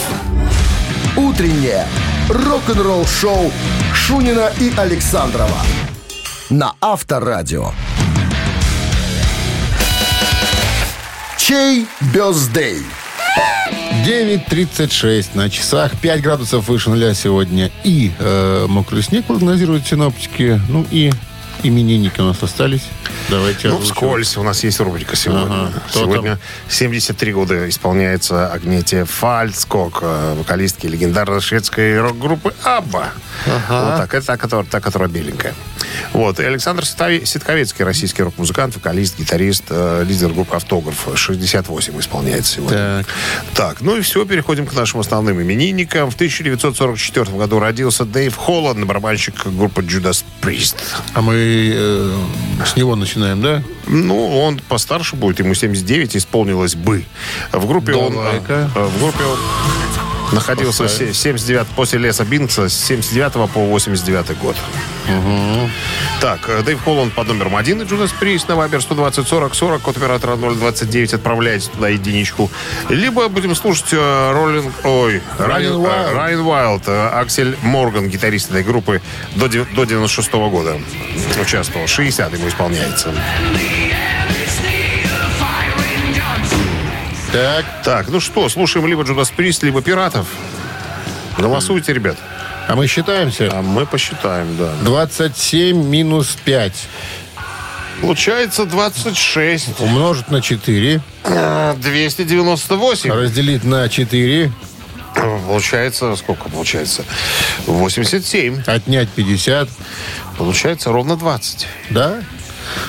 Утреннее 1.16 1.86
рок-н-ролл-шоу 2.28 3.52
Шунина 3.94 4.50
и 4.60 4.72
Александрова 4.76 5.60
на 6.50 6.74
Авторадио. 6.80 7.70
Чей 11.38 11.86
бездей? 12.12 12.82
9.36 14.04 15.28
на 15.34 15.48
часах, 15.48 15.92
5 16.00 16.20
градусов 16.20 16.68
выше 16.68 16.90
нуля 16.90 17.14
сегодня. 17.14 17.70
И 17.84 18.12
э, 18.18 18.66
мокрый 18.68 19.02
снег 19.02 19.24
прогнозируют 19.24 19.86
синоптики. 19.86 20.60
Ну 20.68 20.84
и 20.90 21.12
именинники 21.62 22.20
у 22.20 22.24
нас 22.24 22.42
остались. 22.42 22.82
Давайте 23.28 23.68
Ну, 23.68 23.74
озвучим. 23.76 23.94
вскользь. 23.94 24.36
У 24.36 24.42
нас 24.42 24.62
есть 24.64 24.78
рубрика 24.80 25.16
сегодня. 25.16 25.44
Ага. 25.46 25.72
Кто 25.88 26.00
Сегодня 26.00 26.38
73 26.68 27.32
года 27.32 27.68
исполняется 27.68 28.52
Агнете 28.52 29.04
Фальцкок, 29.04 29.98
э, 30.02 30.34
вокалистки 30.38 30.86
легендарной 30.86 31.40
шведской 31.40 32.00
рок-группы 32.00 32.54
«Абба». 32.62 33.08
Вот 33.46 33.96
так. 33.96 34.14
Это 34.14 34.26
та, 34.26 34.36
которая, 34.36 34.66
та, 34.66 34.80
которая 34.80 35.08
беленькая. 35.08 35.54
Вот. 36.12 36.38
И 36.40 36.44
Александр 36.44 36.84
Ситковецкий, 36.84 37.84
российский 37.84 38.22
рок-музыкант, 38.22 38.74
вокалист, 38.76 39.18
гитарист, 39.18 39.64
э, 39.70 40.04
лидер 40.06 40.28
группы 40.32 40.54
«Автограф». 40.56 41.08
68 41.14 41.98
исполняется 42.00 42.54
сегодня. 42.54 43.04
Так. 43.04 43.06
Так, 43.54 43.80
ну 43.80 43.96
и 43.96 44.00
все, 44.02 44.24
переходим 44.24 44.66
к 44.66 44.72
нашим 44.74 45.00
основным 45.00 45.40
именинникам. 45.42 46.10
В 46.10 46.14
1944 46.14 47.36
году 47.36 47.58
родился 47.58 48.04
Дэйв 48.04 48.34
Холланд, 48.36 48.84
барабанщик 48.84 49.46
группы 49.46 49.82
Judas 49.82 50.24
Priest. 50.40 50.76
А 51.14 51.22
мы 51.22 51.34
э, 51.74 52.14
с 52.64 52.76
него 52.76 52.96
начинаем, 52.96 53.40
да? 53.42 53.62
Ну, 53.86 54.38
он 54.40 54.58
постарше 54.68 55.16
будет, 55.16 55.38
ему 55.38 55.54
79 55.54 56.16
исполнилось 56.16 56.74
бы. 56.74 57.04
В 57.52 57.66
группе 57.66 57.94
он... 57.94 58.12
Давай-ка. 58.12 58.70
э, 58.74 58.84
В 58.86 59.00
группе 59.00 59.24
он... 59.24 59.38
Находился 60.32 60.88
с 60.88 60.96
79 60.98 61.66
после 61.68 61.98
леса 61.98 62.24
Бинкса 62.24 62.68
с 62.68 62.74
79 62.74 63.50
по 63.50 63.60
89 63.60 64.38
год. 64.38 64.56
Так, 66.20 66.48
э, 66.48 66.62
Дэйв 66.62 66.82
Холланд 66.82 67.14
под 67.14 67.28
номером 67.28 67.56
один 67.56 67.82
и 67.82 67.84
Джудас 67.84 68.10
Прист 68.12 68.48
на 68.48 68.56
Вайбер 68.56 68.80
120 68.80 69.26
40 69.28 69.54
40, 69.54 69.82
код 69.82 69.96
оператора 69.96 70.36
029, 70.36 71.14
отправляйте 71.14 71.70
туда 71.70 71.88
единичку. 71.88 72.50
Либо 72.88 73.28
будем 73.28 73.54
слушать 73.54 73.92
э, 73.92 74.32
Роллинг... 74.32 74.72
Ой, 74.84 75.22
Райан, 75.38 75.76
Уайлд. 75.76 76.14
Райан 76.14 76.40
Уайлд, 76.40 76.82
э, 76.88 77.08
Аксель 77.08 77.56
Морган, 77.62 78.08
гитарист 78.08 78.50
этой 78.50 78.64
группы, 78.64 79.00
до, 79.34 79.48
до 79.48 79.84
96 79.84 80.32
года 80.32 80.76
участвовал. 81.40 81.86
60 81.86 82.32
ему 82.32 82.48
исполняется. 82.48 83.14
Так, 87.36 87.64
Так, 87.84 88.08
ну 88.08 88.18
что, 88.18 88.48
слушаем 88.48 88.86
либо 88.86 89.02
Джудас 89.02 89.28
Прист, 89.30 89.62
либо 89.62 89.82
Пиратов. 89.82 90.26
Голосуйте, 91.36 91.92
ребят. 91.92 92.16
а 92.66 92.74
мы 92.76 92.86
считаемся. 92.86 93.50
А 93.52 93.60
мы 93.60 93.84
посчитаем, 93.84 94.56
да. 94.56 94.72
27 94.82 95.76
минус 95.86 96.34
5 96.46 96.72
Получается 98.00 98.64
26. 98.64 99.80
умножить 99.80 100.30
на 100.30 100.40
4, 100.40 101.02
А, 101.24 101.74
298. 101.76 103.12
разделить 103.12 103.64
на 103.64 103.86
4, 103.90 104.50
Получается, 105.14 106.16
сколько 106.16 106.48
получается? 106.48 107.04
87. 107.66 108.62
отнять 108.66 109.10
50. 109.10 109.68
Получается 110.38 110.90
ровно 110.90 111.16
20. 111.16 111.66
Да? 111.90 112.22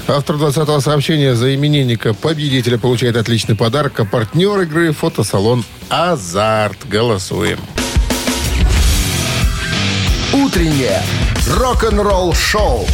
Автор 0.08 0.36
20-го 0.36 0.80
сообщения 0.80 1.36
за 1.36 1.54
именинника 1.54 2.14
победителя 2.14 2.78
получает 2.78 3.18
отличный 3.18 3.56
подарок, 3.56 4.00
а 4.00 4.06
партнер 4.06 4.62
игры 4.62 4.92
фотосалон 4.94 5.64
«Азарт». 5.90 6.88
Голосуем. 6.88 7.60
Утреннее 10.34 11.02
рок-н-ролл-шоу 11.50 12.86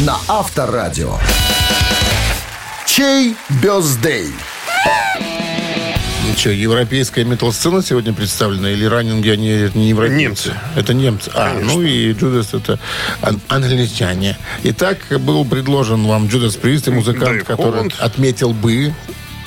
на 0.00 0.16
Авторадио. 0.28 1.16
Чей 2.86 3.36
бездей? 3.62 4.32
Ну 6.34 6.40
что, 6.40 6.50
европейская 6.50 7.22
метал-сцена 7.24 7.80
сегодня 7.80 8.12
представлена 8.12 8.68
или 8.72 8.84
раннинги, 8.86 9.28
они 9.28 9.70
не 9.74 9.90
европейцы? 9.90 10.18
Немцы. 10.20 10.54
Это 10.74 10.92
немцы. 10.92 11.30
А, 11.32 11.50
Конечно. 11.54 11.72
ну 11.74 11.82
и 11.82 12.12
Джудас 12.12 12.52
это 12.54 12.80
ан- 13.22 13.40
англичане. 13.46 14.36
Итак, 14.64 14.98
был 15.20 15.44
предложен 15.44 16.04
вам 16.08 16.26
Джудас 16.26 16.56
Прист, 16.56 16.88
музыкант, 16.88 17.26
Дэйв 17.26 17.44
который 17.44 17.70
Холланд. 17.70 17.94
отметил 18.00 18.52
бы, 18.52 18.92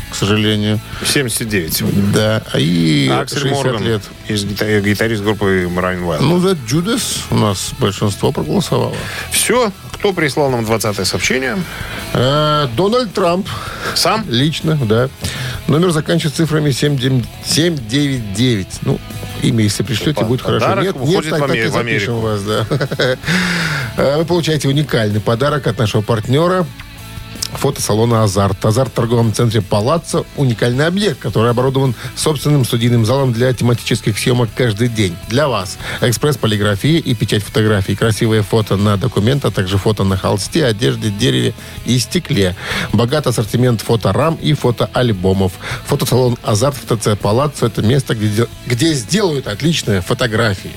к 0.09 0.15
сожалению. 0.15 0.79
79 1.05 1.73
сегодня. 1.73 2.03
Да, 2.13 2.41
и 2.57 3.09
Аксель 3.11 3.39
60 3.41 3.65
Морган, 3.65 3.83
лет. 3.83 4.01
из 4.29 4.45
гита- 4.45 4.79
гитарист 4.79 5.23
группы 5.23 5.69
Райан 5.75 6.03
Уайлд. 6.03 6.21
Ну, 6.23 6.39
за 6.39 6.53
Джудас 6.53 7.25
у 7.31 7.35
нас 7.35 7.71
большинство 7.79 8.31
проголосовало. 8.31 8.95
Все. 9.29 9.73
Кто 9.99 10.13
прислал 10.13 10.49
нам 10.51 10.63
20 10.63 11.07
сообщение? 11.07 11.57
Э, 12.13 12.67
Дональд 12.75 13.13
Трамп. 13.13 13.47
Сам? 13.95 14.25
Лично, 14.29 14.75
да. 14.75 15.09
Номер 15.67 15.91
заканчивается 15.91 16.43
цифрами 16.43 16.71
79 16.71 17.25
799. 17.45 18.67
Ну, 18.83 18.99
имя, 19.41 19.63
если 19.63 19.83
пришлете, 19.83 20.23
будет 20.23 20.41
хорошо. 20.41 20.75
Нет, 20.81 20.95
нет, 20.95 21.29
так, 21.29 21.41
в 21.41 21.47
так 21.47 21.55
и 21.55 21.67
запишем 21.67 22.19
вас, 22.19 22.41
да. 22.43 22.65
Э, 23.97 24.17
Вы 24.17 24.25
получаете 24.25 24.67
уникальный 24.67 25.19
подарок 25.19 25.65
от 25.65 25.79
нашего 25.79 26.01
партнера 26.01 26.67
фотосалона 27.57 28.23
«Азарт». 28.23 28.63
«Азарт» 28.65 28.91
в 28.91 28.95
торговом 28.95 29.33
центре 29.33 29.61
«Палаццо»– 29.61 30.25
уникальный 30.37 30.85
объект, 30.85 31.19
который 31.19 31.51
оборудован 31.51 31.95
собственным 32.15 32.65
студийным 32.65 33.05
залом 33.05 33.33
для 33.33 33.51
тематических 33.53 34.17
съемок 34.17 34.49
каждый 34.55 34.87
день. 34.87 35.15
Для 35.27 35.47
вас 35.47 35.77
экспресс-полиграфия 36.01 36.99
и 36.99 37.13
печать 37.13 37.43
фотографий, 37.43 37.95
красивые 37.95 38.43
фото 38.43 38.77
на 38.77 38.97
документ, 38.97 39.45
а 39.45 39.51
также 39.51 39.77
фото 39.77 40.03
на 40.03 40.17
холсте, 40.17 40.65
одежде, 40.65 41.09
дереве 41.09 41.53
и 41.85 41.99
стекле. 41.99 42.55
Богат 42.93 43.27
ассортимент 43.27 43.81
фоторам 43.81 44.35
и 44.41 44.53
фотоальбомов. 44.53 45.53
Фотосалон 45.85 46.37
«Азарт» 46.43 46.77
в 46.77 46.97
ТЦ 46.97 47.17
«Палаццо»– 47.19 47.65
это 47.67 47.81
место, 47.81 48.15
где, 48.15 48.27
де- 48.29 48.47
где 48.65 48.93
сделают 48.93 49.47
отличные 49.47 50.01
фотографии. 50.01 50.71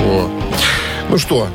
Во. 0.00 0.30
Ну 1.08 1.18
что, 1.18 1.48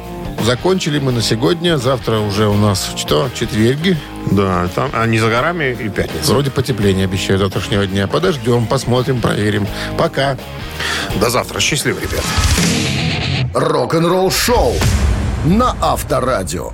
закончили 0.44 1.00
мы 1.00 1.12
на 1.12 1.22
сегодня. 1.22 1.78
Завтра 1.78 2.20
уже 2.20 2.48
у 2.48 2.56
нас 2.56 2.92
что? 2.96 3.30
Четверги. 3.34 3.98
Да, 4.32 4.68
там, 4.76 4.90
а 4.94 5.06
не 5.06 5.20
за 5.20 5.30
горами 5.30 5.76
и 5.80 5.90
пятница. 5.90 6.32
Вроде 6.32 6.52
потепление 6.52 7.06
обещают 7.06 7.42
завтрашнего 7.42 7.86
дня. 7.88 8.08
Подождем, 8.08 8.66
посмотрим, 8.68 9.22
проверим. 9.22 9.68
Пока. 9.98 10.38
До 11.20 11.30
завтра. 11.30 11.60
Счастливо, 11.60 12.00
ребят. 12.00 12.24
Рок-н-ролл-шоу 13.54 14.74
на 15.46 15.76
Авторадио. 15.82 16.74